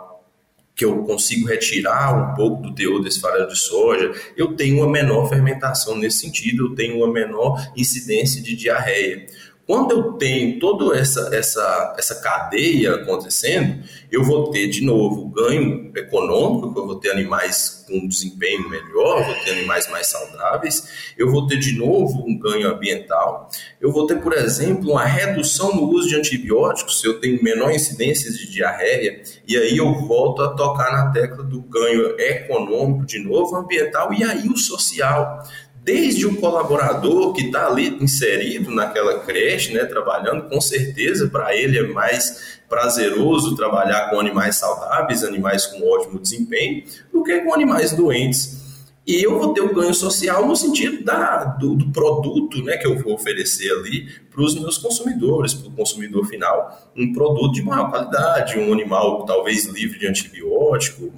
que 0.79 0.85
eu 0.85 1.03
consigo 1.03 1.45
retirar 1.45 2.15
um 2.15 2.35
pouco 2.35 2.63
do 2.63 2.73
teor 2.73 3.01
desse 3.01 3.19
farelo 3.19 3.49
de 3.49 3.59
soja, 3.59 4.13
eu 4.37 4.55
tenho 4.55 4.77
uma 4.77 4.89
menor 4.89 5.27
fermentação 5.27 5.97
nesse 5.97 6.19
sentido, 6.19 6.67
eu 6.67 6.75
tenho 6.75 6.95
uma 6.99 7.11
menor 7.11 7.61
incidência 7.75 8.41
de 8.41 8.55
diarreia. 8.55 9.27
Quando 9.69 9.91
eu 9.91 10.13
tenho 10.13 10.57
toda 10.57 10.97
essa, 10.97 11.29
essa, 11.31 11.93
essa 11.95 12.15
cadeia 12.15 12.95
acontecendo, 12.95 13.83
eu 14.11 14.23
vou 14.23 14.49
ter 14.49 14.67
de 14.67 14.83
novo 14.83 15.29
ganho 15.29 15.91
econômico, 15.95 16.79
eu 16.79 16.87
vou 16.87 16.95
ter 16.95 17.11
animais 17.11 17.85
com 17.87 18.07
desempenho 18.07 18.67
melhor, 18.67 19.23
vou 19.23 19.35
ter 19.45 19.51
animais 19.51 19.87
mais 19.91 20.07
saudáveis, 20.07 21.13
eu 21.15 21.29
vou 21.29 21.45
ter 21.45 21.57
de 21.57 21.77
novo 21.77 22.25
um 22.27 22.39
ganho 22.39 22.67
ambiental, 22.67 23.47
eu 23.79 23.91
vou 23.91 24.07
ter, 24.07 24.19
por 24.19 24.33
exemplo, 24.33 24.89
uma 24.89 25.05
redução 25.05 25.75
no 25.75 25.83
uso 25.83 26.09
de 26.09 26.15
antibióticos, 26.15 26.99
se 26.99 27.05
eu 27.05 27.19
tenho 27.19 27.43
menor 27.43 27.71
incidência 27.71 28.31
de 28.31 28.49
diarreia, 28.49 29.21
e 29.47 29.55
aí 29.55 29.77
eu 29.77 29.93
volto 29.93 30.41
a 30.41 30.47
tocar 30.47 30.91
na 30.91 31.11
tecla 31.11 31.43
do 31.43 31.61
ganho 31.61 32.19
econômico 32.19 33.05
de 33.05 33.19
novo, 33.19 33.55
ambiental 33.55 34.11
e 34.13 34.23
aí 34.23 34.47
o 34.47 34.57
social 34.57 35.43
desde 35.89 36.27
o 36.27 36.35
colaborador 36.35 37.33
que 37.33 37.47
está 37.47 37.65
ali 37.65 37.97
inserido 37.99 38.69
naquela 38.69 39.21
creche, 39.21 39.73
né, 39.73 39.85
trabalhando, 39.85 40.47
com 40.47 40.61
certeza 40.61 41.27
para 41.29 41.55
ele 41.55 41.79
é 41.79 41.87
mais 41.87 42.59
prazeroso 42.69 43.55
trabalhar 43.55 44.11
com 44.11 44.19
animais 44.19 44.57
saudáveis, 44.57 45.23
animais 45.23 45.65
com 45.65 45.81
ótimo 45.91 46.19
desempenho, 46.19 46.83
do 47.11 47.23
que 47.23 47.39
com 47.39 47.55
animais 47.55 47.91
doentes. 47.91 48.85
E 49.07 49.23
eu 49.23 49.39
vou 49.39 49.51
ter 49.51 49.61
o 49.61 49.73
ganho 49.73 49.95
social 49.95 50.45
no 50.45 50.55
sentido 50.55 51.03
da, 51.03 51.45
do, 51.45 51.73
do 51.73 51.89
produto 51.91 52.63
né, 52.63 52.77
que 52.77 52.85
eu 52.85 52.95
vou 52.99 53.15
oferecer 53.15 53.71
ali 53.71 54.07
para 54.29 54.43
os 54.43 54.53
meus 54.53 54.77
consumidores, 54.77 55.55
para 55.55 55.69
o 55.69 55.71
consumidor 55.71 56.27
final. 56.27 56.87
Um 56.95 57.11
produto 57.11 57.53
de 57.53 57.63
maior 57.63 57.89
qualidade, 57.89 58.59
um 58.59 58.71
animal 58.71 59.25
talvez 59.25 59.65
livre 59.65 59.97
de 59.97 60.05
antibiótico, 60.05 61.11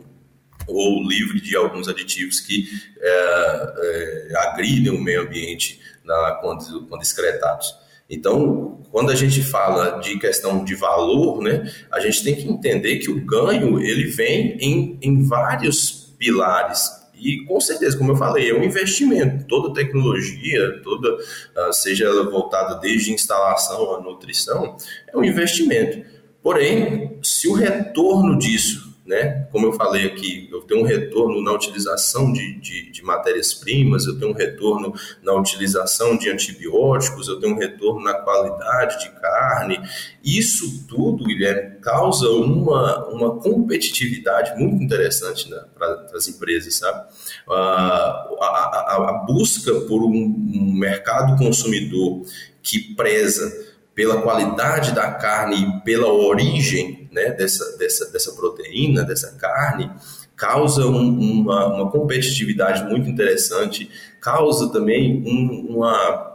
ou 0.68 1.07
livre 1.07 1.41
de 1.41 1.55
alguns 1.55 1.88
aditivos 1.88 2.39
que 2.39 2.68
é, 2.99 3.74
é, 3.78 4.38
agridem 4.38 4.91
o 4.91 5.01
meio 5.01 5.22
ambiente 5.22 5.80
na, 6.03 6.39
quando, 6.41 6.88
quando 6.88 7.01
excretados. 7.01 7.76
Então, 8.09 8.82
quando 8.91 9.09
a 9.09 9.16
gente 9.16 9.41
fala 9.41 10.01
de 10.01 10.20
questão 10.20 10.66
de 10.66 10.76
valor, 10.76 11.41
né, 11.41 11.72
a 11.89 11.99
gente 12.01 12.24
tem 12.24 12.36
que 12.36 12.47
entender 12.47 12.97
que 12.97 13.09
o 13.09 13.26
ganho 13.26 13.80
ele 13.80 14.03
vem 14.03 14.57
em, 14.59 14.99
em 15.01 15.24
vários 15.24 16.14
pilares. 16.20 16.89
E 17.18 17.45
com 17.45 17.62
certeza, 17.62 17.97
como 17.97 18.12
eu 18.12 18.18
falei, 18.18 18.49
é 18.49 18.53
um 18.53 18.64
investimento. 18.64 19.45
Toda 19.47 19.74
tecnologia, 19.74 20.82
toda, 20.84 21.18
ah, 21.55 21.72
seja 21.72 22.05
ela 22.05 22.30
voltada 22.30 22.76
desde 22.82 23.14
instalação 23.14 23.95
à 23.95 24.01
nutrição, 24.01 24.76
é 25.07 25.18
um 25.18 25.24
investimento. 25.24 26.05
Porém, 26.43 27.18
se 27.24 27.47
o 27.47 27.53
retorno 27.53 28.38
disso 28.38 28.91
né? 29.12 29.45
Como 29.51 29.66
eu 29.68 29.74
falei 29.74 30.05
aqui, 30.05 30.47
eu 30.49 30.62
tenho 30.62 30.80
um 30.80 30.86
retorno 30.86 31.43
na 31.43 31.51
utilização 31.51 32.32
de, 32.32 32.57
de, 32.62 32.91
de 32.91 33.03
matérias-primas, 33.03 34.05
eu 34.05 34.18
tenho 34.18 34.32
um 34.32 34.34
retorno 34.34 34.93
na 35.22 35.34
utilização 35.34 36.18
de 36.18 36.30
antibióticos, 36.30 37.28
eu 37.28 37.38
tenho 37.38 37.53
um 37.53 37.59
retorno 37.59 38.01
na 38.01 38.14
qualidade 38.14 39.03
de 39.03 39.09
carne. 39.20 39.82
Isso 40.24 40.88
tudo, 40.88 41.26
Guilherme, 41.26 41.76
causa 41.82 42.30
uma, 42.30 43.09
uma 43.09 43.36
competitividade 43.41 44.57
muito 44.57 44.82
interessante 44.82 45.49
né, 45.49 45.62
para 45.78 46.07
as 46.16 46.30
empresas, 46.30 46.74
sabe? 46.76 47.05
A, 47.49 48.30
a, 48.39 49.09
a 49.09 49.14
busca 49.28 49.74
por 49.89 50.03
um, 50.03 50.14
um 50.14 50.74
mercado 50.74 51.38
consumidor 51.38 52.22
que 52.64 52.95
preza 52.95 53.51
pela 53.93 54.22
qualidade 54.22 54.93
da 54.93 55.12
carne 55.12 55.57
e 55.57 55.82
pela 55.82 56.07
origem 56.07 57.01
né, 57.12 57.32
dessa, 57.32 57.78
dessa, 57.78 58.09
dessa 58.09 58.32
proteína, 58.34 59.03
dessa 59.03 59.34
carne, 59.34 59.91
causa 60.36 60.88
um, 60.88 61.41
uma, 61.41 61.68
uma, 61.68 61.91
competitividade 61.91 62.84
muito 62.89 63.09
interessante, 63.09 63.89
causa 64.20 64.72
também 64.72 65.24
um, 65.26 65.78
uma. 65.78 66.30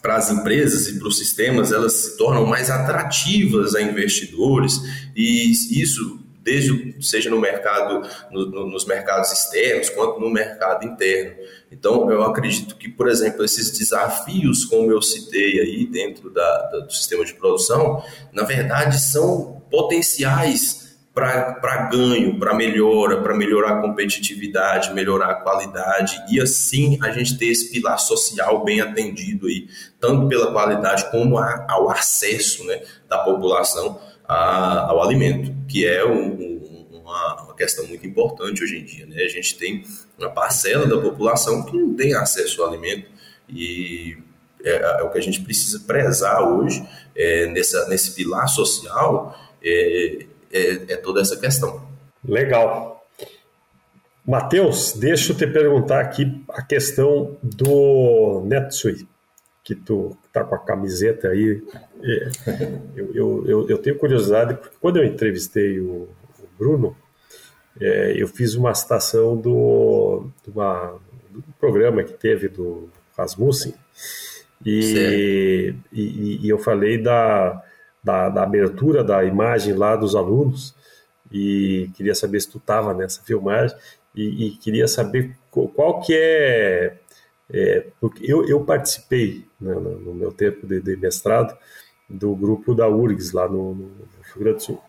Para 0.00 0.16
as 0.16 0.32
empresas 0.32 0.88
e 0.88 0.98
para 0.98 1.06
os 1.06 1.16
sistemas, 1.16 1.70
elas 1.70 1.92
se 1.92 2.16
tornam 2.16 2.44
mais 2.44 2.68
atrativas 2.70 3.76
a 3.76 3.80
investidores, 3.80 4.80
e 5.14 5.52
isso 5.52 6.18
desde 6.42 6.96
seja 7.00 7.30
no 7.30 7.40
mercado, 7.40 8.02
no, 8.30 8.46
no, 8.46 8.66
nos 8.66 8.84
mercados 8.84 9.30
externos, 9.30 9.90
quanto 9.90 10.18
no 10.18 10.28
mercado 10.28 10.84
interno. 10.84 11.36
Então, 11.70 12.10
eu 12.10 12.22
acredito 12.24 12.76
que, 12.76 12.88
por 12.88 13.08
exemplo, 13.08 13.44
esses 13.44 13.70
desafios, 13.70 14.64
como 14.64 14.90
eu 14.90 15.00
citei 15.00 15.60
aí 15.60 15.86
dentro 15.86 16.30
da, 16.30 16.62
da, 16.70 16.78
do 16.80 16.92
sistema 16.92 17.24
de 17.24 17.34
produção, 17.34 18.02
na 18.32 18.42
verdade 18.42 19.00
são 19.00 19.61
potenciais 19.72 20.82
para 21.14 21.88
ganho, 21.90 22.38
para 22.38 22.54
melhora, 22.54 23.20
para 23.20 23.34
melhorar 23.34 23.78
a 23.78 23.82
competitividade, 23.82 24.94
melhorar 24.94 25.30
a 25.30 25.34
qualidade 25.34 26.22
e 26.30 26.40
assim 26.40 26.98
a 27.02 27.10
gente 27.10 27.36
ter 27.36 27.46
esse 27.46 27.70
pilar 27.70 27.98
social 27.98 28.64
bem 28.64 28.80
atendido 28.80 29.46
aí, 29.46 29.68
tanto 30.00 30.26
pela 30.26 30.50
qualidade 30.52 31.10
como 31.10 31.36
a, 31.36 31.66
ao 31.68 31.90
acesso 31.90 32.64
né, 32.64 32.82
da 33.08 33.18
população 33.18 34.00
a, 34.26 34.90
ao 34.90 35.02
alimento, 35.02 35.54
que 35.68 35.86
é 35.86 36.02
um, 36.02 36.88
uma, 36.90 37.42
uma, 37.42 37.54
questão 37.54 37.86
muito 37.86 38.06
importante 38.06 38.64
hoje 38.64 38.78
em 38.78 38.84
dia. 38.84 39.04
Né? 39.04 39.22
A 39.22 39.28
gente 39.28 39.58
tem 39.58 39.84
uma 40.18 40.30
parcela 40.30 40.86
da 40.86 40.96
população 40.98 41.62
que 41.66 41.76
não 41.76 41.94
tem 41.94 42.14
acesso 42.14 42.62
ao 42.62 42.68
alimento 42.68 43.06
e 43.46 44.16
é, 44.64 45.00
é 45.00 45.02
o 45.02 45.10
que 45.10 45.18
a 45.18 45.22
gente 45.22 45.42
precisa 45.42 45.80
prezar 45.80 46.42
hoje 46.42 46.82
é, 47.14 47.46
nessa, 47.48 47.86
nesse 47.88 48.14
pilar 48.14 48.48
social 48.48 49.51
é, 49.64 50.26
é, 50.52 50.92
é 50.92 50.96
toda 50.96 51.20
essa 51.20 51.36
questão. 51.36 51.86
Legal. 52.26 53.06
Matheus, 54.26 54.92
deixa 54.92 55.32
eu 55.32 55.36
te 55.36 55.46
perguntar 55.46 56.00
aqui 56.00 56.44
a 56.50 56.62
questão 56.62 57.36
do 57.42 58.42
Netsui 58.46 59.06
que 59.64 59.74
tu 59.74 60.16
tá 60.32 60.44
com 60.44 60.54
a 60.54 60.58
camiseta 60.58 61.28
aí. 61.28 61.62
É, 62.02 62.28
eu, 62.96 63.14
eu, 63.14 63.44
eu, 63.46 63.68
eu, 63.68 63.78
tenho 63.78 63.98
curiosidade, 63.98 64.54
porque 64.54 64.76
quando 64.80 64.98
eu 64.98 65.04
entrevistei 65.04 65.80
o, 65.80 66.08
o 66.38 66.48
Bruno, 66.58 66.96
é, 67.80 68.14
eu 68.16 68.26
fiz 68.26 68.54
uma 68.54 68.74
citação 68.74 69.36
do, 69.36 70.26
uma, 70.48 70.98
do 71.30 71.42
programa 71.60 72.02
que 72.02 72.12
teve 72.12 72.48
do 72.48 72.90
Rasmussen, 73.16 73.74
e, 74.64 75.74
e, 75.92 76.46
e, 76.46 76.48
eu 76.48 76.58
falei 76.58 76.96
da, 76.96 77.62
da, 78.02 78.28
da, 78.28 78.42
abertura 78.42 79.04
da 79.04 79.24
imagem 79.24 79.74
lá 79.74 79.96
dos 79.96 80.14
alunos, 80.14 80.74
e 81.30 81.90
queria 81.94 82.14
saber 82.14 82.40
se 82.40 82.50
tu 82.50 82.58
estava 82.58 82.92
nessa 82.92 83.22
filmagem, 83.22 83.76
e, 84.14 84.46
e, 84.46 84.50
queria 84.56 84.86
saber 84.86 85.34
qual 85.50 86.00
que 86.00 86.14
é 86.14 86.98
é, 87.52 87.86
porque 88.00 88.24
eu, 88.30 88.48
eu 88.48 88.64
participei, 88.64 89.44
né, 89.60 89.74
no 89.74 90.14
meu 90.14 90.32
tempo 90.32 90.66
de, 90.66 90.80
de, 90.80 90.96
mestrado, 90.96 91.54
do 92.08 92.34
grupo 92.34 92.74
da 92.74 92.88
URGS, 92.88 93.32
lá 93.32 93.46
no, 93.46 93.74
no 93.74 93.90
Rio 94.34 94.38
Grande 94.38 94.56
do 94.56 94.62
Sul. 94.62 94.82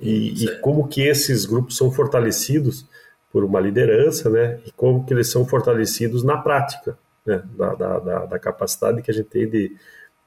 E, 0.00 0.44
e, 0.44 0.58
como 0.60 0.88
que 0.88 1.00
esses 1.00 1.46
grupos 1.46 1.76
são 1.76 1.90
fortalecidos 1.90 2.86
por 3.30 3.44
uma 3.44 3.60
liderança, 3.60 4.28
né? 4.28 4.60
E 4.66 4.72
como 4.72 5.06
que 5.06 5.14
eles 5.14 5.30
são 5.30 5.46
fortalecidos 5.46 6.22
na 6.22 6.36
prática, 6.36 6.98
né? 7.24 7.42
Da, 7.56 7.74
da, 7.74 7.98
da, 7.98 8.26
da 8.26 8.38
capacidade 8.38 9.00
que 9.00 9.10
a 9.10 9.14
gente 9.14 9.28
tem 9.28 9.48
de, 9.48 9.74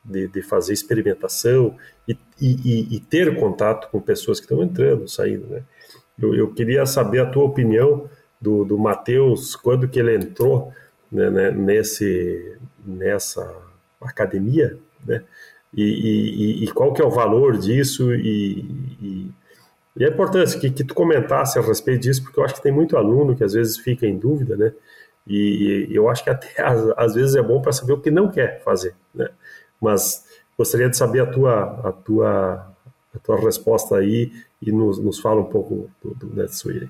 de, 0.05 0.27
de 0.27 0.41
fazer 0.41 0.73
experimentação 0.73 1.75
e, 2.07 2.15
e, 2.39 2.95
e, 2.95 2.99
ter 2.99 3.35
contato 3.39 3.89
com 3.89 3.99
pessoas 3.99 4.39
que 4.39 4.45
estão 4.45 4.63
entrando, 4.63 5.07
saindo, 5.07 5.47
né? 5.47 5.63
Eu, 6.21 6.35
eu 6.35 6.53
queria 6.53 6.85
saber 6.85 7.19
a 7.19 7.25
tua 7.25 7.43
opinião 7.43 8.07
do, 8.39 8.63
do 8.63 8.77
Matheus, 8.77 9.55
quando 9.55 9.87
que 9.87 9.99
ele 9.99 10.15
entrou 10.15 10.71
né, 11.11 11.29
né, 11.29 11.51
nesse, 11.51 12.57
nessa 12.85 13.51
academia, 13.99 14.77
né? 15.05 15.23
E, 15.73 15.83
e, 15.83 16.63
e, 16.63 16.71
qual 16.71 16.93
que 16.93 17.01
é 17.01 17.05
o 17.05 17.09
valor 17.09 17.57
disso 17.57 18.13
e, 18.13 19.31
e, 19.97 20.05
a 20.05 20.07
importância 20.07 20.59
que, 20.59 20.69
que 20.69 20.85
tu 20.85 20.93
comentasse 20.93 21.59
a 21.59 21.61
respeito 21.61 22.03
disso, 22.03 22.23
porque 22.23 22.39
eu 22.39 22.45
acho 22.45 22.55
que 22.55 22.63
tem 22.63 22.71
muito 22.71 22.95
aluno 22.95 23.35
que 23.35 23.43
às 23.43 23.53
vezes 23.53 23.77
fica 23.77 24.05
em 24.05 24.17
dúvida, 24.17 24.55
né? 24.55 24.71
E, 25.27 25.87
eu 25.89 26.07
acho 26.09 26.23
que 26.23 26.29
até 26.29 26.49
às, 26.61 26.81
às 26.95 27.15
vezes 27.15 27.35
é 27.35 27.41
bom 27.41 27.61
para 27.61 27.71
saber 27.71 27.93
o 27.93 27.99
que 27.99 28.11
não 28.11 28.29
quer 28.29 28.61
fazer, 28.63 28.95
né? 29.13 29.29
Mas 29.81 30.25
gostaria 30.57 30.89
de 30.89 30.97
saber 30.97 31.21
a 31.21 31.25
tua, 31.25 31.63
a 31.83 31.91
tua, 31.91 32.75
a 33.13 33.19
tua 33.19 33.39
resposta 33.39 33.97
aí 33.97 34.31
e 34.61 34.71
nos, 34.71 34.97
nos 34.97 35.19
fala 35.19 35.41
um 35.41 35.45
pouco 35.45 35.89
do, 36.01 36.13
do 36.15 36.35
NetSuite. 36.35 36.89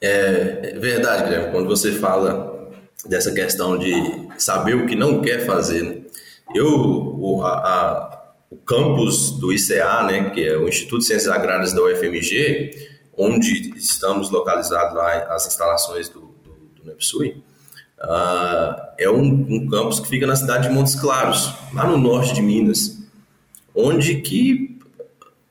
É, 0.00 0.74
é 0.74 0.78
verdade, 0.78 1.24
Guilherme, 1.24 1.52
quando 1.52 1.66
você 1.66 1.92
fala 1.92 2.70
dessa 3.06 3.32
questão 3.32 3.78
de 3.78 4.28
saber 4.38 4.74
o 4.74 4.86
que 4.86 4.94
não 4.94 5.20
quer 5.22 5.46
fazer. 5.46 5.82
Né? 5.82 6.02
Eu, 6.54 6.68
o, 6.68 7.42
a, 7.42 7.52
a, 7.52 8.24
o 8.50 8.56
campus 8.56 9.32
do 9.32 9.52
ICA, 9.52 10.02
né, 10.04 10.30
que 10.30 10.46
é 10.46 10.56
o 10.56 10.68
Instituto 10.68 11.00
de 11.00 11.06
Ciências 11.06 11.32
Agrárias 11.32 11.72
da 11.72 11.82
UFMG, 11.82 12.70
onde 13.16 13.76
estamos 13.76 14.30
localizados 14.30 14.94
lá, 14.94 15.34
as 15.34 15.46
instalações 15.46 16.08
do, 16.08 16.20
do, 16.42 16.82
do 16.82 16.84
uh, 18.00 18.82
é 18.98 19.08
um, 19.10 19.46
um 19.48 19.68
campus 19.68 20.00
que 20.00 20.08
fica 20.08 20.26
na 20.26 20.36
cidade 20.36 20.68
de 20.68 20.74
Montes 20.74 20.94
Claros, 20.94 21.52
lá 21.72 21.86
no 21.86 21.98
norte 21.98 22.34
de 22.34 22.42
Minas, 22.42 23.02
onde 23.74 24.20
que 24.20 24.78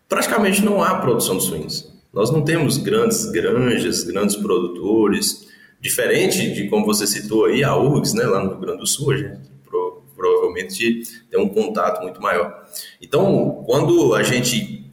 praticamente 0.07 0.63
não 0.63 0.81
há 0.81 0.95
produção 0.95 1.37
de 1.37 1.43
suínos. 1.43 1.91
Nós 2.13 2.29
não 2.31 2.43
temos 2.43 2.77
grandes 2.77 3.25
granjas, 3.25 4.03
grandes 4.03 4.35
produtores, 4.35 5.47
Diferente 5.83 6.53
de 6.53 6.69
como 6.69 6.85
você 6.85 7.05
citou 7.05 7.43
aí, 7.43 7.61
a 7.61 7.75
URGS, 7.75 8.13
né, 8.13 8.23
lá 8.23 8.41
no 8.41 8.51
Rio 8.51 8.59
Grande 8.59 8.79
do 8.79 8.87
Sul, 8.87 9.11
a 9.11 9.17
gente 9.17 9.41
pro, 9.65 10.01
provavelmente 10.15 11.03
tem 11.29 11.37
um 11.37 11.49
contato 11.49 12.01
muito 12.01 12.21
maior. 12.21 12.65
Então, 13.01 13.61
quando 13.65 14.15
a 14.15 14.23
gente 14.23 14.89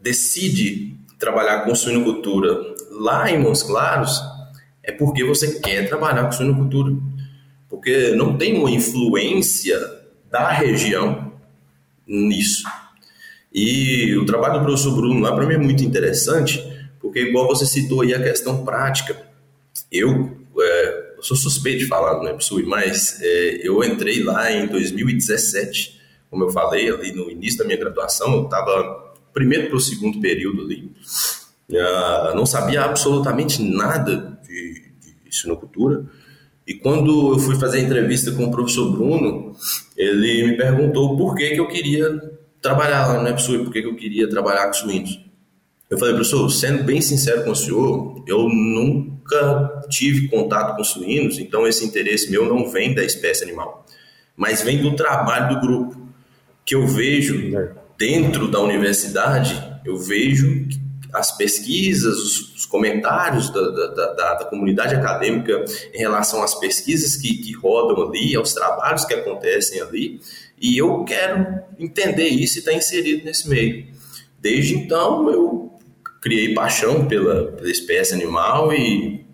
decide 0.00 0.96
trabalhar 1.20 1.60
com 1.60 1.72
suinocultura 1.72 2.60
lá 2.90 3.30
em 3.30 3.38
Montes 3.38 3.62
Claros, 3.62 4.20
é 4.84 4.92
porque 4.92 5.24
você 5.24 5.58
quer 5.58 5.88
trabalhar 5.88 6.24
com 6.24 6.32
suinocultura. 6.32 6.94
Porque 7.68 8.10
não 8.10 8.36
tem 8.36 8.56
uma 8.56 8.70
influência 8.70 9.78
da 10.30 10.50
região 10.50 11.32
nisso. 12.06 12.64
E 13.52 14.16
o 14.16 14.26
trabalho 14.26 14.58
do 14.58 14.64
professor 14.64 14.94
Bruno 14.94 15.20
lá 15.20 15.34
para 15.34 15.46
mim 15.46 15.54
é 15.54 15.58
muito 15.58 15.82
interessante, 15.82 16.62
porque 17.00 17.20
igual 17.20 17.46
você 17.46 17.64
citou 17.64 18.02
aí 18.02 18.12
a 18.12 18.22
questão 18.22 18.64
prática, 18.64 19.16
eu, 19.90 20.36
é, 20.58 21.14
eu 21.16 21.22
sou 21.22 21.36
suspeito 21.36 21.78
de 21.78 21.86
falar 21.86 22.14
do 22.14 22.24
NEPSUI, 22.24 22.64
mas 22.64 23.20
é, 23.22 23.60
eu 23.62 23.82
entrei 23.82 24.22
lá 24.22 24.50
em 24.52 24.66
2017, 24.66 26.00
como 26.28 26.44
eu 26.44 26.50
falei 26.50 26.90
ali 26.90 27.12
no 27.12 27.30
início 27.30 27.58
da 27.58 27.64
minha 27.64 27.78
graduação, 27.78 28.34
eu 28.34 28.44
estava 28.44 29.14
primeiro 29.32 29.68
para 29.68 29.76
o 29.76 29.80
segundo 29.80 30.20
período 30.20 30.62
ali, 30.62 30.92
uh, 31.70 32.36
não 32.36 32.46
sabia 32.46 32.82
absolutamente 32.84 33.62
nada 33.62 34.33
sinocultura, 35.34 36.04
e 36.66 36.74
quando 36.74 37.34
eu 37.34 37.38
fui 37.38 37.56
fazer 37.56 37.78
a 37.78 37.82
entrevista 37.82 38.32
com 38.32 38.44
o 38.44 38.50
professor 38.50 38.90
Bruno, 38.90 39.54
ele 39.96 40.46
me 40.46 40.56
perguntou 40.56 41.16
por 41.16 41.34
que, 41.34 41.50
que 41.50 41.60
eu 41.60 41.68
queria 41.68 42.18
trabalhar 42.60 43.06
lá 43.06 43.18
no 43.18 43.24
NEPSUI, 43.24 43.64
por 43.64 43.72
que, 43.72 43.82
que 43.82 43.88
eu 43.88 43.94
queria 43.94 44.28
trabalhar 44.28 44.66
com 44.68 44.72
suínos. 44.72 45.20
Eu 45.90 45.98
falei, 45.98 46.14
professor, 46.14 46.48
sendo 46.48 46.82
bem 46.82 47.02
sincero 47.02 47.44
com 47.44 47.50
o 47.50 47.56
senhor, 47.56 48.24
eu 48.26 48.48
nunca 48.48 49.82
tive 49.90 50.28
contato 50.28 50.74
com 50.74 50.82
suínos, 50.82 51.38
então 51.38 51.66
esse 51.66 51.84
interesse 51.84 52.30
meu 52.30 52.48
não 52.48 52.70
vem 52.70 52.94
da 52.94 53.04
espécie 53.04 53.44
animal, 53.44 53.84
mas 54.34 54.62
vem 54.62 54.80
do 54.80 54.96
trabalho 54.96 55.54
do 55.54 55.60
grupo. 55.60 56.08
que 56.64 56.74
eu 56.74 56.86
vejo 56.86 57.54
é. 57.54 57.72
dentro 57.98 58.50
da 58.50 58.58
universidade, 58.60 59.62
eu 59.84 59.98
vejo 59.98 60.66
as 61.14 61.36
pesquisas, 61.36 62.18
os, 62.18 62.54
os 62.56 62.66
comentários 62.66 63.48
da, 63.50 63.60
da, 63.60 63.86
da, 64.12 64.34
da, 64.34 64.44
comunidade 64.46 64.96
acadêmica 64.96 65.64
em 65.92 65.98
relação 65.98 66.42
às 66.42 66.54
pesquisas 66.56 67.16
que, 67.16 67.38
que 67.38 67.52
rodam 67.52 68.08
ali, 68.08 68.34
aos 68.34 68.52
trabalhos 68.52 69.04
que 69.04 69.14
acontecem 69.14 69.80
ali, 69.80 70.20
e 70.60 70.76
eu 70.76 71.04
quero 71.04 71.62
entender 71.78 72.26
isso 72.26 72.56
e 72.56 72.58
estar 72.58 72.72
tá 72.72 72.76
inserido 72.76 73.24
nesse 73.24 73.48
meio. 73.48 73.86
Desde 74.40 74.74
então, 74.74 75.30
eu 75.30 75.72
criei 76.20 76.52
paixão 76.52 77.06
pela, 77.06 77.52
pela 77.52 77.70
espécie 77.70 78.14
animal 78.14 78.72
e, 78.72 79.24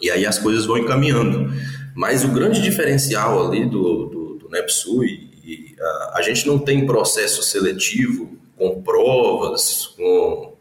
e 0.00 0.10
aí 0.10 0.24
as 0.24 0.38
coisas 0.38 0.64
vão 0.64 0.78
encaminhando. 0.78 1.52
Mas 1.94 2.24
o 2.24 2.28
grande 2.28 2.62
diferencial 2.62 3.46
ali 3.46 3.66
do, 3.66 4.06
do, 4.06 4.38
do 4.38 4.48
NEPSUI, 4.48 5.28
e, 5.44 5.76
a, 5.78 6.12
a 6.18 6.22
gente 6.22 6.46
não 6.46 6.58
tem 6.58 6.86
processo 6.86 7.42
seletivo 7.42 8.38
com 8.56 8.82
provas, 8.82 9.88
com 9.96 10.57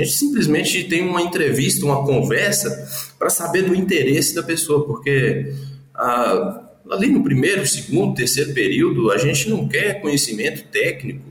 a 0.00 0.04
gente 0.04 0.16
simplesmente 0.16 0.84
tem 0.84 1.02
uma 1.02 1.20
entrevista, 1.20 1.84
uma 1.84 2.04
conversa 2.04 2.88
para 3.18 3.28
saber 3.28 3.62
do 3.62 3.74
interesse 3.74 4.32
da 4.34 4.42
pessoa, 4.42 4.86
porque 4.86 5.52
ah, 5.92 6.62
ali 6.90 7.08
no 7.08 7.22
primeiro, 7.24 7.66
segundo, 7.66 8.14
terceiro 8.14 8.52
período, 8.54 9.10
a 9.10 9.18
gente 9.18 9.50
não 9.50 9.66
quer 9.66 10.00
conhecimento 10.00 10.64
técnico 10.68 11.24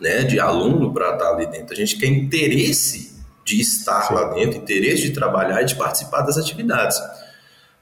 né, 0.00 0.24
de 0.24 0.40
aluno 0.40 0.92
para 0.92 1.12
estar 1.12 1.34
ali 1.34 1.46
dentro, 1.46 1.72
a 1.72 1.76
gente 1.76 1.96
quer 1.96 2.06
interesse 2.06 3.16
de 3.44 3.60
estar 3.60 4.12
lá 4.12 4.34
dentro, 4.34 4.58
interesse 4.58 5.02
de 5.02 5.10
trabalhar 5.10 5.62
e 5.62 5.66
de 5.66 5.76
participar 5.76 6.22
das 6.22 6.36
atividades. 6.36 6.98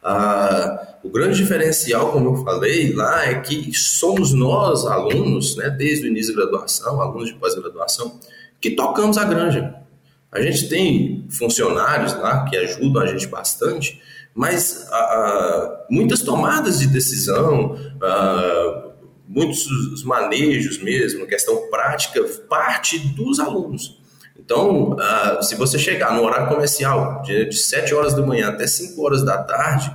Ah, 0.03 0.97
o 1.03 1.09
grande 1.09 1.37
diferencial, 1.37 2.13
como 2.13 2.31
eu 2.31 2.45
falei 2.45 2.93
lá, 2.93 3.27
é 3.27 3.41
que 3.41 3.73
somos 3.73 4.33
nós, 4.33 4.85
alunos, 4.85 5.57
né, 5.57 5.71
desde 5.71 6.07
o 6.07 6.09
início 6.09 6.37
da 6.37 6.43
graduação, 6.43 7.01
alunos 7.01 7.29
de 7.29 7.35
pós-graduação, 7.35 8.21
que 8.61 8.73
tocamos 8.73 9.17
a 9.17 9.25
granja. 9.25 9.86
A 10.31 10.41
gente 10.41 10.69
tem 10.69 11.27
funcionários 11.31 12.15
lá 12.15 12.45
que 12.45 12.57
ajudam 12.57 13.03
a 13.03 13.07
gente 13.07 13.27
bastante, 13.27 14.01
mas 14.35 14.87
a, 14.91 14.97
a, 14.97 15.87
muitas 15.91 16.21
tomadas 16.21 16.81
de 16.81 16.89
decisão, 16.89 17.77
a, 18.03 18.91
muitos 19.29 20.03
manejos 20.05 20.83
mesmo, 20.83 21.27
questão 21.27 21.69
prática, 21.71 22.23
parte 22.49 22.99
dos 23.15 23.41
alunos. 23.41 24.01
Então, 24.39 24.97
se 25.43 25.57
você 25.57 25.77
chegar 25.77 26.15
no 26.15 26.23
horário 26.23 26.49
comercial, 26.49 27.23
de, 27.23 27.47
de 27.47 27.57
7 27.57 27.93
horas 27.95 28.15
da 28.15 28.25
manhã 28.25 28.49
até 28.51 28.65
5 28.67 29.03
horas 29.03 29.25
da 29.25 29.43
tarde, 29.43 29.93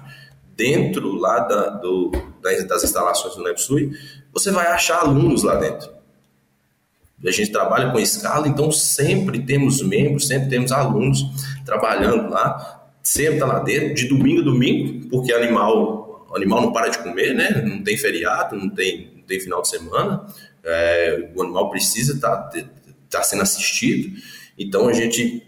dentro 0.58 1.16
lá 1.16 1.40
da, 1.40 1.70
do, 1.70 2.12
das 2.42 2.84
instalações 2.84 3.36
do 3.36 3.44
NEPSUI, 3.44 3.92
você 4.34 4.52
vai 4.52 4.68
achar 4.68 5.00
alunos 5.00 5.44
lá 5.44 5.56
dentro. 5.56 5.90
A 7.26 7.32
gente 7.32 7.52
trabalha 7.52 7.92
com 7.92 8.00
escala, 8.00 8.48
então 8.48 8.72
sempre 8.72 9.40
temos 9.40 9.82
membros, 9.82 10.28
sempre 10.28 10.50
temos 10.50 10.72
alunos 10.72 11.24
trabalhando 11.64 12.30
lá, 12.30 12.90
sempre 13.04 13.36
está 13.36 13.46
lá 13.46 13.60
dentro, 13.60 13.94
de 13.94 14.08
domingo 14.08 14.42
a 14.42 14.44
domingo, 14.44 15.08
porque 15.08 15.32
animal, 15.32 16.28
animal 16.36 16.62
não 16.62 16.72
para 16.72 16.90
de 16.90 16.98
comer, 16.98 17.36
né? 17.36 17.62
Não 17.64 17.84
tem 17.84 17.96
feriado, 17.96 18.56
não 18.56 18.70
tem, 18.70 19.12
não 19.16 19.24
tem 19.24 19.40
final 19.40 19.62
de 19.62 19.68
semana, 19.68 20.26
é, 20.64 21.30
o 21.36 21.44
animal 21.44 21.70
precisa 21.70 22.14
estar 22.14 22.36
tá, 22.38 22.64
tá 23.10 23.24
sendo 23.24 23.44
assistido, 23.44 24.18
então 24.58 24.88
a 24.88 24.94
gente 24.94 25.44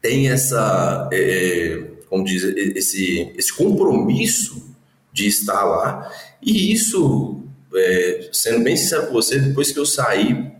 tem 0.00 0.28
essa, 0.28 1.08
é, 1.12 1.82
como 2.10 2.24
diz, 2.24 2.42
esse, 2.44 3.32
esse 3.36 3.52
compromisso 3.54 4.74
de 5.12 5.26
estar 5.26 5.64
lá, 5.64 6.10
e 6.42 6.72
isso, 6.72 7.42
é, 7.74 8.28
sendo 8.32 8.62
bem 8.62 8.76
sincero 8.76 9.06
com 9.06 9.14
você, 9.14 9.38
depois 9.38 9.72
que 9.72 9.78
eu 9.78 9.86
saí 9.86 10.55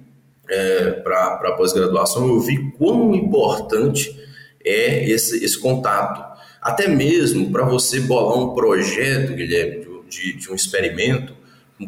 é, 0.48 0.90
para 0.92 1.54
pós-graduação, 1.56 2.28
eu 2.28 2.40
vi 2.40 2.70
quão 2.72 3.14
importante 3.14 4.16
é 4.64 5.08
esse, 5.08 5.44
esse 5.44 5.58
contato. 5.58 6.24
Até 6.60 6.88
mesmo 6.88 7.50
para 7.52 7.64
você 7.64 8.00
bolar 8.00 8.38
um 8.38 8.54
projeto, 8.54 9.34
Guilherme, 9.34 9.86
de, 10.08 10.36
de, 10.36 10.50
um 10.50 10.54
experimento, 10.54 11.34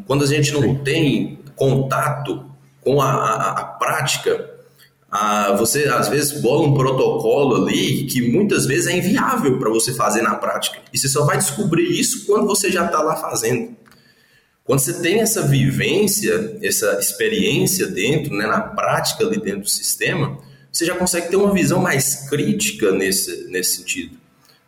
quando 0.06 0.24
a 0.24 0.26
gente 0.26 0.52
não 0.52 0.76
tem 0.76 1.40
contato 1.56 2.44
com 2.80 3.00
a, 3.00 3.10
a, 3.10 3.50
a 3.60 3.64
prática, 3.64 4.50
a, 5.10 5.52
você 5.52 5.84
às 5.88 6.08
vezes 6.08 6.40
bola 6.40 6.68
um 6.68 6.74
protocolo 6.74 7.64
ali 7.64 8.04
que 8.04 8.30
muitas 8.30 8.66
vezes 8.66 8.86
é 8.86 8.96
inviável 8.96 9.58
para 9.58 9.70
você 9.70 9.92
fazer 9.94 10.22
na 10.22 10.34
prática. 10.34 10.78
E 10.92 10.98
você 10.98 11.08
só 11.08 11.24
vai 11.24 11.38
descobrir 11.38 11.98
isso 11.98 12.26
quando 12.26 12.46
você 12.46 12.70
já 12.70 12.86
está 12.86 13.02
lá 13.02 13.16
fazendo. 13.16 13.76
Quando 14.68 14.80
você 14.80 15.00
tem 15.00 15.22
essa 15.22 15.40
vivência, 15.40 16.58
essa 16.62 16.98
experiência 17.00 17.86
dentro, 17.86 18.36
né, 18.36 18.46
na 18.46 18.60
prática 18.60 19.24
ali 19.24 19.40
dentro 19.40 19.62
do 19.62 19.68
sistema, 19.70 20.36
você 20.70 20.84
já 20.84 20.94
consegue 20.94 21.30
ter 21.30 21.36
uma 21.36 21.54
visão 21.54 21.80
mais 21.80 22.28
crítica 22.28 22.92
nesse, 22.92 23.48
nesse 23.48 23.78
sentido. 23.78 24.18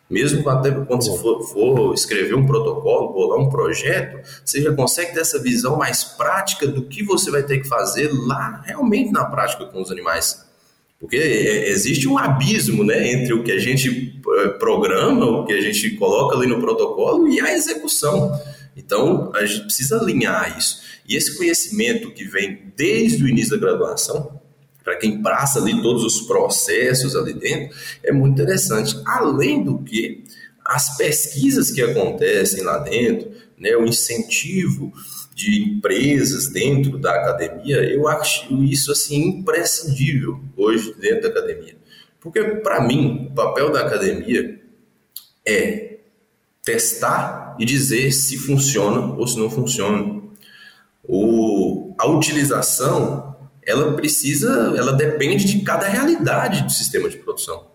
Mesmo 0.09 0.49
até 0.49 0.71
quando 0.71 1.03
você 1.03 1.15
for, 1.21 1.43
for 1.43 1.93
escrever 1.93 2.33
um 2.33 2.47
protocolo, 2.47 3.13
bolar 3.13 3.39
um 3.39 3.49
projeto, 3.51 4.27
você 4.43 4.63
já 4.63 4.73
consegue 4.73 5.13
ter 5.13 5.19
essa 5.19 5.39
visão 5.39 5.77
mais 5.77 6.03
prática 6.03 6.65
do 6.65 6.81
que 6.81 7.03
você 7.03 7.29
vai 7.29 7.43
ter 7.43 7.59
que 7.59 7.67
fazer 7.67 8.09
lá, 8.11 8.59
realmente 8.65 9.11
na 9.11 9.25
prática 9.25 9.65
com 9.65 9.83
os 9.83 9.91
animais. 9.91 10.43
Porque 10.99 11.17
é, 11.17 11.69
existe 11.69 12.07
um 12.07 12.17
abismo 12.17 12.83
né, 12.83 13.11
entre 13.11 13.33
o 13.33 13.43
que 13.43 13.51
a 13.51 13.59
gente 13.59 14.19
eh, 14.39 14.47
programa, 14.47 15.25
o 15.27 15.45
que 15.45 15.53
a 15.53 15.61
gente 15.61 15.91
coloca 15.91 16.35
ali 16.35 16.47
no 16.47 16.59
protocolo 16.59 17.27
e 17.27 17.39
a 17.39 17.53
execução. 17.53 18.31
Então, 18.75 19.31
a 19.35 19.45
gente 19.45 19.65
precisa 19.65 19.99
alinhar 19.99 20.57
isso. 20.57 20.81
E 21.07 21.15
esse 21.15 21.37
conhecimento 21.37 22.11
que 22.11 22.23
vem 22.23 22.71
desde 22.75 23.23
o 23.23 23.27
início 23.27 23.51
da 23.51 23.57
graduação, 23.57 24.39
para 24.83 24.95
quem 24.95 25.21
passa 25.21 25.59
ali 25.59 25.81
todos 25.81 26.03
os 26.03 26.21
processos 26.21 27.15
ali 27.15 27.33
dentro, 27.33 27.77
é 28.03 28.11
muito 28.11 28.33
interessante. 28.33 28.99
Além 29.05 29.63
do 29.63 29.79
que, 29.79 30.23
as 30.65 30.95
pesquisas 30.95 31.71
que 31.71 31.81
acontecem 31.81 32.63
lá 32.63 32.77
dentro, 32.77 33.31
né, 33.57 33.75
o 33.75 33.85
incentivo 33.85 34.93
de 35.35 35.63
empresas 35.63 36.47
dentro 36.47 36.97
da 36.97 37.11
academia, 37.11 37.77
eu 37.77 38.07
acho 38.07 38.63
isso 38.63 38.91
assim 38.91 39.39
imprescindível 39.39 40.39
hoje 40.55 40.93
dentro 40.99 41.23
da 41.23 41.29
academia. 41.29 41.75
Porque 42.19 42.41
para 42.41 42.81
mim, 42.81 43.27
o 43.31 43.35
papel 43.35 43.71
da 43.71 43.81
academia 43.81 44.61
é 45.45 45.90
testar 46.63 47.55
e 47.59 47.65
dizer 47.65 48.11
se 48.11 48.37
funciona 48.37 49.13
ou 49.15 49.27
se 49.27 49.37
não 49.37 49.49
funciona. 49.49 50.21
O, 51.03 51.95
a 51.99 52.07
utilização, 52.07 53.35
ela 53.65 53.93
precisa, 53.93 54.73
ela 54.77 54.93
depende 54.93 55.45
de 55.45 55.61
cada 55.61 55.87
realidade 55.87 56.63
do 56.63 56.71
sistema 56.71 57.09
de 57.09 57.17
produção. 57.17 57.69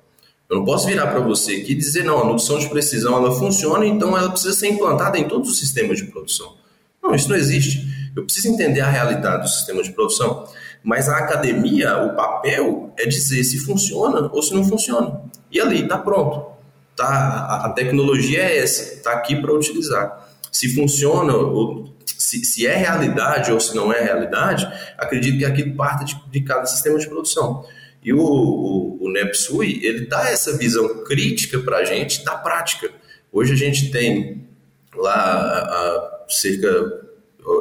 Eu 0.48 0.58
não 0.58 0.64
posso 0.64 0.86
virar 0.86 1.08
para 1.08 1.18
você 1.18 1.56
aqui 1.56 1.72
e 1.72 1.74
dizer, 1.74 2.04
não, 2.04 2.20
a 2.20 2.24
nutrição 2.24 2.58
de 2.58 2.68
precisão 2.68 3.16
ela 3.16 3.34
funciona, 3.36 3.84
então 3.84 4.16
ela 4.16 4.30
precisa 4.30 4.54
ser 4.54 4.68
implantada 4.68 5.18
em 5.18 5.26
todos 5.26 5.50
os 5.50 5.58
sistemas 5.58 5.98
de 5.98 6.04
produção. 6.04 6.54
Não, 7.02 7.14
isso 7.14 7.28
não 7.28 7.36
existe. 7.36 7.84
Eu 8.14 8.24
preciso 8.24 8.48
entender 8.48 8.80
a 8.80 8.88
realidade 8.88 9.42
do 9.42 9.48
sistema 9.48 9.82
de 9.82 9.92
produção. 9.92 10.46
Mas 10.84 11.08
a 11.08 11.16
academia, 11.16 11.98
o 12.04 12.14
papel 12.14 12.92
é 12.96 13.06
dizer 13.06 13.42
se 13.42 13.58
funciona 13.58 14.30
ou 14.32 14.40
se 14.40 14.54
não 14.54 14.64
funciona. 14.64 15.20
E 15.50 15.60
ali, 15.60 15.82
está 15.82 15.98
pronto 15.98 16.55
tá, 16.96 17.62
a 17.64 17.68
tecnologia 17.70 18.40
é 18.40 18.58
essa, 18.58 18.94
está 18.94 19.12
aqui 19.12 19.36
para 19.36 19.52
utilizar. 19.52 20.28
Se 20.50 20.74
funciona, 20.74 21.34
ou, 21.34 21.94
se, 22.04 22.44
se, 22.44 22.66
é 22.66 22.74
realidade 22.74 23.52
ou 23.52 23.60
se 23.60 23.76
não 23.76 23.92
é 23.92 24.00
realidade, 24.00 24.66
acredito 24.96 25.38
que 25.38 25.44
aqui 25.44 25.70
parte 25.70 26.06
de, 26.06 26.30
de 26.30 26.40
cada 26.40 26.64
sistema 26.66 26.98
de 26.98 27.06
produção. 27.06 27.64
E 28.02 28.12
o, 28.12 28.18
o, 28.18 29.04
o 29.04 29.12
NEPSUI, 29.12 29.80
ele 29.84 30.06
dá 30.06 30.30
essa 30.30 30.56
visão 30.56 31.04
crítica 31.04 31.58
para 31.58 31.78
a 31.78 31.84
gente 31.84 32.24
da 32.24 32.36
prática. 32.36 32.90
Hoje 33.30 33.52
a 33.52 33.56
gente 33.56 33.90
tem 33.90 34.48
lá 34.94 36.24
cerca... 36.28 36.68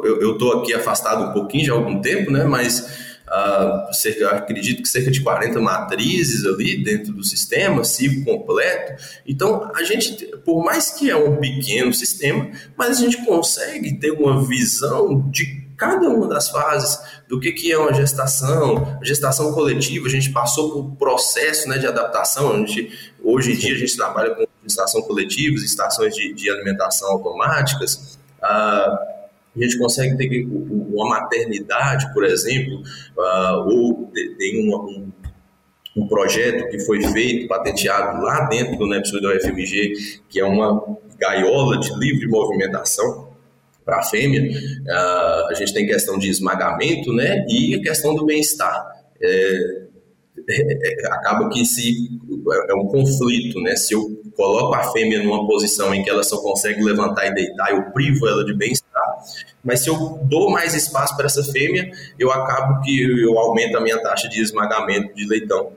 Eu 0.02 0.32
estou 0.32 0.60
aqui 0.60 0.74
afastado 0.74 1.30
um 1.30 1.32
pouquinho 1.32 1.64
já 1.64 1.72
há 1.72 1.76
algum 1.76 2.00
tempo, 2.00 2.30
né? 2.30 2.42
Mas 2.44 3.15
uh, 3.26 3.92
cerca, 3.92 4.30
acredito 4.30 4.82
que 4.82 4.88
cerca 4.88 5.10
de 5.10 5.20
40 5.22 5.60
matrizes 5.60 6.44
ali 6.46 6.82
dentro 6.82 7.12
do 7.12 7.24
sistema, 7.24 7.84
ciclo 7.84 8.24
completo. 8.24 9.02
Então, 9.26 9.70
a 9.74 9.82
gente, 9.82 10.26
por 10.44 10.64
mais 10.64 10.90
que 10.90 11.10
é 11.10 11.16
um 11.16 11.36
pequeno 11.36 11.92
sistema, 11.92 12.50
mas 12.76 12.98
a 12.98 13.00
gente 13.00 13.24
consegue 13.24 13.98
ter 13.98 14.12
uma 14.12 14.44
visão 14.44 15.28
de 15.30 15.66
cada 15.76 16.08
uma 16.08 16.26
das 16.26 16.48
fases 16.48 16.98
do 17.28 17.38
que, 17.38 17.52
que 17.52 17.70
é 17.70 17.78
uma 17.78 17.92
gestação, 17.92 18.98
gestação 19.02 19.52
coletiva, 19.52 20.06
a 20.06 20.10
gente 20.10 20.30
passou 20.30 20.72
por 20.72 20.96
processo 20.96 21.68
né, 21.68 21.76
de 21.76 21.86
adaptação, 21.86 22.52
a 22.52 22.58
gente, 22.58 23.12
hoje 23.22 23.52
em 23.52 23.56
dia 23.56 23.74
a 23.74 23.78
gente 23.78 23.94
trabalha 23.94 24.34
com 24.34 24.46
gestação 24.62 25.02
coletiva, 25.02 25.56
estações 25.56 26.14
de, 26.14 26.32
de 26.32 26.50
alimentação 26.50 27.08
automáticas, 27.10 28.18
uh, 28.42 29.15
a 29.56 29.64
gente 29.64 29.78
consegue 29.78 30.16
ter 30.16 30.46
uma 30.46 31.08
maternidade, 31.08 32.12
por 32.12 32.24
exemplo, 32.24 32.82
uh, 33.16 33.68
ou 33.68 34.12
tem 34.38 34.68
um, 34.70 35.10
um, 35.96 36.08
projeto 36.08 36.68
que 36.68 36.80
foi 36.80 37.02
feito, 37.02 37.48
patenteado 37.48 38.22
lá 38.22 38.46
dentro 38.46 38.76
do 38.76 38.86
NEPSUI 38.86 39.22
da 39.22 39.34
UFMG, 39.34 39.92
que 40.28 40.40
é 40.40 40.44
uma 40.44 40.84
gaiola 41.18 41.78
de 41.78 41.94
livre 41.98 42.28
movimentação, 42.28 43.26
para 43.86 43.98
a 44.00 44.02
fêmea, 44.02 44.42
uh, 44.42 45.48
a 45.48 45.54
gente 45.54 45.72
tem 45.72 45.86
questão 45.86 46.18
de 46.18 46.28
esmagamento, 46.28 47.12
né? 47.12 47.46
E 47.48 47.76
a 47.76 47.80
questão 47.80 48.16
do 48.16 48.26
bem-estar. 48.26 48.84
É, 49.22 49.86
é, 50.48 51.02
é, 51.04 51.06
acaba 51.12 51.48
que 51.48 51.64
se 51.64 52.20
é 52.68 52.74
um 52.74 52.86
conflito, 52.86 53.60
né? 53.60 53.76
Se 53.76 53.94
eu 53.94 54.22
coloco 54.36 54.74
a 54.74 54.92
fêmea 54.92 55.22
numa 55.22 55.46
posição 55.46 55.94
em 55.94 56.02
que 56.02 56.10
ela 56.10 56.22
só 56.22 56.38
consegue 56.38 56.82
levantar 56.82 57.26
e 57.26 57.34
deitar, 57.34 57.70
eu 57.70 57.90
privo 57.92 58.26
ela 58.28 58.44
de 58.44 58.54
bem-estar. 58.54 59.02
Mas 59.64 59.80
se 59.80 59.88
eu 59.88 60.20
dou 60.24 60.50
mais 60.50 60.74
espaço 60.74 61.16
para 61.16 61.26
essa 61.26 61.42
fêmea, 61.44 61.90
eu 62.18 62.30
acabo 62.30 62.82
que 62.82 63.02
eu 63.22 63.38
aumento 63.38 63.76
a 63.76 63.80
minha 63.80 64.00
taxa 64.00 64.28
de 64.28 64.40
esmagamento 64.40 65.14
de 65.14 65.26
leitão. 65.26 65.72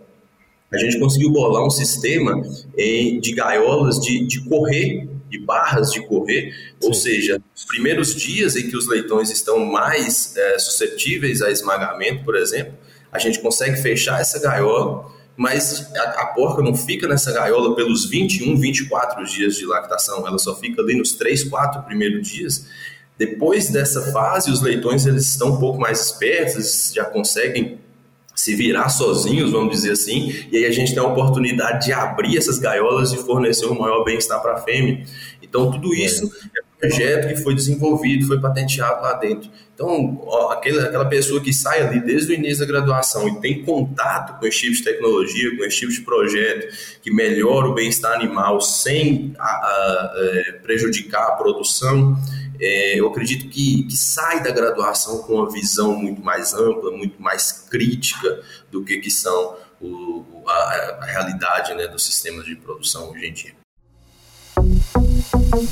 A 0.71 0.77
gente 0.77 0.99
conseguiu 0.99 1.31
bolar 1.31 1.65
um 1.65 1.69
sistema 1.69 2.41
de 2.75 3.33
gaiolas 3.35 3.99
de, 3.99 4.25
de 4.27 4.47
correr, 4.47 5.09
de 5.29 5.39
barras 5.39 5.91
de 5.91 6.05
correr, 6.05 6.51
Sim. 6.51 6.87
ou 6.87 6.93
seja, 6.93 7.41
os 7.55 7.65
primeiros 7.65 8.15
dias 8.15 8.55
em 8.55 8.69
que 8.69 8.75
os 8.75 8.87
leitões 8.87 9.29
estão 9.29 9.65
mais 9.65 10.35
é, 10.35 10.59
suscetíveis 10.59 11.41
a 11.41 11.51
esmagamento, 11.51 12.23
por 12.23 12.35
exemplo, 12.35 12.73
a 13.11 13.17
gente 13.19 13.39
consegue 13.39 13.77
fechar 13.77 14.21
essa 14.21 14.39
gaiola, 14.39 15.07
mas 15.39 15.89
a, 15.95 16.01
a, 16.21 16.25
porca 16.25 16.61
não 16.61 16.75
fica 16.75 17.07
nessa 17.07 17.31
gaiola 17.31 17.73
pelos 17.73 18.09
21, 18.09 18.57
24 18.57 19.25
dias 19.25 19.55
de 19.55 19.65
lactação, 19.65 20.27
ela 20.27 20.37
só 20.37 20.53
fica 20.53 20.81
ali 20.81 20.97
nos 20.97 21.13
3, 21.13 21.45
4 21.45 21.83
primeiros 21.83 22.27
dias. 22.27 22.67
Depois 23.17 23.69
dessa 23.69 24.11
fase, 24.11 24.51
os 24.51 24.61
leitões 24.61 25.05
eles 25.05 25.29
estão 25.29 25.53
um 25.53 25.57
pouco 25.57 25.79
mais 25.79 26.07
espertos, 26.07 26.55
eles 26.55 26.91
já 26.93 27.05
conseguem 27.05 27.79
se 28.35 28.53
virar 28.53 28.89
sozinhos, 28.89 29.51
vamos 29.51 29.73
dizer 29.73 29.93
assim, 29.93 30.45
e 30.51 30.57
aí 30.57 30.65
a 30.65 30.71
gente 30.71 30.93
tem 30.93 31.01
a 31.01 31.07
oportunidade 31.07 31.85
de 31.85 31.93
abrir 31.93 32.37
essas 32.37 32.59
gaiolas 32.59 33.13
e 33.13 33.17
fornecer 33.19 33.65
um 33.67 33.79
maior 33.79 34.03
bem-estar 34.03 34.41
para 34.41 34.55
a 34.55 34.57
fêmea. 34.57 35.05
Então, 35.41 35.71
tudo 35.71 35.95
isso 35.95 36.29
é 36.53 36.68
projeto 36.79 37.27
que 37.27 37.35
foi 37.37 37.53
desenvolvido, 37.53 38.25
foi 38.25 38.39
patenteado 38.39 39.01
lá 39.01 39.13
dentro. 39.13 39.49
Então, 39.73 40.21
ó, 40.25 40.51
aquela, 40.51 40.85
aquela 40.85 41.05
pessoa 41.05 41.41
que 41.41 41.53
sai 41.53 41.81
ali 41.81 41.99
desde 41.99 42.31
o 42.31 42.35
início 42.35 42.59
da 42.59 42.65
graduação 42.65 43.27
e 43.27 43.39
tem 43.41 43.63
contato 43.63 44.39
com 44.39 44.45
esse 44.45 44.59
tipo 44.59 44.75
de 44.75 44.83
tecnologia, 44.83 45.57
com 45.57 45.63
esse 45.65 45.79
tipo 45.79 45.91
de 45.91 46.01
projeto 46.01 46.99
que 47.01 47.11
melhora 47.11 47.67
o 47.67 47.73
bem-estar 47.73 48.13
animal 48.13 48.61
sem 48.61 49.33
a, 49.37 49.43
a, 49.43 49.47
a, 49.47 50.13
é, 50.15 50.51
prejudicar 50.53 51.27
a 51.27 51.31
produção, 51.31 52.17
é, 52.61 52.99
eu 52.99 53.07
acredito 53.07 53.47
que, 53.49 53.83
que 53.83 53.95
sai 53.95 54.43
da 54.43 54.51
graduação 54.51 55.19
com 55.19 55.35
uma 55.35 55.51
visão 55.51 55.95
muito 55.95 56.21
mais 56.21 56.53
ampla, 56.53 56.91
muito 56.91 57.21
mais 57.21 57.51
crítica 57.69 58.41
do 58.69 58.83
que, 58.83 58.97
que 58.97 59.09
são 59.09 59.57
o, 59.81 60.43
a, 60.45 60.97
a 61.01 61.05
realidade 61.05 61.73
né, 61.73 61.87
dos 61.87 62.05
sistemas 62.05 62.45
de 62.45 62.55
produção 62.55 63.11
hoje 63.11 63.27
em 63.27 63.33
dia. 63.33 63.58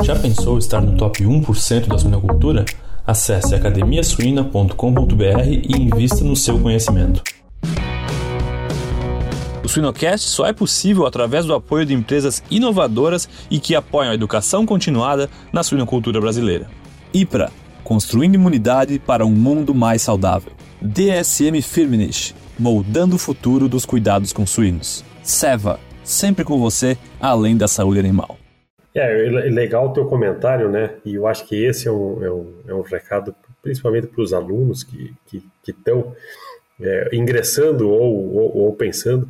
Já 0.04 0.16
pensou 0.16 0.58
estar 0.58 0.82
no 0.82 0.98
top 0.98 1.24
1% 1.24 1.88
da 1.88 1.98
suinocultura? 1.98 2.66
Acesse 3.06 3.54
academiasuina.com.br 3.54 5.44
e 5.46 5.72
invista 5.78 6.24
no 6.24 6.36
seu 6.36 6.60
conhecimento. 6.60 7.22
O 9.64 9.70
Suinocast 9.70 10.30
só 10.30 10.46
é 10.46 10.54
possível 10.54 11.06
através 11.06 11.46
do 11.46 11.54
apoio 11.54 11.86
de 11.86 11.94
empresas 11.94 12.42
inovadoras 12.50 13.30
e 13.52 13.60
que 13.60 13.76
apoiam 13.76 14.12
a 14.12 14.16
educação 14.16 14.66
continuada 14.66 15.30
na 15.52 15.62
suinocultura 15.62 16.20
brasileira. 16.20 16.68
IPRA 17.14 17.52
Construindo 17.84 18.36
imunidade 18.36 19.00
para 19.00 19.26
um 19.26 19.32
mundo 19.32 19.74
mais 19.74 20.02
saudável. 20.02 20.52
DSM 20.82 21.62
Firmenich 21.62 22.36
Moldando 22.60 23.16
o 23.16 23.20
futuro 23.20 23.70
dos 23.70 23.86
cuidados 23.86 24.34
com 24.34 24.46
suínos. 24.46 25.04
SEVA 25.22 25.80
Sempre 26.04 26.44
com 26.46 26.58
você, 26.58 26.98
além 27.20 27.56
da 27.56 27.68
saúde 27.68 28.00
animal. 28.00 28.38
É, 29.00 29.28
é 29.28 29.30
legal 29.52 29.88
o 29.88 29.94
teu 29.94 30.06
comentário, 30.06 30.70
né? 30.70 30.96
E 31.06 31.16
eu 31.16 31.28
acho 31.28 31.46
que 31.46 31.64
esse 31.64 31.88
é 31.88 31.92
um, 31.92 32.24
é 32.24 32.32
um, 32.32 32.54
é 32.68 32.74
um 32.74 32.82
recado 32.82 33.36
principalmente 33.62 34.08
para 34.08 34.22
os 34.22 34.34
alunos 34.34 34.84
que 34.84 35.14
estão 35.68 36.16
é, 36.80 37.10
ingressando 37.14 37.90
ou, 37.90 38.36
ou, 38.36 38.58
ou 38.58 38.76
pensando, 38.76 39.28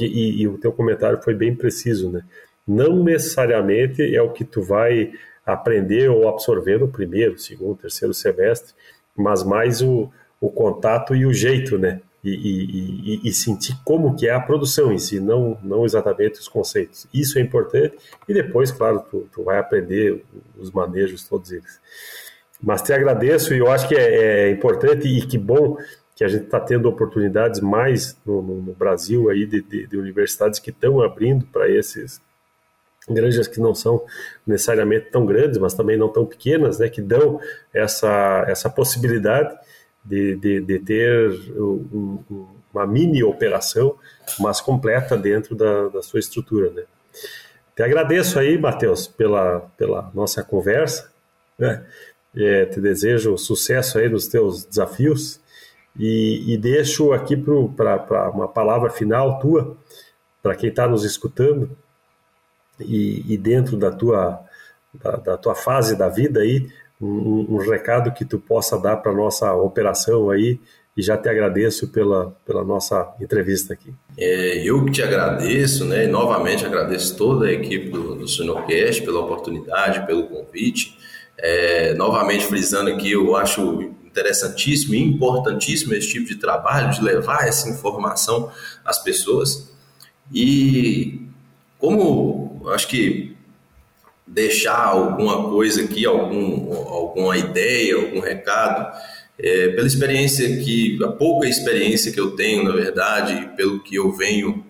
e, 0.00 0.42
e, 0.42 0.48
o 0.48 0.58
teu 0.58 0.72
comentário 0.72 1.22
foi 1.22 1.34
bem 1.34 1.54
preciso, 1.54 2.10
né? 2.10 2.22
Não 2.66 3.04
necessariamente 3.04 4.14
é 4.14 4.20
o 4.22 4.30
que 4.30 4.44
tu 4.44 4.62
vai 4.62 5.12
aprender 5.46 6.10
ou 6.10 6.28
absorver 6.28 6.80
no 6.80 6.88
primeiro, 6.88 7.38
segundo, 7.38 7.76
terceiro 7.76 8.14
semestre, 8.14 8.74
mas 9.14 9.44
mais 9.44 9.82
o, 9.82 10.10
o 10.40 10.50
contato 10.50 11.14
e 11.14 11.26
o 11.26 11.32
jeito, 11.32 11.78
né? 11.78 12.00
E, 12.24 13.20
e, 13.24 13.28
e, 13.28 13.32
sentir 13.32 13.76
como 13.84 14.16
que 14.16 14.26
é 14.26 14.32
a 14.32 14.40
produção 14.40 14.90
em 14.90 14.98
si, 14.98 15.20
não, 15.20 15.58
não 15.62 15.84
exatamente 15.84 16.40
os 16.40 16.48
conceitos. 16.48 17.06
Isso 17.12 17.38
é 17.38 17.42
importante 17.42 17.96
e 18.26 18.32
depois, 18.32 18.72
claro, 18.72 19.04
tu, 19.10 19.28
tu 19.30 19.44
vai 19.44 19.58
aprender 19.58 20.24
os 20.58 20.70
manejos 20.70 21.28
todos 21.28 21.52
eles. 21.52 21.78
Mas 22.62 22.80
te 22.80 22.94
agradeço 22.94 23.52
e 23.52 23.58
eu 23.58 23.70
acho 23.70 23.86
que 23.86 23.94
é, 23.94 24.46
é 24.46 24.50
importante 24.50 25.06
e 25.06 25.26
que 25.26 25.36
bom 25.36 25.76
que 26.16 26.24
a 26.24 26.28
gente 26.28 26.44
está 26.44 26.60
tendo 26.60 26.88
oportunidades 26.88 27.60
mais 27.60 28.16
no, 28.24 28.40
no, 28.40 28.62
no 28.62 28.72
Brasil 28.72 29.28
aí 29.28 29.44
de, 29.44 29.60
de, 29.60 29.86
de, 29.86 29.96
universidades 29.96 30.58
que 30.60 30.70
estão 30.70 31.02
abrindo 31.02 31.44
para 31.46 31.68
esses 31.68 32.22
granjas 33.08 33.46
que 33.46 33.60
não 33.60 33.74
são 33.74 34.02
necessariamente 34.46 35.10
tão 35.10 35.26
grandes, 35.26 35.58
mas 35.58 35.74
também 35.74 35.98
não 35.98 36.08
tão 36.08 36.24
pequenas, 36.24 36.78
né, 36.78 36.88
que 36.88 37.02
dão 37.02 37.38
essa, 37.72 38.44
essa 38.48 38.70
possibilidade 38.70 39.54
de, 40.04 40.36
de, 40.36 40.60
de 40.60 40.78
ter 40.78 41.30
um, 41.56 42.18
uma 42.72 42.86
mini 42.86 43.22
operação, 43.22 43.96
mas 44.38 44.60
completa 44.60 45.16
dentro 45.16 45.54
da, 45.54 45.88
da 45.88 46.02
sua 46.02 46.20
estrutura. 46.20 46.70
Né? 46.70 46.82
Te 47.74 47.82
agradeço 47.82 48.38
aí, 48.38 48.58
Matheus, 48.58 49.06
pela, 49.06 49.60
pela 49.76 50.10
nossa 50.14 50.42
conversa. 50.42 51.10
Né? 51.58 51.84
É, 52.36 52.66
te 52.66 52.80
desejo 52.80 53.38
sucesso 53.38 53.98
aí 53.98 54.08
nos 54.08 54.26
teus 54.26 54.64
desafios 54.64 55.40
e, 55.96 56.52
e 56.52 56.56
deixo 56.56 57.12
aqui 57.12 57.36
para 57.36 58.30
uma 58.30 58.48
palavra 58.48 58.90
final 58.90 59.38
tua, 59.38 59.76
para 60.42 60.56
quem 60.56 60.68
está 60.68 60.88
nos 60.88 61.04
escutando 61.04 61.70
e, 62.80 63.32
e 63.32 63.36
dentro 63.38 63.76
da 63.76 63.92
tua, 63.92 64.40
da, 64.92 65.12
da, 65.12 65.36
tua 65.36 65.54
fase 65.54 65.96
da 65.96 66.08
vida 66.08 66.40
aí, 66.40 66.68
um, 67.00 67.46
um 67.50 67.58
recado 67.58 68.12
que 68.12 68.24
tu 68.24 68.38
possa 68.38 68.78
dar 68.78 68.96
para 68.96 69.12
nossa 69.12 69.52
operação 69.54 70.30
aí 70.30 70.58
e 70.96 71.02
já 71.02 71.16
te 71.16 71.28
agradeço 71.28 71.88
pela, 71.88 72.36
pela 72.46 72.64
nossa 72.64 73.14
entrevista 73.20 73.74
aqui. 73.74 73.92
É, 74.16 74.62
eu 74.64 74.84
que 74.84 74.92
te 74.92 75.02
agradeço, 75.02 75.84
né? 75.84 76.04
E 76.04 76.06
novamente 76.06 76.64
agradeço 76.64 77.16
toda 77.16 77.46
a 77.46 77.52
equipe 77.52 77.88
do, 77.88 78.14
do 78.14 78.26
pela 79.04 79.20
oportunidade, 79.20 80.06
pelo 80.06 80.28
convite. 80.28 80.96
É, 81.36 81.94
novamente 81.94 82.46
frisando 82.46 82.90
aqui, 82.90 83.10
eu 83.10 83.34
acho 83.34 83.92
interessantíssimo 84.04 84.94
e 84.94 85.02
importantíssimo 85.02 85.94
esse 85.94 86.12
tipo 86.12 86.26
de 86.26 86.36
trabalho, 86.36 86.92
de 86.92 87.02
levar 87.02 87.48
essa 87.48 87.68
informação 87.68 88.50
às 88.84 89.02
pessoas. 89.02 89.72
E 90.32 91.26
como 91.76 92.62
acho 92.68 92.86
que 92.86 93.33
deixar 94.26 94.84
alguma 94.84 95.48
coisa 95.50 95.82
aqui, 95.82 96.06
algum, 96.06 96.72
alguma 96.72 97.36
ideia, 97.36 97.96
algum 97.96 98.20
recado, 98.20 98.98
é, 99.38 99.68
pela 99.68 99.86
experiência 99.86 100.48
que, 100.58 100.98
a 101.02 101.08
pouca 101.08 101.46
experiência 101.46 102.12
que 102.12 102.20
eu 102.20 102.32
tenho, 102.32 102.64
na 102.64 102.72
verdade, 102.72 103.50
pelo 103.56 103.82
que 103.82 103.96
eu 103.96 104.12
venho 104.12 104.64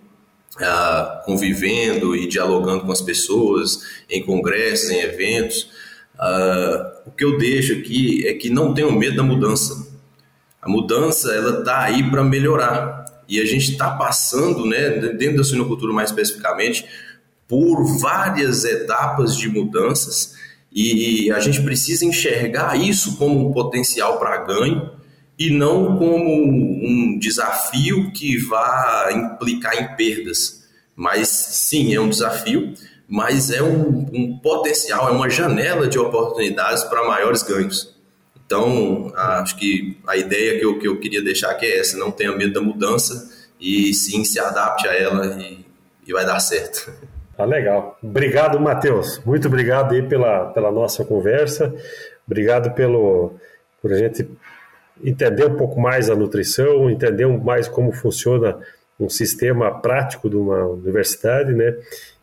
ah, 0.59 1.21
convivendo 1.25 2.15
e 2.15 2.27
dialogando 2.27 2.85
com 2.85 2.91
as 2.91 3.01
pessoas 3.01 3.79
em 4.09 4.23
congressos, 4.23 4.89
em 4.89 4.99
eventos, 4.99 5.69
ah, 6.17 7.01
o 7.05 7.11
que 7.11 7.23
eu 7.23 7.37
deixo 7.37 7.73
aqui 7.73 8.27
é 8.27 8.33
que 8.33 8.49
não 8.49 8.73
tenham 8.73 8.91
medo 8.91 9.17
da 9.17 9.23
mudança. 9.23 9.87
A 10.61 10.69
mudança 10.69 11.31
ela 11.33 11.59
está 11.59 11.83
aí 11.83 12.09
para 12.09 12.23
melhorar 12.23 13.05
e 13.27 13.39
a 13.39 13.45
gente 13.45 13.71
está 13.71 13.91
passando, 13.91 14.65
né, 14.65 14.89
dentro 15.13 15.37
da 15.37 15.43
suinocultura 15.43 15.93
mais 15.93 16.09
especificamente, 16.09 16.85
por 17.47 17.83
várias 17.99 18.63
etapas 18.65 19.35
de 19.37 19.49
mudanças 19.49 20.35
e 20.75 21.31
a 21.31 21.39
gente 21.39 21.61
precisa 21.61 22.03
enxergar 22.05 22.75
isso 22.77 23.15
como 23.17 23.47
um 23.47 23.53
potencial 23.53 24.19
para 24.19 24.43
ganho 24.43 24.91
e 25.39 25.49
não 25.49 25.97
como 25.97 26.33
um 26.33 27.17
desafio 27.17 28.11
que 28.11 28.37
vá 28.37 29.09
implicar 29.13 29.73
em 29.81 29.95
perdas. 29.95 30.65
Mas 30.93 31.29
sim, 31.29 31.93
é 31.93 31.99
um 31.99 32.09
desafio, 32.09 32.73
mas 33.07 33.51
é 33.51 33.63
um, 33.63 34.05
um 34.13 34.37
potencial, 34.39 35.07
é 35.07 35.11
uma 35.11 35.29
janela 35.29 35.87
de 35.87 35.97
oportunidades 35.97 36.83
para 36.83 37.07
maiores 37.07 37.41
ganhos. 37.41 37.95
Então, 38.45 39.13
acho 39.15 39.55
que 39.55 39.97
a 40.05 40.17
ideia 40.17 40.59
que 40.59 40.65
eu, 40.65 40.77
que 40.77 40.87
eu 40.87 40.99
queria 40.99 41.21
deixar 41.21 41.51
aqui 41.51 41.65
é 41.65 41.79
essa: 41.79 41.97
não 41.97 42.11
tenha 42.11 42.35
medo 42.35 42.53
da 42.53 42.61
mudança 42.61 43.31
e 43.59 43.93
sim 43.93 44.25
se 44.25 44.39
adapte 44.39 44.87
a 44.89 44.93
ela 44.93 45.41
e, 45.41 45.65
e 46.05 46.11
vai 46.11 46.25
dar 46.25 46.39
certo. 46.39 46.91
Tá 47.37 47.43
legal. 47.43 47.97
Obrigado, 48.01 48.59
Matheus. 48.59 49.21
Muito 49.25 49.47
obrigado 49.47 49.93
aí 49.93 50.01
pela, 50.01 50.45
pela 50.51 50.71
nossa 50.71 51.03
conversa. 51.03 51.73
Obrigado 52.25 52.73
pelo 52.73 53.33
por 53.81 53.91
a 53.93 53.97
gente 53.97 54.27
entender 55.03 55.45
um 55.45 55.55
pouco 55.55 55.79
mais 55.79 56.09
a 56.09 56.15
nutrição, 56.15 56.89
entender 56.89 57.27
mais 57.27 57.67
como 57.67 57.91
funciona 57.91 58.57
um 58.99 59.09
sistema 59.09 59.79
prático 59.79 60.29
de 60.29 60.35
uma 60.35 60.65
universidade, 60.65 61.53
né? 61.53 61.75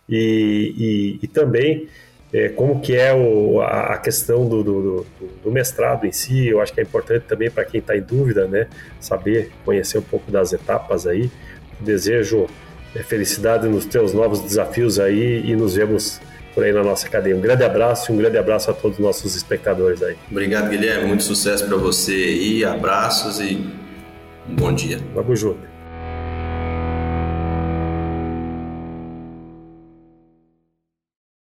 E, 0.09 1.19
e, 1.21 1.25
e 1.25 1.29
também 1.29 1.89
é, 2.33 2.49
como 2.49 2.81
que 2.81 2.97
é 2.97 3.13
o, 3.13 3.61
a, 3.61 3.99
questão 3.99 4.49
do, 4.49 4.65
do, 4.65 5.07
do, 5.45 5.53
mestrado 5.53 6.07
em 6.07 6.13
si. 6.13 6.49
Eu 6.49 6.61
acho 6.61 6.73
que 6.73 6.81
é 6.81 6.83
importante 6.83 7.27
também 7.27 7.51
para 7.51 7.65
quem 7.65 7.79
está 7.79 7.97
em 7.97 8.01
dúvida, 8.01 8.49
né, 8.49 8.67
saber, 8.99 9.53
conhecer 9.65 9.99
um 9.99 10.03
pouco 10.03 10.31
das 10.31 10.53
etapas 10.53 11.07
aí. 11.07 11.31
Desejo 11.79 12.47
felicidade 13.03 13.69
nos 13.69 13.87
teus 13.87 14.13
novos 14.13 14.41
desafios 14.41 14.99
aí 14.99 15.43
e 15.45 15.57
nos 15.57 15.75
vemos 15.75 16.21
por 16.55 16.65
aí 16.65 16.73
na 16.73 16.83
nossa 16.83 17.09
cadeia. 17.09 17.35
Um 17.35 17.41
grande 17.41 17.65
abraço 17.65 18.11
e 18.11 18.15
um 18.15 18.19
grande 18.19 18.37
abraço 18.37 18.71
a 18.71 18.75
todos 18.75 18.99
os 18.99 19.05
nossos 19.05 19.35
espectadores 19.35 20.03
aí. 20.03 20.17
Obrigado, 20.31 20.69
Guilherme. 20.69 21.07
Muito 21.07 21.23
sucesso 21.23 21.67
para 21.67 21.77
você 21.77 22.13
aí. 22.13 22.65
Abraços 22.65 23.41
e 23.41 23.67
um 24.49 24.55
bom 24.55 24.73
dia. 24.73 24.99
Vamos 25.15 25.41
junto. 25.41 25.72